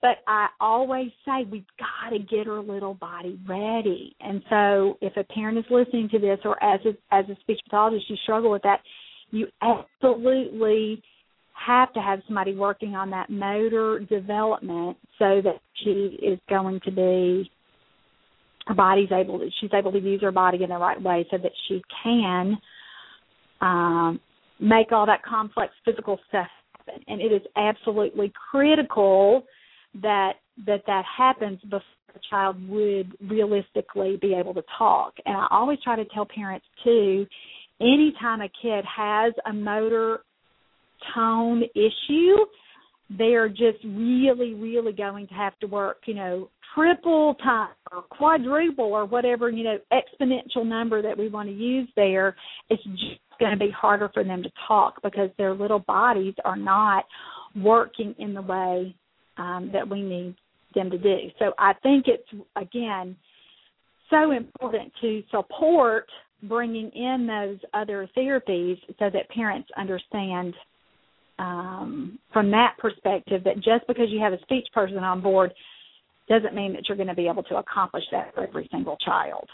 But 0.00 0.18
I 0.28 0.46
always 0.60 1.10
say 1.24 1.44
we've 1.50 1.64
got 1.78 2.10
to 2.10 2.20
get 2.20 2.46
her 2.46 2.60
little 2.60 2.94
body 2.94 3.38
ready. 3.48 4.14
And 4.20 4.42
so 4.48 4.96
if 5.00 5.16
a 5.16 5.24
parent 5.24 5.58
is 5.58 5.64
listening 5.70 6.08
to 6.10 6.20
this 6.20 6.38
or 6.44 6.62
as 6.62 6.80
a, 6.86 7.14
as 7.14 7.24
a 7.28 7.40
speech 7.40 7.60
pathologist 7.64 8.08
you 8.08 8.16
struggle 8.22 8.50
with 8.50 8.62
that, 8.62 8.80
you 9.30 9.48
absolutely 9.60 11.02
have 11.52 11.92
to 11.94 12.00
have 12.00 12.20
somebody 12.26 12.54
working 12.54 12.94
on 12.94 13.10
that 13.10 13.28
motor 13.28 13.98
development 13.98 14.96
so 15.18 15.42
that 15.42 15.58
she 15.82 16.16
is 16.22 16.38
going 16.48 16.80
to 16.84 16.92
be 16.92 17.50
her 18.68 18.74
body's 18.74 19.10
able 19.10 19.38
to 19.38 19.48
she's 19.60 19.70
able 19.74 19.90
to 19.90 19.98
use 19.98 20.20
her 20.20 20.30
body 20.30 20.62
in 20.62 20.68
the 20.68 20.76
right 20.76 21.02
way 21.02 21.26
so 21.30 21.38
that 21.38 21.52
she 21.66 21.82
can 22.04 22.56
um 23.60 24.20
make 24.60 24.92
all 24.92 25.06
that 25.06 25.22
complex 25.24 25.72
physical 25.84 26.18
stuff 26.28 26.46
happen. 26.86 27.02
And 27.08 27.20
it 27.20 27.32
is 27.32 27.42
absolutely 27.56 28.32
critical 28.50 29.44
that 30.02 30.34
that 30.66 30.82
that 30.86 31.04
happens 31.16 31.60
before 31.62 31.82
the 32.12 32.20
child 32.30 32.56
would 32.68 33.12
realistically 33.30 34.18
be 34.20 34.34
able 34.34 34.54
to 34.54 34.62
talk. 34.76 35.14
And 35.24 35.36
i 35.36 35.46
always 35.50 35.78
try 35.82 35.96
to 35.96 36.04
tell 36.14 36.26
parents 36.26 36.66
too 36.84 37.26
anytime 37.80 38.40
a 38.40 38.48
kid 38.60 38.84
has 38.84 39.32
a 39.46 39.52
motor 39.52 40.20
tone 41.14 41.62
issue, 41.74 42.36
they're 43.16 43.48
just 43.48 43.82
really, 43.84 44.54
really 44.54 44.92
going 44.92 45.26
to 45.28 45.34
have 45.34 45.58
to 45.60 45.66
work, 45.66 45.98
you 46.06 46.14
know, 46.14 46.50
triple 46.78 47.34
time 47.42 47.70
or 47.90 48.02
quadruple 48.02 48.84
or 48.84 49.04
whatever, 49.04 49.50
you 49.50 49.64
know, 49.64 49.78
exponential 49.92 50.64
number 50.64 51.02
that 51.02 51.16
we 51.16 51.28
want 51.28 51.48
to 51.48 51.54
use 51.54 51.88
there. 51.96 52.36
It's 52.70 52.82
just 52.84 53.20
going 53.40 53.52
to 53.52 53.58
be 53.58 53.70
harder 53.70 54.10
for 54.12 54.24
them 54.24 54.42
to 54.42 54.50
talk 54.66 55.02
because 55.02 55.30
their 55.38 55.54
little 55.54 55.80
bodies 55.80 56.34
are 56.44 56.56
not 56.56 57.04
working 57.56 58.14
in 58.18 58.34
the 58.34 58.42
way 58.42 58.94
um, 59.38 59.70
that 59.72 59.88
we 59.88 60.02
need 60.02 60.36
them 60.74 60.90
to 60.90 60.98
do. 60.98 61.16
So 61.38 61.52
I 61.58 61.72
think 61.82 62.06
it's, 62.06 62.44
again, 62.56 63.16
so 64.10 64.30
important 64.30 64.92
to 65.00 65.22
support 65.30 66.06
bringing 66.42 66.90
in 66.90 67.26
those 67.26 67.58
other 67.74 68.08
therapies 68.16 68.78
so 68.98 69.10
that 69.10 69.28
parents 69.30 69.68
understand 69.76 70.54
um, 71.38 72.18
from 72.32 72.50
that 72.50 72.74
perspective 72.78 73.44
that 73.44 73.56
just 73.56 73.86
because 73.86 74.06
you 74.10 74.20
have 74.20 74.32
a 74.32 74.40
speech 74.42 74.66
person 74.72 74.98
on 74.98 75.20
board 75.20 75.52
doesn't 76.28 76.54
mean 76.54 76.72
that 76.74 76.88
you're 76.88 76.96
going 76.96 77.08
to 77.08 77.14
be 77.14 77.28
able 77.28 77.42
to 77.44 77.56
accomplish 77.56 78.04
that 78.12 78.34
for 78.34 78.46
every 78.46 78.68
single 78.70 78.96
child. 78.96 79.48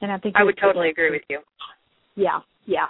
And 0.00 0.10
I 0.10 0.18
think 0.18 0.36
I 0.36 0.44
would 0.44 0.58
totally 0.60 0.90
agree 0.90 1.10
with 1.10 1.22
you. 1.28 1.40
Yeah, 2.16 2.40
yeah. 2.66 2.86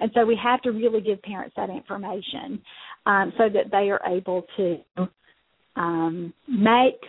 And 0.00 0.10
so 0.14 0.24
we 0.24 0.38
have 0.42 0.62
to 0.62 0.70
really 0.70 1.00
give 1.00 1.20
parents 1.22 1.54
that 1.56 1.70
information 1.70 2.60
um, 3.06 3.32
so 3.36 3.48
that 3.48 3.70
they 3.70 3.90
are 3.90 4.00
able 4.06 4.44
to 4.56 4.78
um, 5.76 6.32
make 6.48 7.00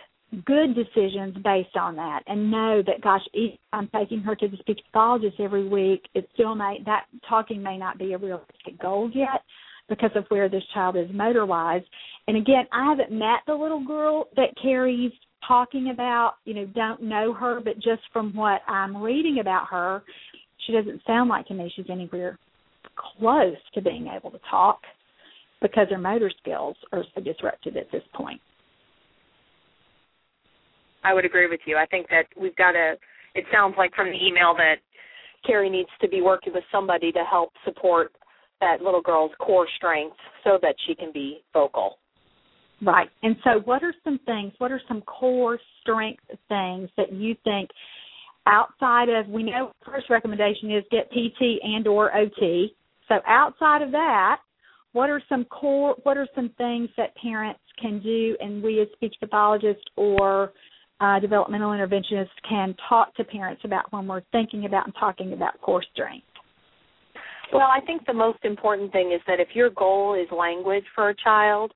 good 0.44 0.74
decisions 0.74 1.36
based 1.42 1.76
on 1.76 1.94
that 1.96 2.20
and 2.26 2.50
know 2.50 2.82
that 2.84 3.00
gosh 3.00 3.22
i'm 3.72 3.88
taking 3.94 4.18
her 4.18 4.34
to 4.34 4.48
the 4.48 4.56
speech 4.56 4.80
pathologist 4.86 5.36
every 5.38 5.66
week 5.68 6.02
it 6.14 6.28
still 6.34 6.54
may 6.54 6.78
that 6.84 7.04
talking 7.28 7.62
may 7.62 7.78
not 7.78 7.96
be 7.96 8.12
a 8.12 8.18
realistic 8.18 8.76
goal 8.82 9.08
yet 9.14 9.40
because 9.88 10.10
of 10.14 10.24
where 10.28 10.48
this 10.48 10.62
child 10.74 10.96
is 10.96 11.08
motor 11.12 11.46
wise. 11.46 11.82
And 12.28 12.36
again, 12.36 12.64
I 12.72 12.88
haven't 12.88 13.16
met 13.16 13.40
the 13.46 13.54
little 13.54 13.84
girl 13.84 14.28
that 14.36 14.54
Carrie's 14.60 15.12
talking 15.46 15.90
about, 15.90 16.34
you 16.44 16.54
know, 16.54 16.66
don't 16.74 17.02
know 17.02 17.32
her, 17.32 17.60
but 17.60 17.76
just 17.76 18.02
from 18.12 18.34
what 18.34 18.62
I'm 18.66 18.96
reading 18.96 19.38
about 19.40 19.66
her, 19.70 20.02
she 20.66 20.72
doesn't 20.72 21.02
sound 21.06 21.28
like 21.28 21.46
to 21.46 21.54
me 21.54 21.72
she's 21.74 21.86
anywhere 21.90 22.38
close 23.18 23.56
to 23.74 23.82
being 23.82 24.08
able 24.08 24.30
to 24.30 24.40
talk 24.50 24.80
because 25.62 25.86
her 25.90 25.98
motor 25.98 26.30
skills 26.40 26.76
are 26.92 27.04
so 27.14 27.20
disrupted 27.20 27.76
at 27.76 27.90
this 27.92 28.02
point. 28.14 28.40
I 31.04 31.14
would 31.14 31.24
agree 31.24 31.48
with 31.48 31.60
you. 31.66 31.76
I 31.76 31.86
think 31.86 32.08
that 32.08 32.24
we've 32.40 32.56
got 32.56 32.72
to. 32.72 32.94
It 33.34 33.44
sounds 33.52 33.74
like 33.78 33.94
from 33.94 34.08
the 34.08 34.26
email 34.26 34.54
that 34.56 34.76
Carrie 35.46 35.70
needs 35.70 35.90
to 36.00 36.08
be 36.08 36.20
working 36.20 36.52
with 36.52 36.64
somebody 36.72 37.12
to 37.12 37.22
help 37.30 37.52
support 37.64 38.12
that 38.60 38.80
little 38.80 39.02
girl's 39.02 39.32
core 39.38 39.66
strength 39.76 40.16
so 40.44 40.58
that 40.62 40.74
she 40.86 40.94
can 40.94 41.12
be 41.12 41.42
vocal. 41.52 41.98
Right. 42.82 43.08
And 43.22 43.36
so 43.42 43.60
what 43.64 43.82
are 43.82 43.94
some 44.04 44.18
things, 44.26 44.52
what 44.58 44.70
are 44.70 44.80
some 44.86 45.00
core 45.02 45.58
strength 45.80 46.22
things 46.48 46.90
that 46.96 47.12
you 47.12 47.34
think 47.44 47.70
outside 48.46 49.08
of 49.08 49.26
we 49.28 49.42
know 49.42 49.72
first 49.84 50.08
recommendation 50.10 50.70
is 50.70 50.84
get 50.90 51.10
PT 51.10 51.60
and 51.62 51.86
or 51.86 52.16
OT. 52.16 52.74
So 53.08 53.16
outside 53.26 53.82
of 53.82 53.92
that, 53.92 54.38
what 54.92 55.10
are 55.10 55.22
some 55.28 55.44
core 55.46 55.96
what 56.02 56.16
are 56.16 56.28
some 56.34 56.50
things 56.58 56.88
that 56.96 57.14
parents 57.16 57.60
can 57.80 58.00
do 58.02 58.36
and 58.40 58.62
we 58.62 58.80
as 58.80 58.88
speech 58.94 59.14
pathologists 59.20 59.84
or 59.96 60.52
uh, 61.00 61.18
developmental 61.20 61.70
interventionists 61.70 62.28
can 62.48 62.74
talk 62.88 63.14
to 63.16 63.24
parents 63.24 63.60
about 63.64 63.90
when 63.92 64.06
we're 64.06 64.22
thinking 64.32 64.64
about 64.64 64.86
and 64.86 64.94
talking 64.98 65.32
about 65.32 65.60
core 65.60 65.84
strength? 65.92 66.26
Well, 67.52 67.68
I 67.72 67.80
think 67.80 68.06
the 68.06 68.12
most 68.12 68.38
important 68.44 68.92
thing 68.92 69.12
is 69.12 69.20
that 69.26 69.40
if 69.40 69.48
your 69.54 69.70
goal 69.70 70.14
is 70.14 70.26
language 70.36 70.84
for 70.94 71.10
a 71.10 71.14
child, 71.14 71.72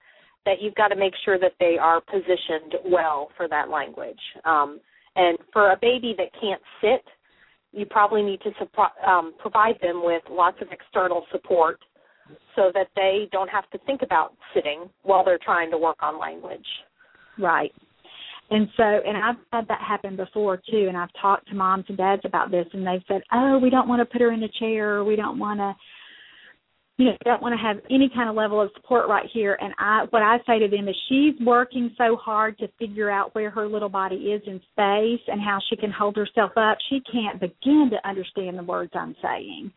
that 0.47 0.61
you've 0.61 0.75
got 0.75 0.89
to 0.89 0.97
make 0.97 1.13
sure 1.25 1.39
that 1.39 1.53
they 1.61 1.77
are 1.81 2.01
positioned 2.01 2.77
well 2.87 3.29
for 3.37 3.47
that 3.49 3.69
language. 3.69 4.21
Um, 4.45 4.81
and 5.17 5.39
for 5.53 5.73
a 5.73 5.77
baby 5.81 6.15
that 6.19 6.29
can't 6.41 6.63
sit, 6.81 7.05
you 7.73 7.87
probably 7.87 8.23
need 8.23 8.41
to 8.41 8.51
suppo- 8.51 9.09
um, 9.09 9.35
provide 9.39 9.79
them 9.83 10.03
with 10.05 10.23
lots 10.31 10.57
of 10.61 10.69
external 10.73 11.25
support 11.31 11.79
so 12.57 12.71
that 12.75 12.89
they 12.97 13.29
don't 13.33 13.49
have 13.49 13.69
to 13.71 13.79
think 13.87 14.03
about 14.03 14.35
sitting 14.55 14.89
while 15.03 15.25
they're 15.25 15.39
trying 15.43 15.71
to 15.71 15.79
work 15.79 15.97
on 16.01 16.19
language. 16.19 16.67
Right. 17.39 17.73
And 18.51 18.69
so, 18.77 18.83
and 18.83 19.17
I've 19.17 19.37
had 19.53 19.69
that 19.69 19.81
happen 19.81 20.17
before 20.17 20.57
too. 20.57 20.87
And 20.89 20.97
I've 20.97 21.13
talked 21.21 21.49
to 21.49 21.55
moms 21.55 21.85
and 21.89 21.97
dads 21.97 22.23
about 22.25 22.51
this, 22.51 22.67
and 22.73 22.85
they've 22.87 23.03
said, 23.07 23.23
"Oh, 23.33 23.59
we 23.59 23.71
don't 23.71 23.89
want 23.89 24.01
to 24.01 24.05
put 24.05 24.21
her 24.21 24.33
in 24.33 24.43
a 24.43 24.49
chair. 24.49 25.05
We 25.05 25.15
don't 25.15 25.39
want 25.39 25.61
to, 25.61 25.75
you 27.01 27.07
know, 27.07 27.17
don't 27.25 27.43
want 27.43 27.59
to 27.59 27.67
have 27.67 27.79
any 27.91 28.11
kind 28.15 28.29
of 28.29 28.37
level 28.37 28.61
of 28.61 28.71
support 28.77 29.09
right 29.09 29.27
here." 29.33 29.59
And 29.61 29.75
I, 29.79 30.05
what 30.11 30.23
I 30.23 30.39
say 30.47 30.59
to 30.59 30.69
them 30.69 30.89
is, 30.89 30.97
she's 31.09 31.35
working 31.45 31.95
so 31.99 32.17
hard 32.17 32.59
to 32.59 32.69
figure 32.79 33.11
out 33.11 33.35
where 33.35 33.51
her 33.51 33.67
little 33.67 33.89
body 33.89 34.17
is 34.17 34.43
in 34.47 34.61
space 34.73 35.23
and 35.27 35.41
how 35.41 35.59
she 35.69 35.77
can 35.77 35.91
hold 35.91 36.17
herself 36.17 36.53
up. 36.57 36.79
She 36.89 37.01
can't 37.11 37.41
begin 37.41 37.91
to 37.91 38.09
understand 38.09 38.59
the 38.59 38.63
words 38.63 38.93
I'm 38.95 39.17
saying 39.23 39.73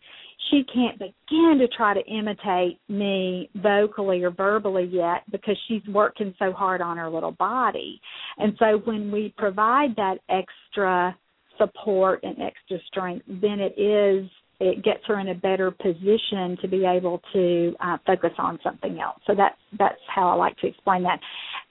she 0.49 0.63
can't 0.73 0.99
begin 0.99 1.57
to 1.59 1.67
try 1.75 1.93
to 1.93 2.05
imitate 2.05 2.79
me 2.89 3.49
vocally 3.55 4.23
or 4.23 4.31
verbally 4.31 4.89
yet 4.91 5.23
because 5.31 5.57
she's 5.67 5.81
working 5.87 6.33
so 6.39 6.51
hard 6.51 6.81
on 6.81 6.97
her 6.97 7.09
little 7.09 7.31
body. 7.31 7.99
And 8.37 8.53
so 8.59 8.81
when 8.85 9.11
we 9.11 9.33
provide 9.37 9.95
that 9.95 10.17
extra 10.29 11.15
support 11.57 12.23
and 12.23 12.37
extra 12.41 12.77
strength, 12.87 13.25
then 13.27 13.59
it 13.59 13.79
is 13.79 14.29
it 14.63 14.83
gets 14.83 15.01
her 15.07 15.19
in 15.19 15.27
a 15.27 15.35
better 15.35 15.71
position 15.71 16.57
to 16.61 16.67
be 16.69 16.85
able 16.85 17.21
to 17.33 17.75
uh, 17.81 17.97
focus 18.05 18.31
on 18.37 18.57
something 18.63 18.99
else. 18.99 19.19
So 19.27 19.33
that's 19.35 19.57
that's 19.77 19.99
how 20.13 20.29
I 20.29 20.35
like 20.35 20.57
to 20.59 20.67
explain 20.67 21.03
that. 21.03 21.19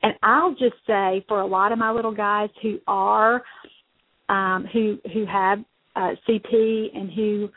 And 0.02 0.12
I'll 0.22 0.52
just 0.52 0.76
say 0.86 1.24
for 1.26 1.40
a 1.40 1.46
lot 1.46 1.72
of 1.72 1.78
my 1.78 1.90
little 1.90 2.14
guys 2.14 2.50
who 2.62 2.78
are 2.86 3.42
um, 4.28 4.66
who 4.72 4.98
who 5.14 5.24
have 5.24 5.60
uh, 5.96 6.10
CP 6.28 6.94
and 6.94 7.10
who 7.12 7.48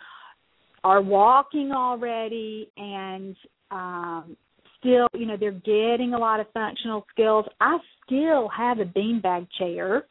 are 0.86 1.02
walking 1.02 1.72
already 1.72 2.70
and 2.78 3.36
um, 3.72 4.38
still, 4.80 5.08
you 5.14 5.26
know, 5.26 5.36
they're 5.38 5.52
getting 5.52 6.14
a 6.14 6.18
lot 6.18 6.40
of 6.40 6.48
functional 6.54 7.06
skills. 7.12 7.46
I 7.60 7.78
still 8.06 8.48
have 8.56 8.80
a 8.80 8.86
beanbag 8.86 9.48
chair 9.58 10.06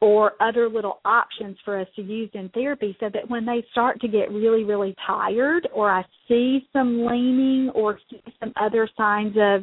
or 0.00 0.32
other 0.40 0.68
little 0.68 1.00
options 1.04 1.56
for 1.64 1.78
us 1.78 1.86
to 1.94 2.02
use 2.02 2.30
in 2.32 2.48
therapy 2.50 2.96
so 3.00 3.10
that 3.12 3.28
when 3.28 3.44
they 3.44 3.64
start 3.70 4.00
to 4.00 4.08
get 4.08 4.30
really, 4.32 4.64
really 4.64 4.94
tired 5.06 5.68
or 5.74 5.90
I 5.90 6.04
see 6.26 6.66
some 6.72 7.04
leaning 7.06 7.70
or 7.74 7.98
see 8.10 8.22
some 8.40 8.52
other 8.60 8.88
signs 8.96 9.36
of 9.36 9.62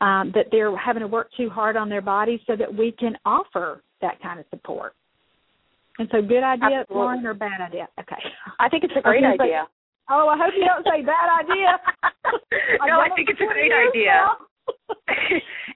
um, 0.00 0.30
that 0.34 0.46
they're 0.52 0.76
having 0.76 1.00
to 1.00 1.08
work 1.08 1.30
too 1.36 1.48
hard 1.50 1.76
on 1.76 1.88
their 1.88 2.02
bodies 2.02 2.40
so 2.46 2.54
that 2.54 2.72
we 2.72 2.92
can 2.92 3.16
offer 3.24 3.82
that 4.02 4.20
kind 4.22 4.38
of 4.38 4.46
support. 4.50 4.94
And 5.98 6.08
so 6.12 6.20
good 6.20 6.44
idea, 6.44 6.80
Absolutely. 6.80 6.96
Lauren, 6.96 7.26
or 7.26 7.34
bad 7.34 7.60
idea? 7.60 7.88
Okay. 7.98 8.22
I 8.60 8.68
think 8.68 8.84
it's 8.84 8.92
a 8.96 9.00
great 9.02 9.24
idea. 9.24 9.66
Oh, 10.08 10.28
I 10.28 10.36
hope 10.38 10.54
you 10.56 10.64
don't 10.64 10.84
say 10.84 11.02
bad 11.02 11.28
idea. 11.42 11.80
no, 12.86 13.00
I 13.00 13.08
done 13.08 13.16
think 13.16 13.30
it's 13.30 13.40
a 13.40 13.46
great 13.46 13.72
idea. 13.72 14.30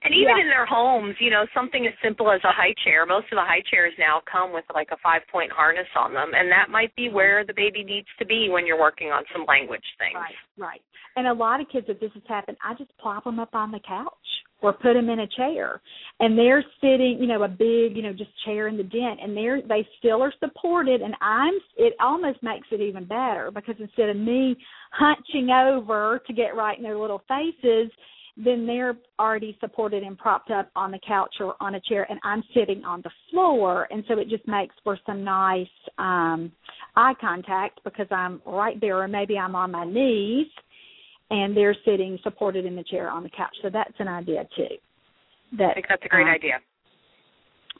And 0.03 0.13
even 0.13 0.35
Yeah. 0.35 0.43
in 0.43 0.49
their 0.49 0.65
homes, 0.65 1.15
you 1.19 1.29
know, 1.29 1.45
something 1.53 1.85
as 1.85 1.93
simple 2.01 2.31
as 2.31 2.43
a 2.43 2.51
high 2.51 2.73
chair. 2.83 3.05
Most 3.05 3.25
of 3.25 3.37
the 3.37 3.45
high 3.45 3.61
chairs 3.61 3.93
now 3.99 4.21
come 4.25 4.51
with 4.51 4.65
like 4.73 4.91
a 4.91 4.97
five 4.97 5.25
point 5.27 5.51
harness 5.51 5.87
on 5.95 6.13
them, 6.13 6.33
and 6.33 6.51
that 6.51 6.69
might 6.69 6.95
be 6.95 7.09
where 7.09 7.43
the 7.43 7.53
baby 7.53 7.83
needs 7.83 8.07
to 8.17 8.25
be 8.25 8.49
when 8.49 8.65
you're 8.65 8.79
working 8.79 9.11
on 9.11 9.23
some 9.31 9.45
language 9.45 9.85
things. 9.99 10.15
Right, 10.15 10.35
right. 10.57 10.81
And 11.15 11.27
a 11.27 11.33
lot 11.33 11.59
of 11.59 11.69
kids, 11.69 11.87
if 11.89 11.99
this 11.99 12.11
has 12.13 12.23
happened, 12.27 12.57
I 12.63 12.73
just 12.73 12.97
plop 12.97 13.25
them 13.25 13.39
up 13.39 13.53
on 13.53 13.71
the 13.71 13.79
couch 13.79 14.13
or 14.61 14.73
put 14.73 14.93
them 14.93 15.09
in 15.09 15.19
a 15.19 15.27
chair, 15.27 15.81
and 16.19 16.37
they're 16.37 16.63
sitting, 16.79 17.17
you 17.19 17.27
know, 17.27 17.43
a 17.43 17.47
big, 17.47 17.95
you 17.95 18.01
know, 18.01 18.13
just 18.13 18.29
chair 18.45 18.67
in 18.67 18.77
the 18.77 18.83
den, 18.83 19.17
and 19.21 19.35
they're 19.35 19.61
they 19.61 19.87
still 19.97 20.21
are 20.21 20.33
supported. 20.39 21.01
And 21.01 21.15
I'm, 21.21 21.53
it 21.77 21.93
almost 21.99 22.41
makes 22.41 22.67
it 22.71 22.79
even 22.79 23.05
better 23.05 23.51
because 23.53 23.75
instead 23.79 24.09
of 24.09 24.17
me 24.17 24.55
hunching 24.91 25.49
over 25.49 26.21
to 26.25 26.33
get 26.33 26.55
right 26.55 26.77
in 26.77 26.83
their 26.83 26.97
little 26.97 27.23
faces, 27.27 27.91
then 28.37 28.65
they're 28.65 28.97
already 29.19 29.57
supported 29.59 30.03
and 30.03 30.17
propped 30.17 30.51
up 30.51 30.69
on 30.75 30.91
the 30.91 30.99
couch 31.05 31.35
or 31.39 31.55
on 31.59 31.75
a 31.75 31.81
chair, 31.81 32.07
and 32.09 32.19
I'm 32.23 32.43
sitting 32.53 32.83
on 32.83 33.01
the 33.03 33.11
floor, 33.29 33.87
and 33.91 34.03
so 34.07 34.17
it 34.17 34.29
just 34.29 34.47
makes 34.47 34.75
for 34.83 34.97
some 35.05 35.23
nice 35.23 35.67
um 35.97 36.51
eye 36.95 37.13
contact 37.19 37.81
because 37.83 38.07
I'm 38.11 38.41
right 38.45 38.79
there, 38.79 39.01
or 39.01 39.07
maybe 39.07 39.37
I'm 39.37 39.55
on 39.55 39.71
my 39.71 39.85
knees, 39.85 40.47
and 41.29 41.55
they're 41.55 41.75
sitting 41.85 42.17
supported 42.23 42.65
in 42.65 42.75
the 42.75 42.83
chair 42.83 43.09
on 43.09 43.23
the 43.23 43.29
couch. 43.29 43.55
So 43.61 43.69
that's 43.71 43.93
an 43.99 44.07
idea 44.07 44.47
too. 44.55 44.75
That 45.57 45.71
I 45.71 45.73
think 45.73 45.87
that's 45.89 46.03
a 46.05 46.09
great 46.09 46.27
um, 46.27 46.29
idea. 46.29 46.59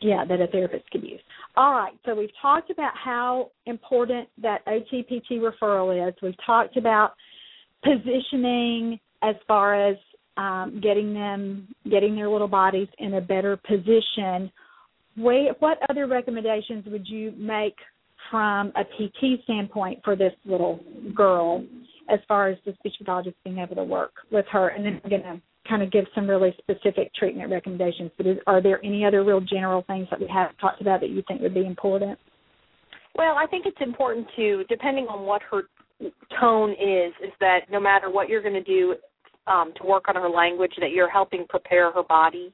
yeah, 0.02 0.26
that 0.28 0.42
a 0.42 0.48
therapist 0.48 0.90
could 0.92 1.04
use. 1.04 1.22
All 1.56 1.72
right, 1.72 1.94
so 2.06 2.16
we've 2.16 2.30
talked 2.42 2.70
about 2.70 2.94
how 3.02 3.52
important 3.66 4.28
that 4.42 4.66
OTPT 4.66 5.40
referral 5.40 6.08
is. 6.08 6.14
We've 6.22 6.34
talked 6.46 6.76
about 6.78 7.14
positioning 7.84 9.00
as 9.24 9.36
far 9.48 9.90
as 9.90 9.98
um, 10.42 10.80
getting 10.82 11.14
them 11.14 11.68
getting 11.90 12.16
their 12.16 12.30
little 12.30 12.48
bodies 12.48 12.88
in 12.98 13.14
a 13.14 13.22
better 13.22 13.58
position. 13.58 14.52
What 15.16 15.78
other 15.90 16.08
recommendations 16.08 16.86
would 16.88 17.08
you 17.08 17.34
make 17.38 17.76
from 18.32 18.72
a 18.76 18.84
PT 18.84 19.44
standpoint 19.44 20.00
for 20.04 20.16
this 20.16 20.34
little 20.46 20.80
girl 21.14 21.64
as 22.10 22.20
far 22.28 22.50
as 22.50 22.58
the 22.66 22.74
speech 22.80 22.94
pathologist 22.98 23.36
being 23.44 23.60
able 23.60 23.76
to 23.76 23.84
work 23.84 24.14
with 24.32 24.46
her? 24.52 24.70
And 24.70 24.86
then 24.86 25.02
I'm 25.04 25.10
going 25.10 25.22
to 25.22 25.42
kind 25.70 25.84
of 25.84 25.92
give 25.92 26.06
some 26.16 26.28
really 26.28 26.56
specific 26.58 27.14
treatment 27.14 27.52
recommendations. 27.52 28.10
But 28.18 28.26
is, 28.26 28.38
are 28.48 28.64
there 28.64 28.84
any 28.84 29.06
other 29.06 29.24
real 29.24 29.42
general 29.42 29.84
things 29.86 30.08
that 30.10 30.20
we 30.20 30.28
haven't 30.34 30.58
talked 30.58 30.82
about 30.82 31.02
that 31.02 31.10
you 31.10 31.22
think 31.28 31.42
would 31.42 31.54
be 31.54 31.66
important? 31.66 32.18
Well, 33.16 33.36
I 33.38 33.46
think 33.48 33.66
it's 33.66 33.82
important 33.82 34.26
to, 34.38 34.64
depending 34.70 35.06
on 35.08 35.26
what 35.26 35.42
her 35.52 35.64
tone 36.40 36.72
is, 36.72 37.14
is 37.22 37.34
that 37.42 37.70
no 37.70 37.80
matter 37.80 38.10
what 38.10 38.30
you're 38.30 38.42
going 38.42 38.56
to 38.56 38.64
do 38.64 38.96
um, 39.48 39.74
to 39.78 39.84
work 39.86 40.06
on 40.08 40.16
her 40.16 40.30
language, 40.30 40.74
that 40.80 40.92
you're 40.92 41.10
helping 41.10 41.46
prepare 41.48 41.92
her 41.92 42.04
body 42.04 42.54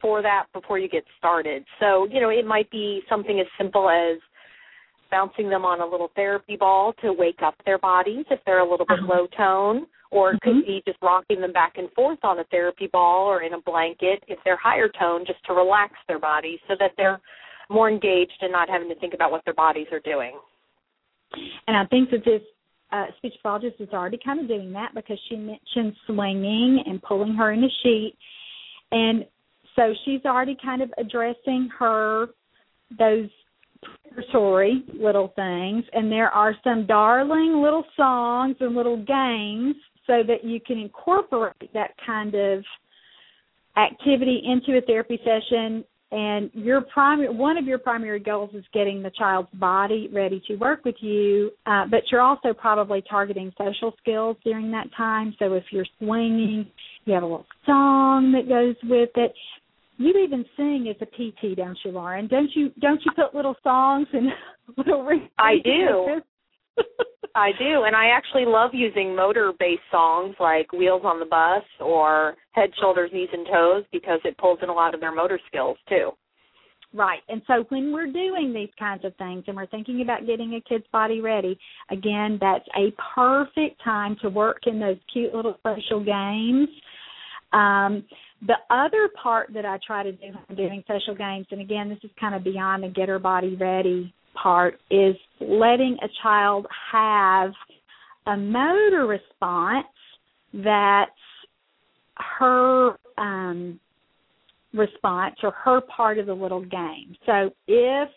for 0.00 0.22
that 0.22 0.46
before 0.52 0.78
you 0.78 0.88
get 0.88 1.04
started. 1.18 1.64
So, 1.80 2.06
you 2.10 2.20
know, 2.20 2.28
it 2.28 2.46
might 2.46 2.70
be 2.70 3.02
something 3.08 3.40
as 3.40 3.46
simple 3.56 3.88
as 3.88 4.18
bouncing 5.10 5.48
them 5.48 5.64
on 5.64 5.80
a 5.80 5.86
little 5.86 6.10
therapy 6.16 6.56
ball 6.56 6.92
to 7.00 7.12
wake 7.12 7.40
up 7.42 7.54
their 7.64 7.78
bodies 7.78 8.24
if 8.30 8.40
they're 8.44 8.58
a 8.58 8.70
little 8.70 8.86
bit 8.86 8.98
Uh-huh. 8.98 9.14
low 9.14 9.26
tone, 9.28 9.86
or 10.10 10.32
it 10.32 10.40
could 10.40 10.66
be 10.66 10.82
just 10.86 10.98
rocking 11.00 11.40
them 11.40 11.52
back 11.52 11.78
and 11.78 11.90
forth 11.92 12.18
on 12.24 12.40
a 12.40 12.44
therapy 12.44 12.88
ball 12.88 13.26
or 13.26 13.42
in 13.42 13.54
a 13.54 13.60
blanket 13.60 14.22
if 14.28 14.38
they're 14.44 14.56
higher 14.56 14.88
tone, 14.88 15.24
just 15.24 15.42
to 15.44 15.54
relax 15.54 15.94
their 16.08 16.18
bodies 16.18 16.58
so 16.68 16.74
that 16.78 16.92
they're 16.96 17.20
more 17.70 17.88
engaged 17.88 18.38
and 18.42 18.52
not 18.52 18.68
having 18.68 18.88
to 18.88 18.94
think 18.96 19.14
about 19.14 19.30
what 19.30 19.44
their 19.44 19.54
bodies 19.54 19.86
are 19.92 20.00
doing. 20.00 20.38
And 21.66 21.76
I 21.76 21.84
think 21.86 22.10
that 22.10 22.24
this 22.24 22.42
uh, 22.92 23.06
speech 23.18 23.34
pathologist 23.42 23.76
is 23.80 23.88
already 23.92 24.18
kind 24.24 24.40
of 24.40 24.48
doing 24.48 24.72
that 24.72 24.92
because 24.94 25.18
she 25.28 25.36
mentioned 25.36 25.94
swinging 26.06 26.82
and 26.86 27.02
pulling 27.02 27.34
her 27.34 27.52
in 27.52 27.64
a 27.64 27.68
sheet, 27.82 28.16
and 28.92 29.24
so 29.74 29.92
she's 30.04 30.24
already 30.24 30.56
kind 30.62 30.82
of 30.82 30.90
addressing 30.98 31.68
her 31.78 32.28
those 32.98 33.28
preparatory 33.82 34.84
little 34.94 35.32
things. 35.36 35.84
And 35.92 36.10
there 36.10 36.30
are 36.30 36.54
some 36.64 36.86
darling 36.86 37.60
little 37.62 37.84
songs 37.96 38.56
and 38.60 38.74
little 38.74 38.96
games 38.96 39.76
so 40.06 40.22
that 40.26 40.44
you 40.44 40.60
can 40.60 40.78
incorporate 40.78 41.72
that 41.74 41.90
kind 42.04 42.34
of 42.34 42.64
activity 43.76 44.42
into 44.44 44.78
a 44.78 44.80
therapy 44.80 45.18
session 45.24 45.84
and 46.12 46.50
your 46.54 46.82
primary 46.82 47.34
one 47.34 47.56
of 47.58 47.64
your 47.64 47.78
primary 47.78 48.20
goals 48.20 48.50
is 48.54 48.64
getting 48.72 49.02
the 49.02 49.10
child's 49.18 49.48
body 49.54 50.08
ready 50.12 50.40
to 50.46 50.54
work 50.56 50.84
with 50.84 50.94
you 51.00 51.50
uh, 51.66 51.84
but 51.90 52.02
you're 52.10 52.20
also 52.20 52.52
probably 52.52 53.02
targeting 53.08 53.52
social 53.58 53.92
skills 54.00 54.36
during 54.44 54.70
that 54.70 54.86
time. 54.96 55.34
So 55.38 55.54
if 55.54 55.64
you're 55.70 55.86
swinging 55.98 56.66
you 57.04 57.14
have 57.14 57.22
a 57.22 57.26
little 57.26 57.46
song 57.64 58.32
that 58.32 58.48
goes 58.48 58.76
with 58.88 59.10
it. 59.16 59.34
You 59.98 60.12
even 60.24 60.44
sing 60.56 60.86
as 60.90 60.96
a 61.00 61.06
pt 61.06 61.56
don't 61.56 61.78
you 61.84 61.90
lauren? 61.90 62.28
Don't 62.28 62.50
you 62.54 62.70
don't 62.80 63.00
you 63.04 63.10
put 63.16 63.34
little 63.34 63.56
songs 63.62 64.06
and 64.12 64.28
little 64.76 65.08
I 65.38 65.54
do. 65.64 66.20
I 67.34 67.50
do, 67.58 67.84
and 67.84 67.94
I 67.94 68.06
actually 68.06 68.46
love 68.46 68.70
using 68.72 69.14
motor-based 69.14 69.82
songs 69.90 70.34
like 70.40 70.72
"Wheels 70.72 71.02
on 71.04 71.20
the 71.20 71.26
Bus" 71.26 71.62
or 71.80 72.34
"Head, 72.52 72.70
Shoulders, 72.80 73.10
Knees, 73.12 73.28
and 73.32 73.46
Toes" 73.46 73.84
because 73.92 74.20
it 74.24 74.38
pulls 74.38 74.58
in 74.62 74.70
a 74.70 74.72
lot 74.72 74.94
of 74.94 75.00
their 75.00 75.14
motor 75.14 75.38
skills 75.46 75.76
too. 75.88 76.12
Right. 76.94 77.20
And 77.28 77.42
so 77.46 77.66
when 77.68 77.92
we're 77.92 78.10
doing 78.10 78.54
these 78.54 78.70
kinds 78.78 79.04
of 79.04 79.14
things 79.16 79.44
and 79.46 79.56
we're 79.56 79.66
thinking 79.66 80.00
about 80.00 80.26
getting 80.26 80.54
a 80.54 80.60
kid's 80.66 80.86
body 80.92 81.20
ready, 81.20 81.58
again, 81.90 82.38
that's 82.40 82.64
a 82.74 82.90
perfect 83.14 83.82
time 83.84 84.16
to 84.22 84.30
work 84.30 84.60
in 84.66 84.80
those 84.80 84.96
cute 85.12 85.34
little 85.34 85.56
social 85.62 86.02
games. 86.02 86.68
Um, 87.52 88.04
the 88.46 88.56
other 88.70 89.10
part 89.22 89.52
that 89.52 89.66
I 89.66 89.78
try 89.86 90.04
to 90.04 90.12
do 90.12 90.26
when 90.26 90.38
I'm 90.48 90.56
doing 90.56 90.84
social 90.88 91.14
games, 91.14 91.46
and 91.50 91.60
again, 91.60 91.90
this 91.90 91.98
is 92.02 92.10
kind 92.18 92.34
of 92.34 92.42
beyond 92.42 92.82
the 92.82 92.88
get 92.88 93.10
her 93.10 93.18
body 93.18 93.56
ready 93.56 94.14
part, 94.40 94.78
is 94.90 95.16
letting 95.40 95.96
a 96.02 96.08
child 96.22 96.66
have 96.92 97.52
a 98.26 98.36
motor 98.36 99.06
response 99.06 99.86
that's 100.52 101.10
her 102.38 102.96
um 103.18 103.78
response 104.72 105.36
or 105.42 105.50
her 105.52 105.80
part 105.82 106.18
of 106.18 106.26
the 106.26 106.34
little 106.34 106.64
game. 106.64 107.16
So 107.24 107.50
if 107.66 108.08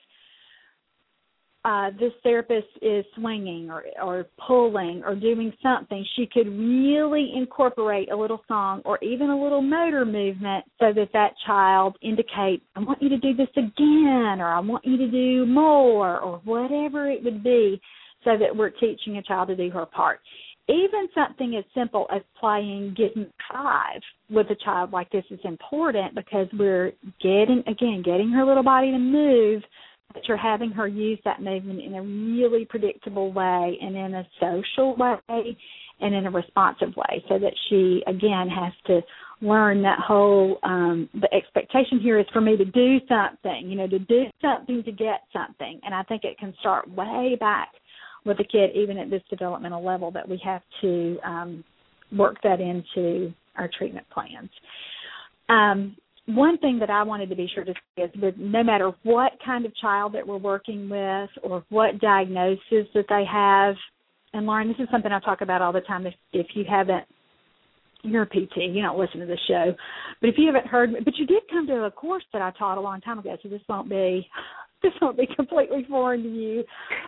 uh, 1.66 1.89
this 1.99 2.14
therapist 2.24 2.68
is 2.82 3.03
swinging 3.16 3.70
or 3.70 3.84
or 4.01 4.26
pulling 4.47 5.03
or 5.05 5.14
doing 5.14 5.51
something, 5.62 6.05
she 6.16 6.26
could 6.26 6.47
really 6.47 7.34
incorporate 7.36 8.10
a 8.12 8.16
little 8.16 8.41
song 8.47 8.82
or 8.86 8.97
even 9.03 9.30
a 9.30 9.43
little 9.43 9.62
motor 9.62 10.05
movement 10.05 10.64
so 10.80 10.93
that 10.93 11.10
that 11.12 11.34
child 11.45 11.97
indicates, 12.01 12.64
"I 12.78 12.80
want 12.80 13.01
you 13.01 13.10
to 13.10 13.18
do 13.18 13.34
this 13.34 13.49
again," 13.57 14.39
or 14.39 14.47
"I 14.47 14.60
want 14.60 14.86
you 14.86 14.95
to 14.97 15.07
do 15.07 15.45
more," 15.45 16.20
or 16.20 16.39
whatever 16.45 17.10
it 17.10 17.24
would 17.24 17.43
be, 17.43 17.82
so 18.24 18.38
that 18.38 18.55
we're 18.55 18.70
teaching 18.70 19.18
a 19.18 19.22
child 19.22 19.49
to 19.49 19.55
do 19.55 19.70
her 19.72 19.86
part. 19.86 20.22
Even 20.70 21.10
something 21.14 21.55
as 21.57 21.66
simple 21.74 22.07
as 22.10 22.22
playing 22.39 22.93
getting 22.93 23.26
five 23.51 24.01
with 24.30 24.49
a 24.51 24.55
child 24.55 24.93
like 24.93 25.10
this 25.10 25.26
is 25.30 25.39
important 25.43 26.16
because 26.16 26.47
we're 26.53 26.93
getting 27.20 27.64
again 27.68 28.01
getting 28.01 28.30
her 28.30 28.45
little 28.45 28.64
body 28.64 28.91
to 28.91 28.99
move 28.99 29.64
but 30.14 30.28
you're 30.28 30.38
having 30.38 30.72
her 30.72 30.88
use 30.88 31.20
that 31.26 31.41
movement 31.41 31.82
in 31.82 31.93
a 31.95 32.01
really 32.01 32.66
predictable 32.66 33.32
way 33.32 33.78
and 33.82 33.95
in 33.95 34.16
a 34.16 34.28
social 34.39 34.95
way 34.95 35.57
and 36.01 36.16
in 36.16 36.26
a 36.26 36.32
responsive 36.32 36.95
way 36.95 37.24
so 37.28 37.38
that 37.38 37.53
she 37.70 38.01
again 38.07 38.47
has 38.47 38.74
to 38.88 39.01
learn 39.41 39.82
that 39.82 39.99
whole 39.99 40.57
um 40.64 41.10
the 41.22 41.34
expectation 41.34 41.99
here 41.99 42.20
is 42.20 42.26
for 42.34 42.41
me 42.41 42.57
to 42.57 42.66
do 42.66 42.99
something 43.07 43.70
you 43.70 43.76
know 43.76 43.88
to 43.88 43.99
do 43.99 44.24
something 44.41 44.84
to 44.84 44.91
get 44.91 45.22
something 45.32 45.80
and 45.84 45.93
i 45.93 46.03
think 46.03 46.24
it 46.24 46.38
can 46.38 46.53
start 46.60 46.89
way 46.89 47.38
back 47.39 47.70
with 48.26 48.39
a 48.39 48.43
kid, 48.43 48.72
even 48.76 48.97
at 48.97 49.10
this 49.10 49.22
developmental 49.30 49.84
level, 49.84 50.12
that 50.12 50.28
we 50.28 50.39
have 50.43 50.62
to 50.82 51.18
um, 51.24 51.64
work 52.16 52.38
that 52.43 52.60
into 52.60 53.34
our 53.57 53.70
treatment 53.78 54.05
plans. 54.10 54.49
Um, 55.49 55.95
one 56.36 56.58
thing 56.60 56.80
that 56.80 56.90
I 56.90 57.04
wanted 57.04 57.30
to 57.30 57.36
be 57.36 57.50
sure 57.54 57.64
to 57.64 57.74
say 57.74 58.04
is 58.04 58.12
that 58.22 58.38
no 58.38 58.64
matter 58.64 58.92
what 59.04 59.34
kind 59.44 59.66
of 59.66 59.76
child 59.78 60.14
that 60.14 60.26
we're 60.26 60.38
working 60.38 60.90
with 60.90 61.30
or 61.44 61.64
what 61.70 62.00
diagnosis 62.00 62.88
that 62.94 63.06
they 63.10 63.24
have, 63.32 63.76
and 64.34 64.46
Lauren, 64.46 64.68
this 64.68 64.78
is 64.80 64.88
something 64.92 65.12
I 65.12 65.20
talk 65.20 65.42
about 65.42 65.62
all 65.62 65.74
the 65.74 65.82
time. 65.82 66.06
If, 66.06 66.14
if 66.34 66.48
you 66.54 66.66
haven't 66.70 67.06
you're 68.02 68.24
a 68.24 68.28
PT, 68.28 68.58
you 68.58 68.82
don't 68.82 68.98
listen 68.98 69.20
to 69.20 69.26
the 69.26 69.38
show. 69.48 69.76
But 70.22 70.30
if 70.30 70.36
you 70.38 70.46
haven't 70.48 70.68
heard, 70.68 70.92
but 71.04 71.18
you 71.18 71.26
did 71.26 71.44
come 71.50 71.68
to 71.68 71.84
a 71.84 71.92
course 71.92 72.24
that 72.32 72.42
I 72.42 72.52
taught 72.52 72.78
a 72.78 72.82
long 72.82 73.02
time 73.02 73.20
ago, 73.20 73.36
so 73.42 73.50
this 73.50 73.62
won't 73.68 73.90
be 73.90 74.28
this 74.84 74.94
won't 75.02 75.18
be 75.18 75.28
completely 75.36 75.86
foreign 75.90 76.24
to 76.24 76.30
you. 76.30 76.64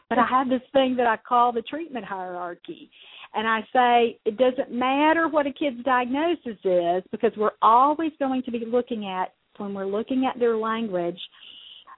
But 0.10 0.18
I 0.18 0.26
have 0.30 0.50
this 0.50 0.62
thing 0.74 0.96
that 0.98 1.08
I 1.08 1.18
call 1.18 1.54
the 1.54 1.62
treatment 1.62 2.06
hierarchy. 2.06 2.90
And 3.34 3.48
I 3.48 3.62
say 3.74 4.20
it 4.26 4.38
doesn't 4.38 4.72
matter 4.72 5.28
what 5.28 5.48
a 5.48 5.54
kid's 5.54 5.84
diagnosis 5.84 6.58
is 6.64 7.04
because 7.12 7.32
we're 7.38 7.52
always 7.62 8.12
going 8.20 8.44
to 8.44 8.52
be 8.52 8.66
looking 8.66 9.08
at 9.08 9.34
when 9.58 9.74
we're 9.74 9.86
looking 9.86 10.26
at 10.26 10.40
their 10.40 10.58
language, 10.58 11.20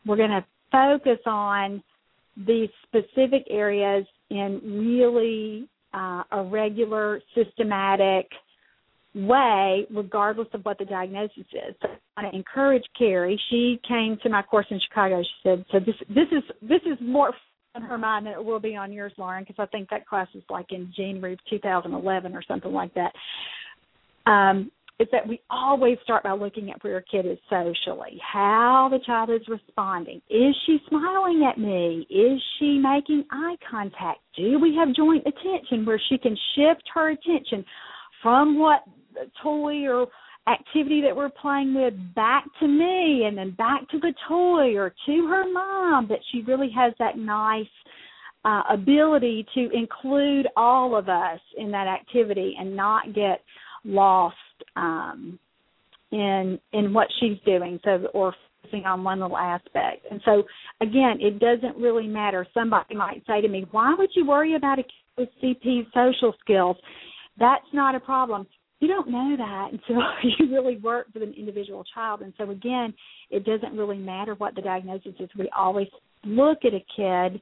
we're 0.06 0.18
going 0.18 0.30
to 0.30 0.46
focus 0.72 1.20
on 1.26 1.82
these 2.36 2.70
specific 2.88 3.46
areas 3.50 4.06
in 4.30 4.60
really 4.64 5.70
uh, 5.94 6.24
a 6.32 6.44
regular, 6.44 7.22
systematic 7.36 8.28
way, 9.16 9.86
regardless 9.94 10.48
of 10.54 10.66
what 10.66 10.78
the 10.80 10.86
diagnosis 10.86 11.38
is. 11.38 11.76
So 11.82 11.90
I 12.18 12.24
want 12.24 12.34
to 12.34 12.38
encourage 12.38 12.84
Carrie. 12.98 13.40
She 13.50 13.80
came 13.88 14.18
to 14.24 14.30
my 14.30 14.42
course 14.42 14.66
in 14.72 14.80
Chicago. 14.88 15.22
She 15.22 15.50
said, 15.50 15.66
"So 15.72 15.80
this 15.80 15.96
this 16.10 16.28
is 16.32 16.44
this 16.62 16.82
is 16.86 16.98
more 17.00 17.32
on 17.76 17.82
her 17.82 17.98
mind 17.98 18.26
than 18.26 18.34
it 18.34 18.44
will 18.44 18.60
be 18.60 18.76
on 18.76 18.92
yours, 18.92 19.14
Lauren, 19.18 19.44
because 19.44 19.56
I 19.60 19.66
think 19.68 19.90
that 19.90 20.08
class 20.08 20.28
is 20.34 20.44
like 20.50 20.72
in 20.72 20.92
January 20.96 21.34
of 21.34 21.40
2011 21.50 22.36
or 22.36 22.44
something 22.44 22.72
like 22.72 22.94
that." 22.94 23.14
Um, 24.26 24.72
is 25.00 25.08
that 25.12 25.28
we 25.28 25.42
always 25.50 25.98
start 26.04 26.24
by 26.24 26.32
looking 26.32 26.70
at 26.70 26.84
where 26.84 26.98
a 26.98 27.04
kid 27.04 27.26
is 27.26 27.38
socially, 27.50 28.20
how 28.22 28.90
the 28.92 29.00
child 29.06 29.30
is 29.32 29.42
responding. 29.48 30.22
Is 30.30 30.56
she 30.66 30.78
smiling 30.88 31.48
at 31.50 31.58
me? 31.58 32.06
Is 32.10 32.42
she 32.58 32.78
making 32.78 33.26
eye 33.32 33.56
contact? 33.70 34.20
Do 34.36 34.60
we 34.60 34.76
have 34.76 34.94
joint 34.96 35.26
attention 35.26 35.86
where 35.86 36.02
she 36.10 36.18
can 36.18 36.38
shift 36.56 36.84
her 36.94 37.10
attention 37.10 37.66
from 38.22 38.60
what 38.60 38.84
toy 39.42 39.88
or 39.88 40.08
activity 40.48 41.02
that 41.02 41.16
we're 41.16 41.30
playing 41.30 41.74
with 41.74 41.94
back 42.16 42.46
to 42.60 42.68
me 42.68 43.24
and 43.26 43.38
then 43.38 43.52
back 43.52 43.88
to 43.90 44.00
the 44.00 44.14
toy 44.28 44.76
or 44.76 44.94
to 45.06 45.28
her 45.28 45.52
mom 45.52 46.08
that 46.10 46.20
she 46.32 46.42
really 46.42 46.70
has 46.76 46.94
that 47.00 47.18
nice 47.18 47.66
uh, 48.46 48.64
ability 48.72 49.46
to 49.54 49.70
include 49.74 50.48
all 50.58 50.98
of 50.98 51.08
us 51.08 51.40
in 51.58 51.72
that 51.72 51.88
activity 51.88 52.56
and 52.60 52.76
not 52.76 53.14
get 53.14 53.42
lost 53.86 54.36
um, 54.76 55.40
in 56.12 56.60
in 56.74 56.94
what 56.94 57.08
she's 57.20 57.38
doing. 57.46 57.80
So 57.86 58.08
or 58.14 58.36
focusing 58.62 58.86
on 58.86 59.04
one 59.04 59.22
little 59.22 59.38
aspect. 59.38 60.06
And 60.12 60.22
so 60.26 60.44
again, 60.82 61.18
it 61.20 61.40
doesn't 61.40 61.78
really 61.78 62.08
matter. 62.08 62.46
Somebody 62.54 62.96
might 62.96 63.24
say 63.26 63.40
to 63.40 63.48
me, 63.48 63.66
"Why 63.72 63.96
would 63.98 64.10
you 64.14 64.26
worry 64.26 64.56
about 64.56 64.80
a 64.80 64.84
kid 64.84 64.92
with 65.18 65.30
CP 65.42 65.88
social 65.94 66.34
skills?" 66.42 66.78
That's 67.40 67.66
not 67.74 67.96
a 67.96 68.00
problem. 68.00 68.46
You 68.84 68.90
don't 68.90 69.10
know 69.10 69.38
that 69.38 69.70
until 69.72 70.04
you 70.38 70.54
really 70.54 70.76
work 70.76 71.08
with 71.14 71.24
an 71.24 71.34
individual 71.38 71.86
child. 71.96 72.20
And 72.20 72.34
so 72.38 72.50
again, 72.50 72.94
it 73.32 73.46
doesn't 73.46 73.78
really 73.78 73.98
matter 73.98 74.36
what 74.36 74.56
the 74.56 74.62
diagnosis 74.62 75.14
is. 75.22 75.30
We 75.40 75.50
always 75.58 75.88
look 76.26 76.58
at 76.66 76.74
a 76.74 76.84
kid 76.94 77.42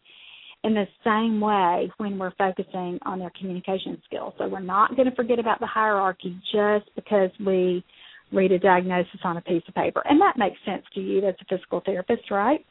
in 0.64 0.76
the 0.76 0.86
same 1.04 1.42
way 1.42 1.92
when 1.98 2.20
we're 2.20 2.36
focusing 2.38 3.00
on 3.08 3.18
their 3.18 3.32
communication 3.39 4.00
skills. 4.06 4.36
So 4.38 4.48
we're 4.48 4.60
not 4.60 4.96
going 4.96 5.10
to 5.10 5.16
forget 5.16 5.39
about 5.39 5.60
the 5.60 5.66
hierarchy 5.66 6.39
just 6.52 6.94
because 6.94 7.32
we 7.44 7.84
read 8.32 8.52
a 8.52 8.60
diagnosis 8.60 9.22
on 9.24 9.38
a 9.38 9.42
piece 9.42 9.64
of 9.68 9.74
paper. 9.74 10.04
And 10.08 10.22
that 10.22 10.38
makes 10.38 10.60
sense 10.64 10.84
to 10.94 11.02
you 11.02 11.28
as 11.28 11.34
a 11.42 11.46
physical 11.50 11.82
therapist, 11.84 12.30
right? 12.30 12.64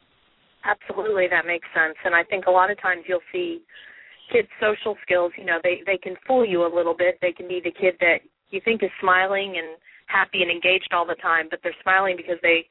Absolutely, 0.63 1.27
that 1.29 1.45
makes 1.45 1.67
sense. 1.75 1.97
And 2.05 2.15
I 2.15 2.23
think 2.23 2.45
a 2.45 2.51
lot 2.51 2.71
of 2.71 2.81
times 2.81 3.03
you'll 3.05 3.19
see 3.33 3.63
kids' 4.31 4.47
social 4.61 4.95
skills, 5.03 5.33
you 5.37 5.43
know, 5.43 5.59
they 5.61 5.81
they 5.85 5.97
can 5.97 6.15
fool 6.25 6.45
you 6.45 6.65
a 6.65 6.71
little 6.73 6.95
bit. 6.95 7.17
They 7.21 7.33
can 7.33 7.49
be 7.49 7.59
the 7.61 7.71
kid 7.71 7.95
that 7.99 8.21
you 8.51 8.61
think 8.63 8.83
is 8.83 8.89
smiling 8.99 9.55
and 9.57 9.77
happy 10.07 10.41
and 10.41 10.51
engaged 10.51 10.89
all 10.93 11.05
the 11.05 11.15
time, 11.15 11.47
but 11.49 11.59
they're 11.63 11.75
smiling 11.81 12.15
because 12.17 12.37
they 12.41 12.65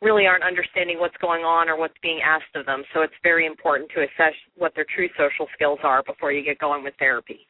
really 0.00 0.26
aren't 0.26 0.44
understanding 0.44 0.98
what's 0.98 1.16
going 1.20 1.42
on 1.42 1.68
or 1.68 1.78
what's 1.78 1.96
being 2.02 2.20
asked 2.24 2.54
of 2.56 2.66
them. 2.66 2.82
So 2.92 3.02
it's 3.02 3.14
very 3.22 3.46
important 3.46 3.90
to 3.94 4.02
assess 4.02 4.34
what 4.56 4.72
their 4.74 4.86
true 4.94 5.08
social 5.16 5.46
skills 5.54 5.78
are 5.84 6.02
before 6.02 6.32
you 6.32 6.44
get 6.44 6.58
going 6.58 6.82
with 6.82 6.94
therapy. 6.98 7.46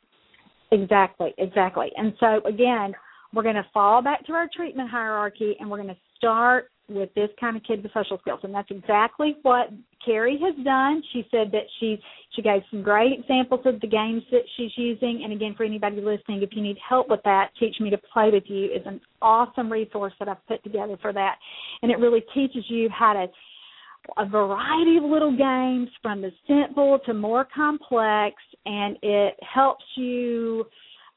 Exactly, 0.70 1.34
exactly. 1.38 1.90
And 1.96 2.12
so 2.20 2.46
again, 2.46 2.94
we're 3.34 3.42
going 3.42 3.56
to 3.56 3.66
fall 3.72 4.02
back 4.02 4.24
to 4.26 4.32
our 4.32 4.48
treatment 4.54 4.90
hierarchy 4.90 5.56
and 5.58 5.70
we're 5.70 5.82
going 5.82 5.88
to 5.88 6.00
start 6.16 6.68
with 6.88 7.12
this 7.14 7.28
kind 7.40 7.56
of 7.56 7.62
kid 7.62 7.82
with 7.82 7.92
social 7.92 8.18
skills. 8.20 8.40
And 8.42 8.54
that's 8.54 8.70
exactly 8.70 9.36
what 9.42 9.68
Carrie 10.04 10.38
has 10.42 10.64
done. 10.64 11.02
She 11.12 11.26
said 11.30 11.50
that 11.52 11.64
she 11.78 11.98
she 12.34 12.42
gave 12.42 12.62
some 12.70 12.82
great 12.82 13.12
examples 13.20 13.60
of 13.66 13.80
the 13.80 13.86
games 13.86 14.22
that 14.30 14.42
she's 14.56 14.72
using. 14.76 15.22
And 15.24 15.32
again, 15.32 15.54
for 15.56 15.64
anybody 15.64 15.96
listening, 15.96 16.42
if 16.42 16.50
you 16.52 16.62
need 16.62 16.78
help 16.86 17.08
with 17.08 17.20
that, 17.24 17.50
Teach 17.60 17.76
Me 17.80 17.90
to 17.90 17.98
Play 18.12 18.30
with 18.30 18.44
You 18.46 18.66
is 18.66 18.82
an 18.86 19.00
awesome 19.20 19.70
resource 19.70 20.12
that 20.18 20.28
I've 20.28 20.46
put 20.46 20.62
together 20.64 20.96
for 21.00 21.12
that. 21.12 21.36
And 21.82 21.92
it 21.92 21.98
really 21.98 22.24
teaches 22.34 22.64
you 22.68 22.88
how 22.90 23.12
to 23.12 23.26
a 24.16 24.26
variety 24.26 24.96
of 24.96 25.04
little 25.04 25.36
games 25.36 25.88
from 26.02 26.22
the 26.22 26.32
simple 26.48 26.98
to 27.06 27.14
more 27.14 27.46
complex 27.54 28.34
and 28.66 28.96
it 29.00 29.34
helps 29.42 29.84
you 29.96 30.64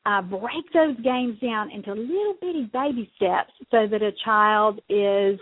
uh, 0.05 0.21
break 0.21 0.71
those 0.73 0.95
games 1.03 1.39
down 1.39 1.71
into 1.71 1.91
little 1.91 2.35
bitty 2.39 2.69
baby 2.71 3.09
steps 3.15 3.51
so 3.71 3.87
that 3.87 4.03
a 4.03 4.11
child 4.23 4.79
is 4.87 5.39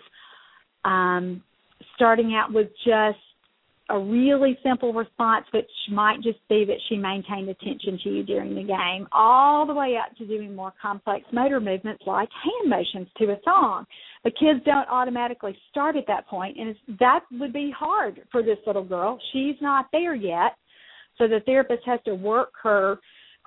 um, 0.86 1.44
starting 1.96 2.36
out 2.36 2.54
with 2.54 2.68
just 2.86 3.20
a 3.90 4.00
really 4.00 4.58
simple 4.64 4.94
response, 4.94 5.46
which 5.54 5.70
might 5.92 6.22
just 6.22 6.40
be 6.48 6.64
that 6.66 6.78
she 6.88 6.96
maintained 6.96 7.50
attention 7.50 8.00
to 8.04 8.10
you 8.10 8.24
during 8.24 8.56
the 8.56 8.64
game, 8.64 9.08
all 9.12 9.66
the 9.68 9.74
way 9.74 9.98
up 9.98 10.16
to 10.18 10.26
doing 10.26 10.56
more 10.56 10.74
complex 10.82 11.26
motor 11.34 11.60
movements 11.60 12.02
like 12.08 12.30
hand 12.44 12.70
motions 12.70 13.08
to 13.18 13.26
a 13.26 13.38
song. 13.44 13.86
But 14.24 14.34
kids 14.40 14.62
don't 14.66 14.88
automatically 14.90 15.56
start 15.70 15.98
at 15.98 16.08
that 16.08 16.28
point, 16.28 16.58
and 16.58 16.76
that 17.00 17.22
would 17.34 17.52
be 17.52 17.74
hard 17.78 18.22
for 18.32 18.42
this 18.42 18.58
little 18.66 18.86
girl. 18.86 19.20
She's 19.34 19.56
not 19.62 19.88
there 19.92 20.16
yet, 20.16 20.56
so 21.18 21.28
the 21.28 21.42
therapist 21.46 21.84
has 21.86 22.00
to 22.06 22.16
work 22.16 22.54
her 22.64 23.00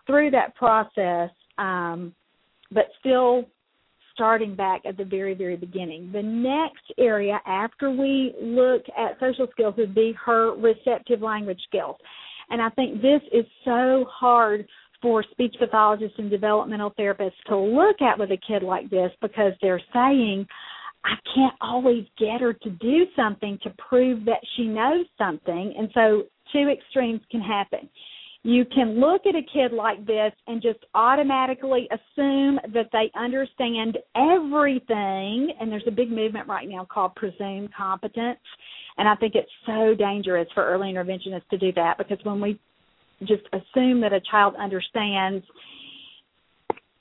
through 0.06 0.30
that 0.32 0.54
process, 0.54 1.30
um, 1.58 2.14
but 2.70 2.84
still 3.00 3.46
starting 4.16 4.56
back 4.56 4.80
at 4.86 4.96
the 4.96 5.04
very, 5.04 5.34
very 5.34 5.56
beginning. 5.56 6.10
The 6.10 6.22
next 6.22 6.92
area 6.98 7.38
after 7.46 7.90
we 7.90 8.34
look 8.40 8.82
at 8.96 9.20
social 9.20 9.46
skills 9.52 9.74
would 9.76 9.94
be 9.94 10.14
her 10.24 10.56
receptive 10.56 11.20
language 11.20 11.60
skills. 11.68 11.96
And 12.48 12.62
I 12.62 12.70
think 12.70 13.02
this 13.02 13.20
is 13.30 13.44
so 13.64 14.06
hard 14.10 14.66
for 15.02 15.22
speech 15.30 15.54
pathologists 15.58 16.18
and 16.18 16.30
developmental 16.30 16.94
therapists 16.98 17.42
to 17.48 17.56
look 17.56 18.00
at 18.00 18.18
with 18.18 18.30
a 18.30 18.38
kid 18.48 18.62
like 18.62 18.88
this 18.88 19.10
because 19.20 19.52
they're 19.60 19.82
saying, 19.92 20.46
I 21.04 21.14
can't 21.34 21.54
always 21.60 22.06
get 22.18 22.40
her 22.40 22.54
to 22.54 22.70
do 22.70 23.04
something 23.14 23.58
to 23.62 23.70
prove 23.76 24.24
that 24.24 24.40
she 24.56 24.66
knows 24.66 25.04
something. 25.18 25.74
And 25.76 25.90
so 25.92 26.22
two 26.52 26.68
extremes 26.68 27.20
can 27.30 27.42
happen 27.42 27.90
you 28.46 28.64
can 28.64 29.00
look 29.00 29.22
at 29.26 29.34
a 29.34 29.42
kid 29.52 29.72
like 29.72 30.06
this 30.06 30.32
and 30.46 30.62
just 30.62 30.78
automatically 30.94 31.88
assume 31.90 32.60
that 32.72 32.88
they 32.92 33.10
understand 33.18 33.98
everything 34.14 35.52
and 35.60 35.70
there's 35.70 35.82
a 35.88 35.90
big 35.90 36.12
movement 36.12 36.46
right 36.46 36.68
now 36.68 36.86
called 36.88 37.12
presume 37.16 37.68
competence 37.76 38.38
and 38.98 39.08
i 39.08 39.16
think 39.16 39.34
it's 39.34 39.50
so 39.66 39.94
dangerous 39.98 40.46
for 40.54 40.64
early 40.64 40.92
interventionists 40.92 41.48
to 41.50 41.58
do 41.58 41.72
that 41.72 41.98
because 41.98 42.18
when 42.22 42.40
we 42.40 42.56
just 43.22 43.42
assume 43.52 44.00
that 44.00 44.12
a 44.12 44.20
child 44.30 44.54
understands 44.56 45.44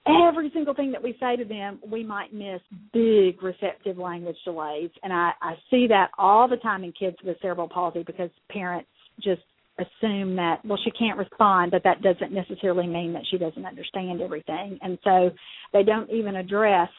every 0.08 0.50
single 0.52 0.74
thing 0.74 0.92
that 0.92 1.04
we 1.04 1.16
say 1.20 1.36
to 1.36 1.44
them, 1.44 1.80
we 1.86 2.04
might 2.04 2.34
miss 2.34 2.62
big 2.94 3.42
receptive 3.42 3.98
language 3.98 4.38
delays. 4.46 4.92
And 5.04 5.12
I, 5.12 5.32
I 5.42 5.56
see 5.72 5.88
that 5.88 6.12
all 6.18 6.48
the 6.48 6.58
time 6.58 6.84
in 6.84 6.92
kids 6.92 7.18
with 7.24 7.38
cerebral 7.42 7.68
palsy 7.68 8.04
because 8.04 8.30
parents 8.52 8.88
just 9.22 9.42
assume 9.78 10.36
that 10.36 10.64
well 10.64 10.80
she 10.84 10.92
can't 10.92 11.18
respond 11.18 11.72
but 11.72 11.84
that 11.84 12.02
doesn't 12.02 12.32
necessarily 12.32 12.88
mean 12.88 13.12
that 13.14 13.24
she 13.30 13.38
doesn't 13.38 13.66
understand 13.66 14.22
everything. 14.22 14.80
And 14.82 14.98
so 15.04 15.32
they 15.74 15.84
don't 15.84 16.10
even 16.10 16.36
address 16.36 16.90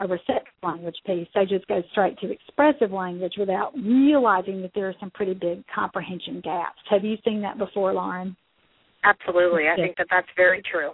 a 0.00 0.06
receptive 0.06 0.52
language 0.62 0.96
piece. 1.06 1.28
They 1.34 1.44
just 1.44 1.66
go 1.66 1.82
straight 1.92 2.18
to 2.20 2.30
expressive 2.30 2.90
language 2.90 3.34
without 3.38 3.72
realizing 3.74 4.62
that 4.62 4.72
there 4.74 4.88
are 4.88 4.94
some 4.98 5.10
pretty 5.10 5.34
big 5.34 5.62
comprehension 5.74 6.40
gaps. 6.42 6.78
Have 6.88 7.04
you 7.04 7.16
seen 7.24 7.42
that 7.42 7.58
before 7.58 7.92
lauren? 7.92 8.36
Absolutely. 9.04 9.64
I 9.68 9.76
think 9.76 9.96
that 9.96 10.06
that's 10.10 10.28
very 10.36 10.62
true. 10.70 10.90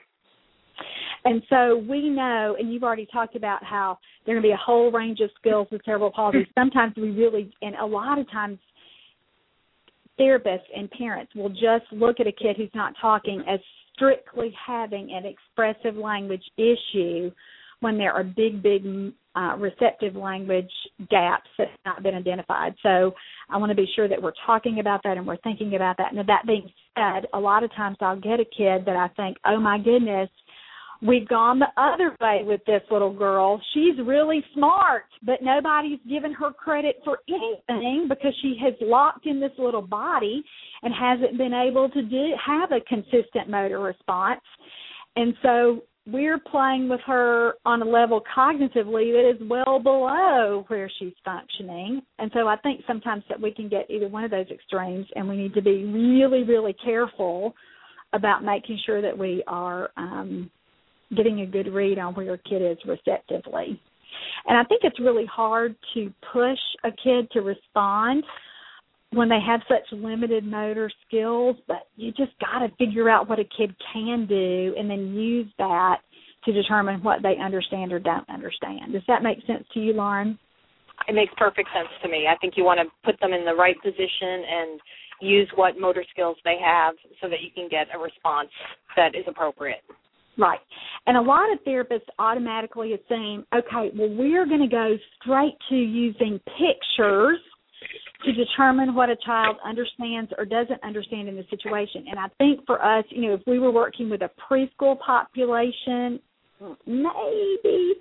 And 1.24 1.42
so 1.48 1.84
we 1.88 2.08
know, 2.08 2.56
and 2.58 2.72
you've 2.72 2.84
already 2.84 3.06
talked 3.12 3.34
about 3.34 3.64
how 3.64 3.98
there 4.24 4.36
are 4.36 4.40
going 4.40 4.42
to 4.42 4.48
be 4.48 4.52
a 4.52 4.64
whole 4.64 4.92
range 4.92 5.20
of 5.20 5.30
skills 5.38 5.66
with 5.70 5.82
cerebral 5.84 6.12
palsy. 6.12 6.46
Sometimes 6.58 6.94
we 6.96 7.10
really, 7.10 7.52
and 7.62 7.74
a 7.76 7.86
lot 7.86 8.18
of 8.18 8.30
times 8.30 8.58
therapists 10.18 10.66
and 10.74 10.90
parents 10.92 11.34
will 11.34 11.50
just 11.50 11.84
look 11.92 12.20
at 12.20 12.26
a 12.26 12.32
kid 12.32 12.56
who's 12.56 12.70
not 12.74 12.94
talking 13.00 13.42
as 13.48 13.60
strictly 13.94 14.54
having 14.66 15.12
an 15.12 15.24
expressive 15.24 15.96
language 15.96 16.42
issue 16.56 17.30
when 17.80 17.98
there 17.98 18.12
are 18.12 18.24
big, 18.24 18.62
big 18.62 19.12
uh, 19.34 19.54
receptive 19.58 20.16
language 20.16 20.70
gaps 21.10 21.48
that 21.58 21.68
have 21.68 21.78
not 21.84 22.02
been 22.02 22.14
identified. 22.14 22.74
So 22.82 23.12
I 23.50 23.58
want 23.58 23.70
to 23.70 23.76
be 23.76 23.88
sure 23.94 24.08
that 24.08 24.20
we're 24.20 24.32
talking 24.46 24.80
about 24.80 25.00
that 25.04 25.18
and 25.18 25.26
we're 25.26 25.36
thinking 25.38 25.76
about 25.76 25.96
that. 25.98 26.12
And 26.12 26.26
that 26.26 26.46
being 26.46 26.70
said, 26.96 27.26
a 27.34 27.38
lot 27.38 27.62
of 27.62 27.70
times 27.74 27.98
I'll 28.00 28.18
get 28.18 28.40
a 28.40 28.44
kid 28.44 28.86
that 28.86 28.96
I 28.96 29.08
think, 29.16 29.36
oh 29.44 29.60
my 29.60 29.78
goodness, 29.78 30.30
We've 31.03 31.28
gone 31.28 31.59
the 31.59 31.68
other 31.76 32.16
way 32.20 32.40
with 32.44 32.61
this 32.66 32.82
little 32.90 33.12
girl. 33.12 33.61
She's 33.74 33.94
really 34.05 34.42
smart, 34.55 35.05
but 35.22 35.42
nobody's 35.42 36.01
given 36.09 36.32
her 36.32 36.53
credit 36.53 36.97
for 37.05 37.18
anything 37.28 38.07
because 38.09 38.34
she 38.42 38.57
has 38.62 38.74
locked 38.80 39.26
in 39.26 39.40
this 39.40 39.53
little 39.59 39.82
body 39.82 40.42
and 40.82 40.94
hasn't 40.94 41.38
been 41.38 41.53
able 41.53 41.88
to 41.90 42.03
do 42.03 42.32
have 42.44 42.72
a 42.72 42.80
consistent 42.88 43.49
motor 43.49 43.80
response. 43.80 44.40
And 45.16 45.34
so 45.42 45.82
we're 46.07 46.38
playing 46.38 46.88
with 46.88 47.01
her 47.07 47.55
on 47.66 47.82
a 47.82 47.84
level 47.84 48.22
cognitively 48.34 49.12
that 49.12 49.30
is 49.34 49.49
well 49.49 49.78
below 49.78 50.64
where 50.68 50.90
she's 50.99 51.14
functioning. 51.24 52.01
And 52.18 52.30
so 52.32 52.47
I 52.47 52.57
think 52.57 52.82
sometimes 52.86 53.24
that 53.28 53.40
we 53.40 53.51
can 53.53 53.68
get 53.68 53.90
either 53.90 54.09
one 54.09 54.24
of 54.24 54.30
those 54.30 54.47
extremes 54.51 55.07
and 55.16 55.28
we 55.28 55.36
need 55.36 55.55
to 55.55 55.62
be 55.62 55.84
really, 55.84 56.44
really 56.44 56.74
careful 56.84 57.55
about 58.12 58.44
making 58.44 58.78
sure 58.86 59.03
that 59.03 59.16
we 59.16 59.42
are 59.49 59.90
um 59.97 60.51
getting 61.14 61.40
a 61.40 61.46
good 61.46 61.72
read 61.72 61.98
on 61.98 62.14
where 62.14 62.24
your 62.24 62.38
kid 62.38 62.62
is 62.62 62.78
receptively. 62.86 63.80
And 64.46 64.57
I 64.57 64.64
think 64.64 64.82
it's 64.84 64.98
really 65.00 65.26
hard 65.26 65.76
to 65.94 66.12
push 66.32 66.59
a 66.84 66.90
kid 66.90 67.30
to 67.32 67.40
respond 67.40 68.24
when 69.12 69.28
they 69.28 69.38
have 69.46 69.61
such 69.68 69.86
limited 69.92 70.44
motor 70.44 70.90
skills, 71.07 71.57
but 71.68 71.88
you 71.96 72.12
just 72.12 72.32
got 72.40 72.61
to 72.61 72.74
figure 72.76 73.09
out 73.09 73.28
what 73.28 73.38
a 73.38 73.44
kid 73.57 73.74
can 73.92 74.26
do 74.26 74.74
and 74.76 74.90
then 74.90 75.14
use 75.14 75.46
that 75.59 75.98
to 76.44 76.52
determine 76.52 77.02
what 77.02 77.22
they 77.22 77.36
understand 77.42 77.92
or 77.92 77.98
don't 77.98 78.28
understand. 78.28 78.92
Does 78.92 79.02
that 79.09 79.22
make 79.22 79.38
sense 79.46 79.64
to 79.74 79.80
you, 79.80 79.92
Lauren? 79.92 80.38
It 81.09 81.14
makes 81.14 81.32
perfect 81.36 81.68
sense 81.74 81.88
to 82.02 82.09
me. 82.09 82.26
I 82.28 82.36
think 82.38 82.54
you 82.57 82.64
want 82.64 82.80
to 82.80 82.86
put 83.04 83.20
them 83.20 83.32
in 83.32 83.44
the 83.44 83.54
right 83.54 83.76
position 83.82 84.42
and 84.48 84.80
use 85.20 85.48
what 85.54 85.78
motor 85.78 86.04
skills 86.11 86.36
they 86.44 86.57
have 86.64 86.94
so 87.20 87.28
that 87.28 87.42
you 87.42 87.50
can 87.54 87.68
get 87.68 87.86
a 87.94 87.98
response 87.98 88.48
that 88.96 89.14
is 89.14 89.24
appropriate. 89.26 89.82
Right. 90.39 90.61
And 91.07 91.16
a 91.16 91.20
lot 91.20 91.53
of 91.53 91.59
therapists 91.64 92.09
automatically 92.18 92.93
assume, 92.93 93.47
okay, 93.55 93.91
well, 93.97 94.11
we're 94.11 94.47
going 94.47 94.61
to 94.61 94.68
go 94.68 94.97
straight 95.20 95.57
to 95.70 95.76
using 95.76 96.39
pictures 96.59 97.39
to 98.24 98.32
determine 98.32 98.95
what 98.95 99.09
a 99.09 99.16
child 99.24 99.57
understands 99.64 100.30
or 100.37 100.45
doesn't 100.45 100.82
understand 100.82 101.28
in 101.28 101.37
the 101.37 101.45
situation. 101.49 102.07
And 102.11 102.18
I 102.18 102.26
think 102.39 102.61
for 102.66 102.82
us, 102.84 103.05
you 103.11 103.22
know, 103.22 103.34
if 103.34 103.41
we 103.47 103.59
were 103.59 103.70
working 103.70 104.11
with 104.11 104.22
a 104.22 104.30
preschool 104.51 104.99
population, 104.99 106.20
maybe 106.87 107.95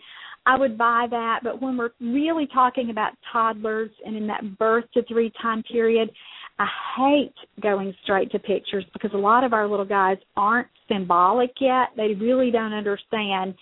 I 0.46 0.58
would 0.58 0.78
buy 0.78 1.08
that. 1.10 1.40
But 1.44 1.62
when 1.62 1.78
we're 1.78 1.92
really 2.00 2.48
talking 2.54 2.90
about 2.90 3.14
toddlers 3.32 3.92
and 4.06 4.16
in 4.16 4.28
that 4.28 4.58
birth 4.58 4.86
to 4.94 5.04
three 5.04 5.32
time 5.42 5.64
period, 5.64 6.10
I 6.58 6.68
hate 6.98 7.34
going 7.62 7.94
straight 8.04 8.32
to 8.32 8.40
pictures 8.40 8.86
because 8.94 9.12
a 9.14 9.18
lot 9.18 9.44
of 9.44 9.54
our 9.54 9.68
little 9.68 9.86
guys 9.86 10.18
aren't 10.38 10.68
symbolic 10.88 11.52
yet. 11.60 11.90
They 11.98 12.14
really 12.14 12.52
don't 12.52 12.74
understand. 12.74 13.56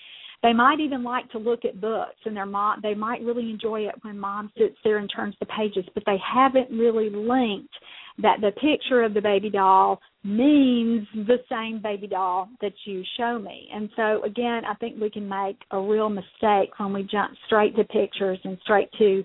They 0.44 0.54
might 0.54 0.80
even 0.80 1.04
like 1.04 1.32
to 1.32 1.39
look 1.39 1.66
at 1.66 1.82
books 1.82 2.20
and 2.26 2.36
their 2.36 2.46
mom 2.46 2.82
they 2.84 2.94
might 2.94 3.22
really 3.22 3.50
enjoy 3.50 3.88
it 3.88 3.96
when 4.02 4.20
mom 4.20 4.52
sits 4.58 4.76
there 4.84 4.98
and 4.98 5.10
turns 5.14 5.36
the 5.39 5.46
pages, 5.48 5.86
but 5.94 6.04
they 6.06 6.18
haven't 6.18 6.70
really 6.70 7.10
linked 7.10 7.74
that 8.22 8.41
the 8.41 8.52
picture 8.52 9.02
of 9.02 9.14
the 9.14 9.22
baby 9.22 9.50
doll 9.50 10.00
means 10.24 11.08
the 11.14 11.39
same 11.50 11.82
baby 11.82 12.08
doll 12.08 12.48
that 12.62 12.74
you 12.86 13.04
show 13.18 13.39
me. 13.39 13.68
And 13.74 13.89
so 13.96 14.24
again, 14.24 14.64
I 14.66 14.76
think 14.76 15.02
we 15.02 15.10
can 15.10 15.28
make 15.28 15.58
a 15.72 15.80
real 15.80 16.10
mistake 16.10 16.78
when 16.78 16.94
we 16.94 17.04
jump 17.04 17.34
straight 17.48 17.76
to 17.76 17.84
pictures 17.86 18.38
and 18.44 18.58
straight 18.62 18.89
to 19.00 19.24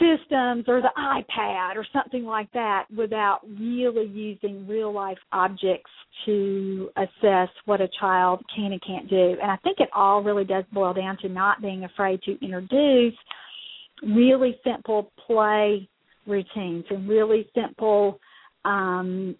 systems 0.00 0.64
or 0.66 0.80
the 0.80 0.90
iPad 0.98 1.76
or 1.76 1.86
something 1.92 2.24
like 2.24 2.50
that 2.52 2.86
without 2.96 3.40
really 3.58 4.06
using 4.06 4.66
real 4.66 4.92
life 4.92 5.18
objects 5.32 5.90
to 6.24 6.88
assess 6.96 7.48
what 7.66 7.80
a 7.80 7.88
child 8.00 8.42
can 8.54 8.72
and 8.72 8.82
can't 8.84 9.08
do. 9.08 9.36
And 9.40 9.50
I 9.50 9.56
think 9.58 9.78
it 9.78 9.90
all 9.94 10.22
really 10.22 10.44
does 10.44 10.64
boil 10.72 10.94
down 10.94 11.18
to 11.18 11.28
not 11.28 11.60
being 11.62 11.84
afraid 11.84 12.22
to 12.22 12.42
introduce 12.44 13.14
really 14.02 14.58
simple 14.64 15.12
play 15.26 15.88
routines 16.26 16.84
and 16.90 17.08
really 17.08 17.48
simple 17.54 18.18
um, 18.64 19.36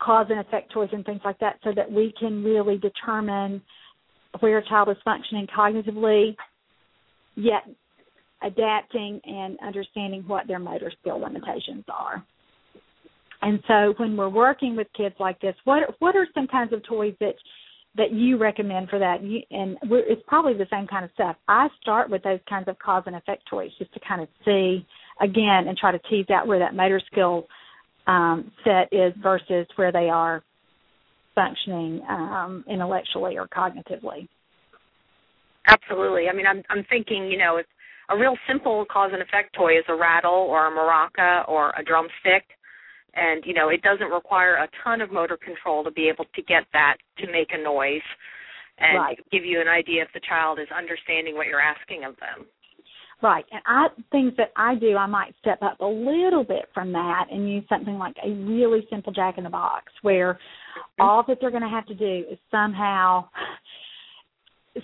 cause 0.00 0.26
and 0.30 0.40
effect 0.40 0.72
toys 0.72 0.90
and 0.92 1.04
things 1.04 1.20
like 1.24 1.38
that 1.40 1.58
so 1.64 1.72
that 1.74 1.90
we 1.90 2.12
can 2.18 2.44
really 2.44 2.78
determine 2.78 3.60
where 4.40 4.58
a 4.58 4.68
child 4.68 4.88
is 4.88 4.96
functioning 5.04 5.46
cognitively 5.56 6.34
yet 7.36 7.62
adapting 8.44 9.20
and 9.24 9.58
understanding 9.60 10.22
what 10.26 10.46
their 10.46 10.58
motor 10.58 10.92
skill 11.00 11.20
limitations 11.20 11.84
are. 11.88 12.24
And 13.42 13.60
so 13.68 13.94
when 13.98 14.16
we're 14.16 14.28
working 14.28 14.74
with 14.74 14.86
kids 14.96 15.14
like 15.18 15.40
this, 15.40 15.54
what 15.64 15.82
what 15.98 16.16
are 16.16 16.26
some 16.34 16.46
kinds 16.46 16.72
of 16.72 16.82
toys 16.84 17.14
that 17.20 17.34
that 17.96 18.12
you 18.12 18.38
recommend 18.38 18.88
for 18.88 18.98
that? 18.98 19.22
You, 19.22 19.40
and 19.50 19.76
it's 19.82 20.22
probably 20.26 20.54
the 20.54 20.66
same 20.70 20.86
kind 20.86 21.04
of 21.04 21.10
stuff. 21.14 21.36
I 21.46 21.68
start 21.80 22.10
with 22.10 22.22
those 22.22 22.40
kinds 22.48 22.68
of 22.68 22.78
cause 22.78 23.04
and 23.06 23.14
effect 23.14 23.42
toys 23.48 23.70
just 23.78 23.92
to 23.94 24.00
kind 24.06 24.22
of 24.22 24.28
see 24.44 24.86
again 25.20 25.68
and 25.68 25.76
try 25.76 25.92
to 25.92 25.98
tease 26.10 26.30
out 26.30 26.46
where 26.46 26.58
that 26.58 26.74
motor 26.74 27.00
skill 27.12 27.46
um, 28.06 28.50
set 28.64 28.92
is 28.92 29.12
versus 29.22 29.66
where 29.76 29.92
they 29.92 30.08
are 30.08 30.42
functioning 31.34 32.00
um, 32.08 32.64
intellectually 32.68 33.36
or 33.36 33.46
cognitively. 33.48 34.28
Absolutely. 35.66 36.28
I 36.28 36.34
mean, 36.34 36.46
I'm 36.46 36.62
I'm 36.70 36.84
thinking, 36.90 37.30
you 37.30 37.38
know, 37.38 37.56
if 37.56 37.66
a 38.10 38.18
real 38.18 38.36
simple 38.48 38.84
cause 38.90 39.10
and 39.12 39.22
effect 39.22 39.54
toy 39.54 39.78
is 39.78 39.84
a 39.88 39.94
rattle 39.94 40.46
or 40.48 40.66
a 40.66 40.70
maraca 40.70 41.48
or 41.48 41.70
a 41.78 41.84
drumstick 41.84 42.44
and 43.14 43.42
you 43.46 43.54
know 43.54 43.68
it 43.68 43.82
doesn't 43.82 44.10
require 44.10 44.56
a 44.56 44.68
ton 44.82 45.00
of 45.00 45.12
motor 45.12 45.36
control 45.36 45.84
to 45.84 45.90
be 45.90 46.08
able 46.08 46.24
to 46.34 46.42
get 46.42 46.64
that 46.72 46.96
to 47.18 47.26
make 47.30 47.48
a 47.52 47.62
noise 47.62 48.02
and 48.78 48.98
right. 48.98 49.18
give 49.30 49.44
you 49.44 49.60
an 49.60 49.68
idea 49.68 50.02
if 50.02 50.08
the 50.14 50.20
child 50.28 50.58
is 50.58 50.68
understanding 50.76 51.34
what 51.34 51.46
you're 51.46 51.60
asking 51.60 52.04
of 52.04 52.14
them 52.16 52.46
right 53.22 53.44
and 53.52 53.62
i 53.66 53.86
things 54.10 54.32
that 54.36 54.50
i 54.56 54.74
do 54.74 54.96
i 54.96 55.06
might 55.06 55.34
step 55.40 55.58
up 55.62 55.78
a 55.80 55.86
little 55.86 56.44
bit 56.44 56.66
from 56.74 56.92
that 56.92 57.26
and 57.30 57.48
use 57.48 57.64
something 57.68 57.98
like 57.98 58.16
a 58.24 58.30
really 58.30 58.86
simple 58.90 59.12
jack 59.12 59.38
in 59.38 59.44
the 59.44 59.50
box 59.50 59.92
where 60.02 60.34
mm-hmm. 60.34 61.02
all 61.02 61.24
that 61.26 61.38
they're 61.40 61.50
going 61.50 61.62
to 61.62 61.68
have 61.68 61.86
to 61.86 61.94
do 61.94 62.24
is 62.30 62.38
somehow 62.50 63.24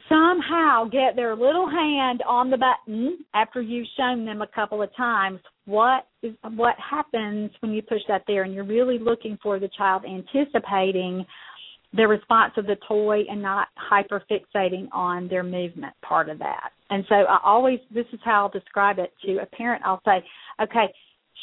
somehow 0.09 0.85
get 0.85 1.17
their 1.17 1.35
little 1.35 1.69
hand 1.69 2.23
on 2.27 2.51
the 2.51 2.57
button 2.57 3.19
after 3.35 3.61
you've 3.61 3.89
shown 3.97 4.25
them 4.25 4.41
a 4.41 4.47
couple 4.47 4.83
of 4.83 4.95
times 4.97 5.41
what 5.65 6.07
is 6.23 6.33
what 6.55 6.77
happens 6.79 7.51
when 7.61 7.73
you 7.73 7.83
push 7.83 8.01
that 8.09 8.23
there 8.27 8.45
and 8.45 8.55
you're 8.55 8.65
really 8.65 8.99
looking 8.99 9.37
for 9.43 9.59
the 9.59 9.69
child 9.77 10.05
anticipating 10.05 11.25
the 11.93 12.07
response 12.07 12.53
of 12.57 12.67
the 12.67 12.77
toy 12.87 13.23
and 13.29 13.43
not 13.43 13.67
hyper 13.75 14.23
fixating 14.31 14.87
on 14.93 15.27
their 15.27 15.43
movement 15.43 15.93
part 16.03 16.29
of 16.29 16.39
that. 16.39 16.71
And 16.91 17.05
so 17.09 17.17
I 17.17 17.39
always 17.45 17.81
this 17.93 18.07
is 18.13 18.21
how 18.25 18.45
I'll 18.45 18.61
describe 18.61 18.99
it 19.01 19.13
to 19.25 19.39
a 19.39 19.47
parent. 19.47 19.83
I'll 19.85 20.03
say, 20.05 20.25
okay, 20.63 20.93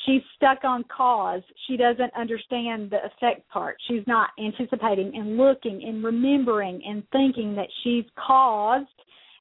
she's 0.06 0.22
stuck 0.36 0.64
on 0.64 0.84
cause. 0.96 1.42
She 1.68 1.78
doesn't 1.78 2.14
understand 2.16 2.92
the 2.92 2.98
effect 3.06 3.48
part. 3.50 3.78
She's 3.88 4.04
not 4.08 4.30
anticipating 4.44 5.12
and 5.16 5.38
looking 5.38 5.84
and 5.86 6.04
remembering 6.04 6.82
and 6.86 7.04
thinking 7.12 7.56
that 7.56 7.68
she's 7.84 8.06
caused 8.16 8.88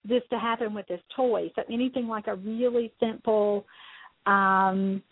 this 0.04 0.22
to 0.30 0.38
happen 0.38 0.72
with 0.74 0.86
this 0.88 1.00
toy. 1.14 1.50
So 1.54 1.62
anything 1.72 2.09
like 2.09 2.26
a 2.26 2.36
really 2.36 2.92
simple 3.00 3.64
um 4.26 5.02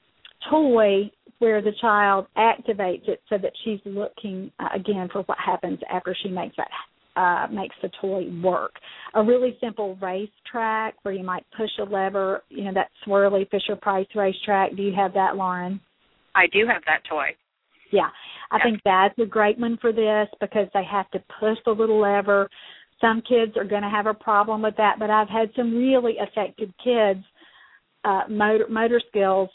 toy 0.51 1.11
where 1.39 1.63
the 1.63 1.73
child 1.81 2.27
activates 2.37 3.09
it 3.09 3.21
so 3.29 3.39
that 3.39 3.53
she's 3.65 3.81
looking 3.85 4.51
uh, 4.59 4.69
again 4.75 5.09
for 5.13 5.23
what 5.23 5.39
happens 5.45 5.79
after 5.91 6.17
she 6.23 6.29
makes 6.29 6.57
that 6.57 6.69
uh, 7.17 7.47
makes 7.51 7.77
the 7.83 7.91
toy 8.01 8.25
work. 8.43 8.73
A 9.15 9.23
really 9.23 9.57
simple 9.61 9.97
racetrack 10.01 10.95
where 11.03 11.15
you 11.15 11.25
might 11.25 11.45
push 11.57 11.71
a 11.81 11.85
lever, 11.85 12.43
you 12.49 12.65
know, 12.65 12.73
that 12.75 12.91
swirly 13.07 13.49
Fisher 13.51 13.77
Price 13.77 14.07
racetrack. 14.15 14.75
Do 14.77 14.83
you 14.83 14.93
have 14.95 15.15
that, 15.15 15.37
Lauren? 15.37 15.81
I 16.35 16.47
do 16.53 16.67
have 16.67 16.83
that 16.87 17.03
toy. 17.09 17.29
Yeah, 17.93 18.09
I 18.51 18.59
think 18.61 18.81
that's 18.85 19.17
a 19.21 19.27
great 19.27 19.59
one 19.59 19.79
for 19.81 19.93
this 19.93 20.29
because 20.41 20.67
they 20.75 20.83
have 20.91 21.09
to 21.13 21.23
push 21.39 21.59
the 21.65 21.71
little 21.71 22.01
lever. 22.01 22.49
Some 23.01 23.23
kids 23.29 23.57
are 23.57 23.65
going 23.65 23.83
to 23.83 23.89
have 23.89 24.07
a 24.07 24.15
problem 24.15 24.63
with 24.63 24.77
that, 24.79 24.97
but 24.99 25.11
I've 25.11 25.29
had 25.29 25.51
some 25.55 25.77
really 25.77 26.15
effective 26.19 26.71
kids, 26.83 27.25
uh, 28.05 28.23
motor 28.29 28.67
motor 28.69 29.01
skills, 29.09 29.49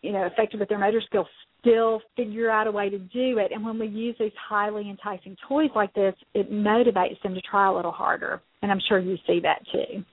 you 0.00 0.12
know, 0.12 0.26
affected 0.26 0.60
with 0.60 0.70
their 0.70 0.78
motor 0.78 1.02
skills 1.04 1.26
still 1.64 2.02
figure 2.16 2.50
out 2.50 2.66
a 2.66 2.70
way 2.70 2.90
to 2.90 2.98
do 2.98 3.38
it. 3.38 3.50
And 3.52 3.64
when 3.64 3.78
we 3.78 3.86
use 3.86 4.16
these 4.18 4.32
highly 4.48 4.90
enticing 4.90 5.36
toys 5.48 5.70
like 5.74 5.92
this, 5.94 6.14
it 6.34 6.52
motivates 6.52 7.20
them 7.22 7.34
to 7.34 7.40
try 7.40 7.68
a 7.68 7.74
little 7.74 7.92
harder. 7.92 8.42
And 8.62 8.70
I'm 8.70 8.80
sure 8.88 8.98
you 8.98 9.16
see 9.26 9.40
that 9.40 9.62
too. 9.72 10.04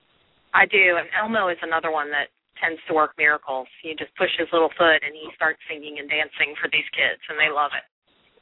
I 0.53 0.65
do. 0.65 0.97
And 0.97 1.07
Elmo 1.19 1.49
is 1.49 1.57
another 1.61 1.91
one 1.91 2.09
that 2.11 2.27
tends 2.63 2.79
to 2.87 2.93
work 2.93 3.11
miracles. 3.17 3.67
You 3.83 3.95
just 3.95 4.15
push 4.15 4.29
his 4.37 4.47
little 4.53 4.69
foot 4.77 5.03
and 5.03 5.13
he 5.13 5.29
starts 5.35 5.59
singing 5.69 5.97
and 5.99 6.09
dancing 6.09 6.55
for 6.61 6.69
these 6.71 6.87
kids, 6.95 7.21
and 7.29 7.37
they 7.37 7.53
love 7.53 7.71
it. 7.75 7.83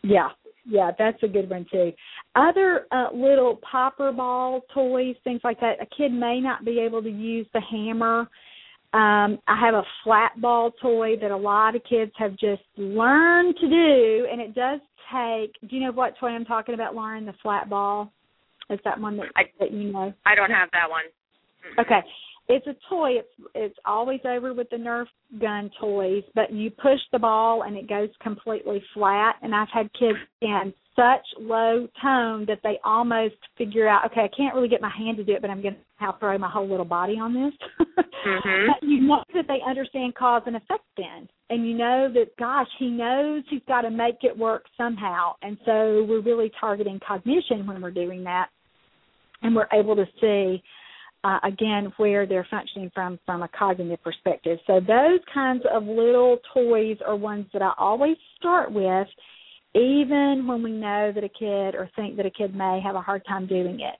Yeah, 0.01 0.29
yeah, 0.65 0.91
that's 0.97 1.21
a 1.23 1.27
good 1.27 1.49
one 1.49 1.65
too. 1.71 1.91
Other 2.35 2.85
uh, 2.91 3.07
little 3.13 3.59
popper 3.69 4.11
ball 4.11 4.61
toys, 4.73 5.15
things 5.23 5.41
like 5.43 5.59
that. 5.59 5.81
A 5.81 5.85
kid 5.85 6.13
may 6.13 6.39
not 6.39 6.63
be 6.63 6.79
able 6.79 7.01
to 7.03 7.09
use 7.09 7.47
the 7.53 7.61
hammer 7.61 8.29
um, 8.91 9.37
I 9.47 9.59
have 9.59 9.75
a 9.75 9.83
flat 10.03 10.31
ball 10.41 10.71
toy 10.81 11.15
that 11.21 11.29
a 11.29 11.37
lot 11.37 11.75
of 11.75 11.83
kids 11.87 12.11
have 12.17 12.31
just 12.31 12.63
learned 12.75 13.55
to 13.61 13.69
do, 13.69 14.27
and 14.31 14.41
it 14.41 14.55
does 14.55 14.79
take. 15.13 15.53
Do 15.69 15.75
you 15.75 15.85
know 15.85 15.91
what 15.91 16.15
toy 16.19 16.29
I'm 16.29 16.45
talking 16.45 16.73
about, 16.73 16.95
Lauren? 16.95 17.25
The 17.25 17.33
flat 17.43 17.69
ball. 17.69 18.11
Is 18.69 18.79
that 18.85 18.99
one 18.99 19.17
that 19.17 19.27
I, 19.35 19.43
that 19.59 19.71
you 19.71 19.91
know? 19.91 20.13
I 20.25 20.35
don't 20.35 20.51
have 20.51 20.69
that 20.71 20.89
one. 20.89 21.03
Okay. 21.79 21.99
It's 22.49 22.65
a 22.65 22.75
toy. 22.89 23.11
It's 23.11 23.49
it's 23.53 23.77
always 23.85 24.21
over 24.25 24.55
with 24.55 24.69
the 24.71 24.77
Nerf 24.77 25.05
gun 25.39 25.69
toys, 25.79 26.23
but 26.33 26.51
you 26.51 26.71
push 26.71 26.99
the 27.11 27.19
ball 27.19 27.61
and 27.61 27.77
it 27.77 27.87
goes 27.87 28.09
completely 28.21 28.81
flat. 28.95 29.35
And 29.43 29.53
I've 29.53 29.67
had 29.71 29.87
kids 29.93 30.17
in 30.41 30.73
such 30.95 31.25
low 31.39 31.87
tone 32.01 32.45
that 32.47 32.59
they 32.63 32.79
almost 32.83 33.35
figure 33.55 33.87
out, 33.87 34.05
okay, 34.05 34.21
I 34.21 34.35
can't 34.35 34.55
really 34.55 34.67
get 34.67 34.81
my 34.81 34.91
hand 34.97 35.17
to 35.17 35.23
do 35.23 35.33
it, 35.33 35.41
but 35.41 35.51
I'm 35.51 35.61
going 35.61 35.75
to 35.75 36.15
throw 36.19 36.37
my 36.39 36.49
whole 36.49 36.67
little 36.67 36.85
body 36.85 37.13
on 37.13 37.35
this. 37.35 37.53
mm-hmm. 38.25 38.65
But 38.67 38.81
you 38.87 39.01
know 39.01 39.23
that 39.35 39.45
they 39.47 39.59
understand 39.67 40.15
cause 40.15 40.41
and 40.47 40.55
effect 40.55 40.83
then, 40.97 41.29
and 41.51 41.67
you 41.69 41.77
know 41.77 42.11
that, 42.13 42.35
gosh, 42.37 42.67
he 42.79 42.87
knows 42.87 43.43
he's 43.49 43.61
got 43.67 43.81
to 43.81 43.91
make 43.91 44.23
it 44.23 44.35
work 44.35 44.65
somehow. 44.75 45.33
And 45.43 45.57
so 45.65 46.03
we're 46.09 46.21
really 46.21 46.51
targeting 46.59 46.99
cognition 47.05 47.67
when 47.67 47.79
we're 47.79 47.91
doing 47.91 48.23
that, 48.23 48.49
and 49.43 49.55
we're 49.55 49.69
able 49.71 49.95
to 49.95 50.05
see 50.19 50.63
uh, 51.23 51.39
again 51.43 51.91
where 51.97 52.25
they're 52.25 52.47
functioning 52.49 52.91
from 52.93 53.19
from 53.25 53.43
a 53.43 53.49
cognitive 53.49 54.01
perspective. 54.03 54.57
So 54.67 54.79
those 54.79 55.19
kinds 55.33 55.63
of 55.71 55.83
little 55.83 56.37
toys 56.53 56.97
are 57.05 57.15
ones 57.15 57.47
that 57.53 57.61
I 57.61 57.73
always 57.77 58.17
start 58.37 58.71
with, 58.71 59.07
even 59.75 60.45
when 60.47 60.63
we 60.63 60.71
know 60.71 61.11
that 61.13 61.23
a 61.23 61.29
kid 61.29 61.75
or 61.75 61.89
think 61.95 62.17
that 62.17 62.25
a 62.25 62.31
kid 62.31 62.55
may 62.55 62.79
have 62.83 62.95
a 62.95 63.01
hard 63.01 63.23
time 63.27 63.47
doing 63.47 63.79
it. 63.81 63.99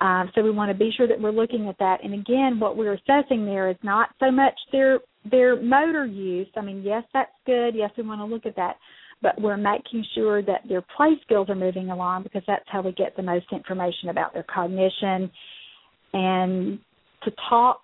Um, 0.00 0.30
so 0.34 0.42
we 0.42 0.50
want 0.50 0.70
to 0.70 0.78
be 0.78 0.90
sure 0.96 1.06
that 1.06 1.20
we're 1.20 1.30
looking 1.30 1.68
at 1.68 1.78
that. 1.78 2.02
And 2.02 2.14
again, 2.14 2.58
what 2.58 2.76
we're 2.76 2.94
assessing 2.94 3.44
there 3.44 3.68
is 3.68 3.76
not 3.82 4.10
so 4.18 4.30
much 4.30 4.54
their 4.72 5.00
their 5.30 5.60
motor 5.60 6.06
use. 6.06 6.48
I 6.56 6.62
mean, 6.62 6.82
yes, 6.82 7.02
that's 7.12 7.30
good. 7.44 7.74
Yes, 7.74 7.90
we 7.96 8.04
want 8.04 8.20
to 8.20 8.24
look 8.24 8.46
at 8.46 8.56
that, 8.56 8.76
but 9.20 9.38
we're 9.38 9.58
making 9.58 10.04
sure 10.14 10.40
that 10.42 10.62
their 10.66 10.82
play 10.96 11.18
skills 11.22 11.50
are 11.50 11.54
moving 11.54 11.90
along 11.90 12.22
because 12.22 12.42
that's 12.46 12.64
how 12.68 12.80
we 12.80 12.92
get 12.92 13.14
the 13.16 13.22
most 13.22 13.46
information 13.52 14.08
about 14.08 14.32
their 14.32 14.44
cognition 14.44 15.30
and 16.12 16.78
to 17.24 17.32
talk, 17.48 17.82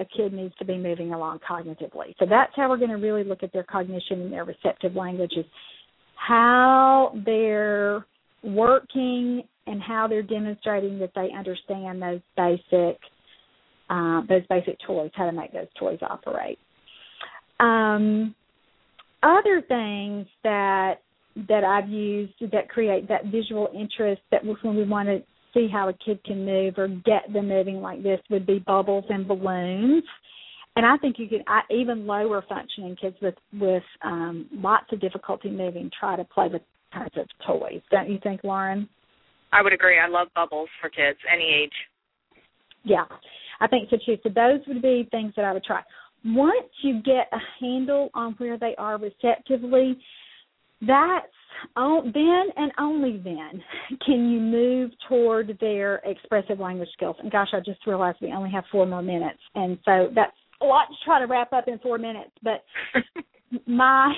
a 0.00 0.04
kid 0.04 0.32
needs 0.32 0.54
to 0.58 0.64
be 0.64 0.76
moving 0.76 1.12
along 1.12 1.40
cognitively. 1.48 2.14
So 2.18 2.26
that's 2.28 2.52
how 2.56 2.68
we're 2.68 2.78
going 2.78 2.90
to 2.90 2.96
really 2.96 3.24
look 3.24 3.42
at 3.42 3.52
their 3.52 3.62
cognition 3.62 4.22
and 4.22 4.32
their 4.32 4.44
receptive 4.44 4.96
languages, 4.96 5.44
how 6.16 7.12
they're 7.24 8.04
working 8.42 9.42
and 9.66 9.80
how 9.80 10.08
they're 10.08 10.22
demonstrating 10.22 10.98
that 10.98 11.12
they 11.14 11.28
understand 11.36 12.02
those 12.02 12.20
basic 12.36 12.98
uh, 13.90 14.22
those 14.26 14.42
basic 14.48 14.78
toys, 14.86 15.10
how 15.14 15.26
to 15.26 15.32
make 15.32 15.52
those 15.52 15.66
toys 15.78 15.98
operate. 16.02 16.58
Um, 17.60 18.34
other 19.22 19.62
things 19.68 20.26
that 20.42 20.94
that 21.48 21.64
I've 21.64 21.88
used 21.88 22.32
that 22.40 22.68
create 22.68 23.08
that 23.08 23.26
visual 23.26 23.68
interest 23.74 24.22
that 24.30 24.44
when 24.44 24.76
we 24.76 24.84
want 24.84 25.08
to 25.08 25.22
see 25.54 25.68
how 25.72 25.88
a 25.88 25.92
kid 25.92 26.22
can 26.24 26.44
move 26.44 26.78
or 26.78 26.88
get 26.88 27.32
them 27.32 27.48
moving 27.48 27.80
like 27.80 28.02
this 28.02 28.20
would 28.30 28.46
be 28.46 28.58
bubbles 28.58 29.04
and 29.08 29.26
balloons. 29.26 30.04
And 30.74 30.86
I 30.86 30.96
think 30.96 31.18
you 31.18 31.28
can 31.28 31.42
I, 31.46 31.60
even 31.70 32.06
lower 32.06 32.42
functioning 32.48 32.96
kids 32.96 33.16
with 33.20 33.34
with 33.58 33.82
um, 34.02 34.48
lots 34.52 34.86
of 34.92 35.00
difficulty 35.00 35.50
moving 35.50 35.90
try 35.98 36.16
to 36.16 36.24
play 36.24 36.48
with 36.48 36.62
kinds 36.92 37.12
of 37.16 37.26
toys. 37.46 37.82
Don't 37.90 38.10
you 38.10 38.18
think, 38.22 38.42
Lauren? 38.42 38.88
I 39.52 39.62
would 39.62 39.72
agree. 39.72 39.98
I 39.98 40.08
love 40.08 40.28
bubbles 40.34 40.68
for 40.80 40.88
kids, 40.88 41.18
any 41.32 41.44
age. 41.44 41.72
Yeah, 42.84 43.04
I 43.60 43.66
think 43.66 43.90
so 43.90 43.96
too. 44.04 44.16
So 44.22 44.30
those 44.30 44.60
would 44.66 44.82
be 44.82 45.08
things 45.10 45.34
that 45.36 45.44
I 45.44 45.52
would 45.52 45.64
try. 45.64 45.82
Once 46.24 46.68
you 46.82 47.02
get 47.02 47.28
a 47.32 47.38
handle 47.60 48.10
on 48.14 48.32
where 48.38 48.56
they 48.56 48.74
are 48.78 48.96
receptively, 48.96 49.98
that's 50.86 51.26
then 51.76 52.44
and 52.56 52.72
only 52.78 53.20
then 53.22 53.62
can 54.04 54.30
you 54.30 54.40
move 54.40 54.90
toward 55.08 55.56
their 55.60 55.96
expressive 56.04 56.58
language 56.58 56.88
skills. 56.92 57.16
And 57.20 57.30
gosh, 57.30 57.48
I 57.52 57.60
just 57.60 57.86
realized 57.86 58.18
we 58.20 58.32
only 58.32 58.50
have 58.50 58.64
four 58.70 58.86
more 58.86 59.02
minutes, 59.02 59.38
and 59.54 59.78
so 59.84 60.08
that's 60.14 60.36
a 60.60 60.64
lot 60.64 60.86
to 60.88 60.94
try 61.04 61.18
to 61.20 61.26
wrap 61.26 61.52
up 61.52 61.68
in 61.68 61.78
four 61.78 61.98
minutes. 61.98 62.30
But 62.42 62.64
my 63.66 64.12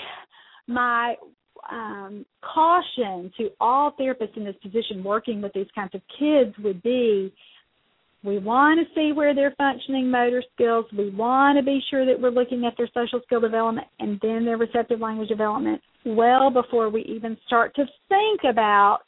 my 0.66 1.16
um, 1.70 2.24
caution 2.42 3.32
to 3.38 3.50
all 3.60 3.94
therapists 3.98 4.36
in 4.36 4.44
this 4.44 4.56
position 4.62 5.02
working 5.02 5.40
with 5.42 5.52
these 5.52 5.66
kinds 5.74 5.94
of 5.94 6.02
kids 6.18 6.54
would 6.62 6.82
be 6.82 7.32
we 8.22 8.38
want 8.38 8.80
to 8.80 8.94
see 8.94 9.12
where 9.12 9.34
they're 9.34 9.54
functioning 9.58 10.10
motor 10.10 10.42
skills. 10.54 10.86
We 10.96 11.10
want 11.10 11.58
to 11.58 11.62
be 11.62 11.80
sure 11.90 12.06
that 12.06 12.18
we're 12.18 12.30
looking 12.30 12.64
at 12.64 12.72
their 12.78 12.88
social 12.94 13.20
skill 13.26 13.40
development 13.40 13.86
and 14.00 14.18
then 14.22 14.46
their 14.46 14.56
receptive 14.56 15.00
language 15.00 15.28
development 15.28 15.82
well 16.04 16.50
before 16.50 16.90
we 16.90 17.02
even 17.02 17.36
start 17.46 17.74
to 17.76 17.84
think 18.08 18.40
about 18.48 19.00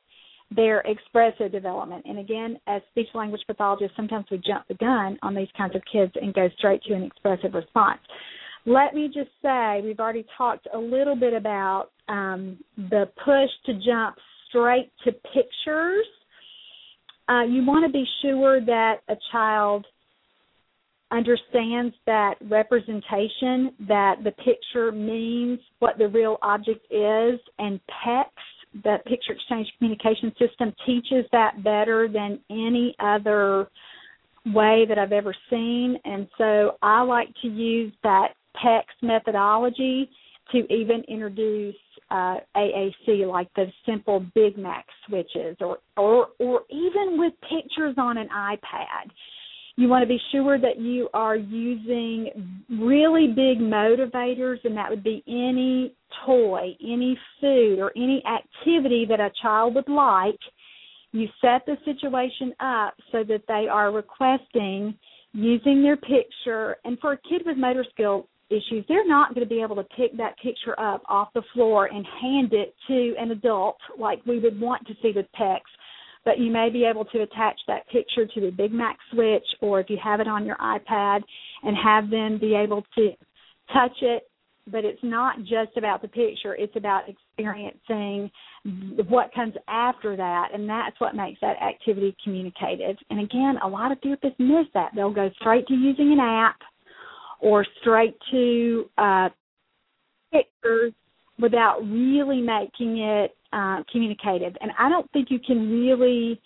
their 0.55 0.81
expressive 0.81 1.51
development. 1.51 2.05
And 2.07 2.19
again, 2.19 2.59
as 2.67 2.81
speech 2.91 3.09
language 3.15 3.43
pathologists, 3.47 3.97
sometimes 3.97 4.27
we 4.31 4.41
jump 4.47 4.67
the 4.69 4.75
gun 4.75 5.19
on 5.23 5.35
these 5.35 5.49
kinds 5.57 5.75
of 5.75 5.83
kids 5.91 6.13
and 6.21 6.33
go 6.33 6.49
straight 6.59 6.83
to 6.85 6.95
an 6.95 7.03
expressive 7.03 7.55
response. 7.55 8.01
Let 8.65 8.95
me 8.95 9.07
just 9.07 9.31
say, 9.43 9.81
we've 9.83 10.01
already 10.01 10.25
talked 10.37 10.69
a 10.73 10.79
little 10.79 11.17
bit 11.17 11.35
about 11.35 11.91
um, 12.09 12.59
the 12.77 13.09
push 13.25 13.51
to 13.67 13.75
jump 13.85 14.17
straight 14.49 14.91
to 15.05 15.13
pictures 15.13 16.07
uh, 17.29 17.43
you 17.43 17.65
want 17.65 17.85
to 17.85 17.93
be 17.93 18.05
sure 18.23 18.61
that 18.65 19.01
a 19.09 19.17
child 19.33 19.85
understands 21.11 21.95
that 22.07 22.35
representation, 22.51 23.73
that 23.89 24.17
the 24.25 24.33
picture 24.45 24.91
means 24.93 25.61
what 25.79 25.99
the 25.99 26.09
real 26.09 26.37
object 26.43 26.85
is, 26.91 27.39
and 27.59 27.81
PECS, 28.05 28.83
the 28.83 28.97
picture 29.07 29.33
exchange 29.33 29.69
communication 29.79 30.33
system, 30.39 30.75
teaches 30.85 31.25
that 31.33 31.63
better 31.63 32.09
than 32.09 32.41
any 32.51 32.95
other 32.99 33.69
way 34.47 34.85
that 34.89 34.99
I've 34.99 35.13
ever 35.13 35.35
seen. 35.49 35.97
And 36.05 36.29
so 36.39 36.73
I 36.83 37.03
like 37.03 37.29
to 37.43 37.49
use 37.49 37.93
that 38.03 38.35
PECS 38.63 39.03
methodology 39.03 40.11
to 40.53 40.59
even 40.73 41.03
introduce 41.09 41.75
uh, 42.11 42.37
AAC, 42.57 43.29
like 43.29 43.49
the 43.55 43.67
simple 43.85 44.25
Big 44.35 44.57
Mac 44.57 44.87
switches, 45.07 45.57
or 45.61 45.79
or 45.97 46.29
or 46.39 46.61
even 46.71 47.19
with 47.19 47.33
pictures 47.43 47.95
on 47.99 48.17
an 48.17 48.29
iPad. 48.29 49.11
You 49.79 49.89
want 49.89 50.03
to 50.03 50.09
be 50.09 50.21
sure 50.33 50.59
that 50.59 50.81
you 50.81 51.11
are 51.13 51.37
using 51.37 52.57
really 52.81 53.29
big 53.29 53.59
motivators, 53.59 54.57
and 54.65 54.75
that 54.77 54.89
would 54.89 55.05
be 55.05 55.23
any 55.29 55.95
toy, 56.25 56.75
any 56.83 57.19
food, 57.41 57.79
or 57.79 57.93
any 57.95 58.23
activity 58.27 59.05
that 59.07 59.21
a 59.21 59.31
child 59.43 59.75
would 59.75 59.89
like. 59.89 60.39
You 61.13 61.29
set 61.43 61.67
the 61.67 61.77
situation 61.85 62.55
up 62.59 62.95
so 63.13 63.23
that 63.25 63.43
they 63.49 63.67
are 63.71 63.93
requesting 63.93 64.95
using 65.33 65.83
their 65.83 65.97
picture. 65.97 66.77
And 66.85 66.99
for 66.99 67.13
a 67.13 67.19
kid 67.29 67.43
with 67.45 67.59
motor 67.59 67.85
skill 67.93 68.29
issues, 68.49 68.85
they're 68.89 69.07
not 69.07 69.35
going 69.35 69.47
to 69.47 69.55
be 69.55 69.61
able 69.61 69.77
to 69.77 69.85
pick 69.97 70.17
that 70.17 70.39
picture 70.43 70.79
up 70.81 71.03
off 71.09 71.29
the 71.35 71.43
floor 71.53 71.87
and 71.87 72.07
hand 72.21 72.55
it 72.55 72.75
to 72.89 73.15
an 73.19 73.31
adult 73.31 73.77
like 73.99 74.25
we 74.25 74.39
would 74.39 74.59
want 74.59 74.87
to 74.87 74.95
see 75.03 75.13
with 75.15 75.27
PECS. 75.39 75.61
But 76.27 76.39
you 76.39 76.51
may 76.51 76.69
be 76.69 76.85
able 76.85 77.07
to 77.07 77.23
attach 77.23 77.59
that 77.69 77.89
picture 77.89 78.27
to 78.27 78.41
the 78.41 78.51
Big 78.51 78.73
Mac 78.73 78.99
switch, 79.13 79.47
or 79.63 79.81
if 79.81 79.89
you 79.89 79.97
have 80.03 80.21
it 80.21 80.27
on 80.29 80.45
your 80.45 80.57
iPad, 80.57 81.23
and 81.63 81.77
have 81.83 82.11
them 82.11 82.39
be 82.39 82.55
able 82.55 82.85
to 82.97 83.13
touch 83.73 83.97
it. 84.03 84.29
But 84.69 84.85
it's 84.85 85.03
not 85.05 85.39
just 85.43 85.77
about 85.77 86.03
the 86.03 86.09
picture, 86.09 86.57
it's 86.57 86.75
about 86.75 87.05
experiencing 87.09 88.29
what 89.09 89.33
comes 89.33 89.55
after 89.69 90.17
that, 90.17 90.49
and 90.53 90.69
that's 90.69 91.01
what 91.01 91.15
makes 91.15 91.41
that 91.41 91.63
activity 91.63 92.17
communicative. 92.25 92.97
And 93.09 93.21
again, 93.21 93.59
a 93.63 93.69
lot 93.69 93.93
of 93.93 94.01
therapists 94.01 94.41
miss 94.41 94.67
that. 94.75 94.91
They'll 94.97 95.15
go 95.15 95.31
straight 95.41 95.69
to 95.69 95.75
using 95.75 96.13
an 96.13 96.19
app 96.19 96.59
or 97.39 97.65
straight 97.81 98.17
to 98.33 98.91
uh, 98.99 99.29
pictures 100.33 100.93
without 101.39 101.83
really 101.83 102.41
making 102.41 102.99
it 102.99 103.36
uh, 103.53 103.83
communicative. 103.91 104.55
And 104.61 104.71
I 104.79 104.89
don't 104.89 105.11
think 105.13 105.29
you 105.31 105.39
can 105.39 105.71
really 105.71 106.41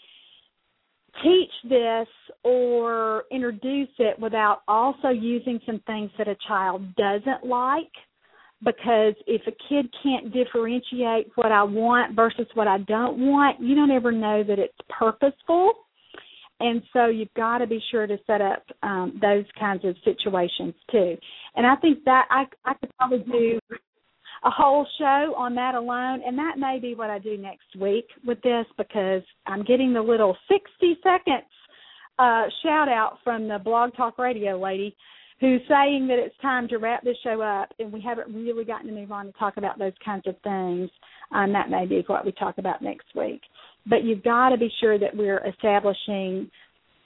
teach 1.22 1.50
this 1.68 2.08
or 2.44 3.24
introduce 3.30 3.88
it 3.98 4.18
without 4.18 4.62
also 4.68 5.08
using 5.08 5.60
some 5.66 5.80
things 5.86 6.10
that 6.18 6.28
a 6.28 6.36
child 6.46 6.94
doesn't 6.96 7.44
like. 7.44 7.90
Because 8.62 9.14
if 9.26 9.40
a 9.46 9.52
kid 9.70 9.86
can't 10.02 10.34
differentiate 10.34 11.28
what 11.34 11.50
I 11.50 11.62
want 11.62 12.14
versus 12.14 12.46
what 12.52 12.68
I 12.68 12.76
don't 12.78 13.18
want, 13.18 13.58
you 13.58 13.74
don't 13.74 13.90
ever 13.90 14.12
know 14.12 14.44
that 14.44 14.58
it's 14.58 14.76
purposeful 14.90 15.72
and 16.60 16.82
so 16.92 17.06
you've 17.06 17.32
got 17.34 17.58
to 17.58 17.66
be 17.66 17.82
sure 17.90 18.06
to 18.06 18.18
set 18.26 18.42
up 18.42 18.62
um, 18.82 19.18
those 19.20 19.46
kinds 19.58 19.84
of 19.84 19.96
situations 20.04 20.74
too. 20.90 21.16
And 21.56 21.66
I 21.66 21.74
think 21.76 22.04
that 22.04 22.26
I 22.30 22.44
I 22.64 22.74
could 22.74 22.90
probably 22.98 23.24
do 23.30 23.58
a 24.44 24.50
whole 24.50 24.86
show 24.98 25.34
on 25.36 25.54
that 25.54 25.74
alone, 25.74 26.22
and 26.26 26.38
that 26.38 26.58
may 26.58 26.78
be 26.80 26.94
what 26.94 27.10
I 27.10 27.18
do 27.18 27.36
next 27.36 27.76
week 27.78 28.06
with 28.24 28.40
this 28.42 28.66
because 28.78 29.22
I'm 29.46 29.64
getting 29.64 29.92
the 29.92 30.02
little 30.02 30.36
60 30.48 30.98
seconds 31.02 31.44
uh, 32.18 32.44
shout 32.62 32.88
out 32.88 33.18
from 33.24 33.48
the 33.48 33.58
Blog 33.58 33.94
Talk 33.96 34.18
Radio 34.18 34.60
lady 34.60 34.94
who's 35.40 35.62
saying 35.68 36.06
that 36.06 36.18
it's 36.18 36.36
time 36.42 36.68
to 36.68 36.76
wrap 36.76 37.02
this 37.02 37.16
show 37.24 37.40
up, 37.40 37.72
and 37.78 37.90
we 37.90 38.00
haven't 38.00 38.32
really 38.34 38.64
gotten 38.64 38.88
to 38.88 38.92
move 38.92 39.10
on 39.10 39.26
to 39.26 39.32
talk 39.32 39.56
about 39.56 39.78
those 39.78 39.94
kinds 40.04 40.26
of 40.26 40.36
things. 40.42 40.90
Um, 41.32 41.52
that 41.54 41.70
may 41.70 41.86
be 41.86 42.04
what 42.06 42.26
we 42.26 42.32
talk 42.32 42.58
about 42.58 42.82
next 42.82 43.06
week. 43.14 43.40
but 43.86 44.04
you've 44.04 44.22
got 44.22 44.50
to 44.50 44.58
be 44.58 44.70
sure 44.80 44.98
that 44.98 45.16
we're 45.16 45.42
establishing 45.46 46.50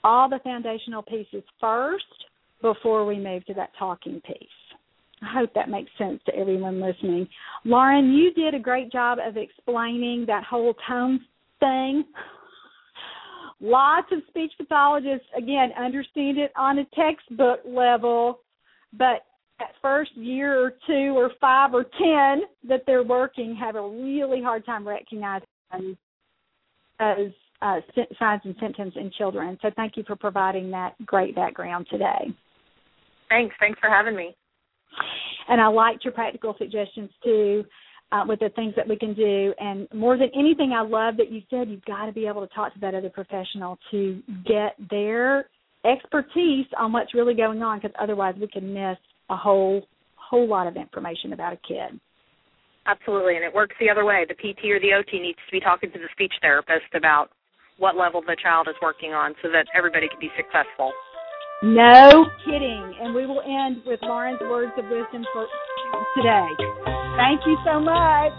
all 0.03 0.27
the 0.29 0.39
foundational 0.43 1.01
pieces 1.01 1.43
first 1.61 2.03
before 2.61 3.05
we 3.05 3.17
move 3.17 3.45
to 3.45 3.53
that 3.53 3.69
talking 3.79 4.21
piece. 4.27 4.64
I 5.21 5.39
hope 5.39 5.53
that 5.55 5.69
makes 5.69 5.91
sense 5.97 6.19
to 6.25 6.35
everyone 6.35 6.81
listening. 6.81 7.27
Lauren, 7.63 8.13
you 8.13 8.33
did 8.33 8.53
a 8.53 8.59
great 8.59 8.91
job 8.91 9.17
of 9.25 9.37
explaining 9.37 10.25
that 10.27 10.43
whole 10.43 10.75
tone 10.87 11.19
thing. 11.59 12.03
Lots 13.61 14.07
of 14.11 14.19
speech 14.27 14.51
pathologists, 14.57 15.27
again, 15.37 15.69
understand 15.79 16.37
it 16.37 16.51
on 16.57 16.79
a 16.79 16.85
textbook 16.93 17.61
level, 17.65 18.41
but 18.91 19.25
that 19.59 19.69
first 19.81 20.11
year 20.15 20.59
or 20.61 20.73
two 20.85 21.13
or 21.15 21.31
five 21.39 21.73
or 21.73 21.83
ten 21.83 22.41
that 22.67 22.81
they're 22.85 23.03
working 23.03 23.55
have 23.55 23.75
a 23.75 23.81
really 23.81 24.41
hard 24.43 24.65
time 24.65 24.85
recognizing 24.85 25.45
those 26.99 27.31
uh, 27.61 27.79
signs 28.19 28.41
and 28.43 28.55
symptoms 28.59 28.93
in 28.97 29.09
children. 29.17 29.57
So 29.61 29.71
thank 29.75 29.95
you 29.95 30.03
for 30.05 30.17
providing 30.17 30.71
that 30.71 30.93
great 31.05 31.35
background 31.35 31.87
today. 31.89 32.33
Thanks. 33.29 33.55
Thanks 33.59 33.79
for 33.79 33.89
having 33.89 34.15
me. 34.15 34.35
And 35.47 35.61
I 35.61 35.67
liked 35.67 36.03
your 36.03 36.13
practical 36.13 36.55
suggestions 36.57 37.09
too. 37.23 37.65
Uh, 38.11 38.23
with 38.27 38.39
the 38.39 38.49
things 38.49 38.71
that 38.77 38.87
we 38.87 38.95
can 38.95 39.15
do. 39.15 39.51
And 39.59 39.87
more 39.91 40.15
than 40.15 40.29
anything, 40.37 40.73
I 40.73 40.81
love 40.81 41.17
that 41.17 41.31
you 41.31 41.41
said 41.49 41.67
you've 41.67 41.83
got 41.85 42.05
to 42.05 42.11
be 42.11 42.27
able 42.27 42.47
to 42.47 42.53
talk 42.53 42.71
to 42.75 42.79
that 42.79 42.93
other 42.93 43.09
professional 43.09 43.79
to 43.89 44.21
get 44.45 44.75
their 44.91 45.49
expertise 45.83 46.67
on 46.77 46.93
what's 46.93 47.15
really 47.15 47.33
going 47.33 47.63
on, 47.63 47.79
because 47.79 47.95
otherwise 47.99 48.35
we 48.39 48.47
can 48.47 48.71
miss 48.71 48.97
a 49.31 49.35
whole 49.35 49.87
whole 50.15 50.47
lot 50.47 50.67
of 50.67 50.75
information 50.77 51.33
about 51.33 51.53
a 51.53 51.57
kid. 51.67 51.99
Absolutely, 52.85 53.35
and 53.35 53.43
it 53.43 53.53
works 53.53 53.75
the 53.79 53.89
other 53.89 54.05
way. 54.05 54.25
The 54.27 54.35
PT 54.35 54.65
or 54.69 54.79
the 54.79 54.93
OT 54.93 55.19
needs 55.19 55.39
to 55.47 55.51
be 55.51 55.59
talking 55.59 55.91
to 55.91 55.97
the 55.97 56.09
speech 56.11 56.33
therapist 56.41 56.93
about 56.93 57.29
what 57.77 57.97
level 57.97 58.21
the 58.21 58.37
child 58.41 58.67
is 58.69 58.75
working 58.81 59.13
on 59.13 59.33
so 59.41 59.49
that 59.49 59.65
everybody 59.75 60.07
can 60.07 60.19
be 60.19 60.29
successful. 60.37 60.93
No 61.63 62.25
kidding. 62.43 62.95
And 63.01 63.13
we 63.15 63.25
will 63.25 63.41
end 63.41 63.81
with 63.85 63.99
Lauren's 64.03 64.39
words 64.41 64.71
of 64.77 64.85
wisdom 64.85 65.25
for 65.33 65.47
today. 66.15 66.47
Thank 67.17 67.41
you 67.45 67.57
so 67.65 67.79
much. 67.79 68.33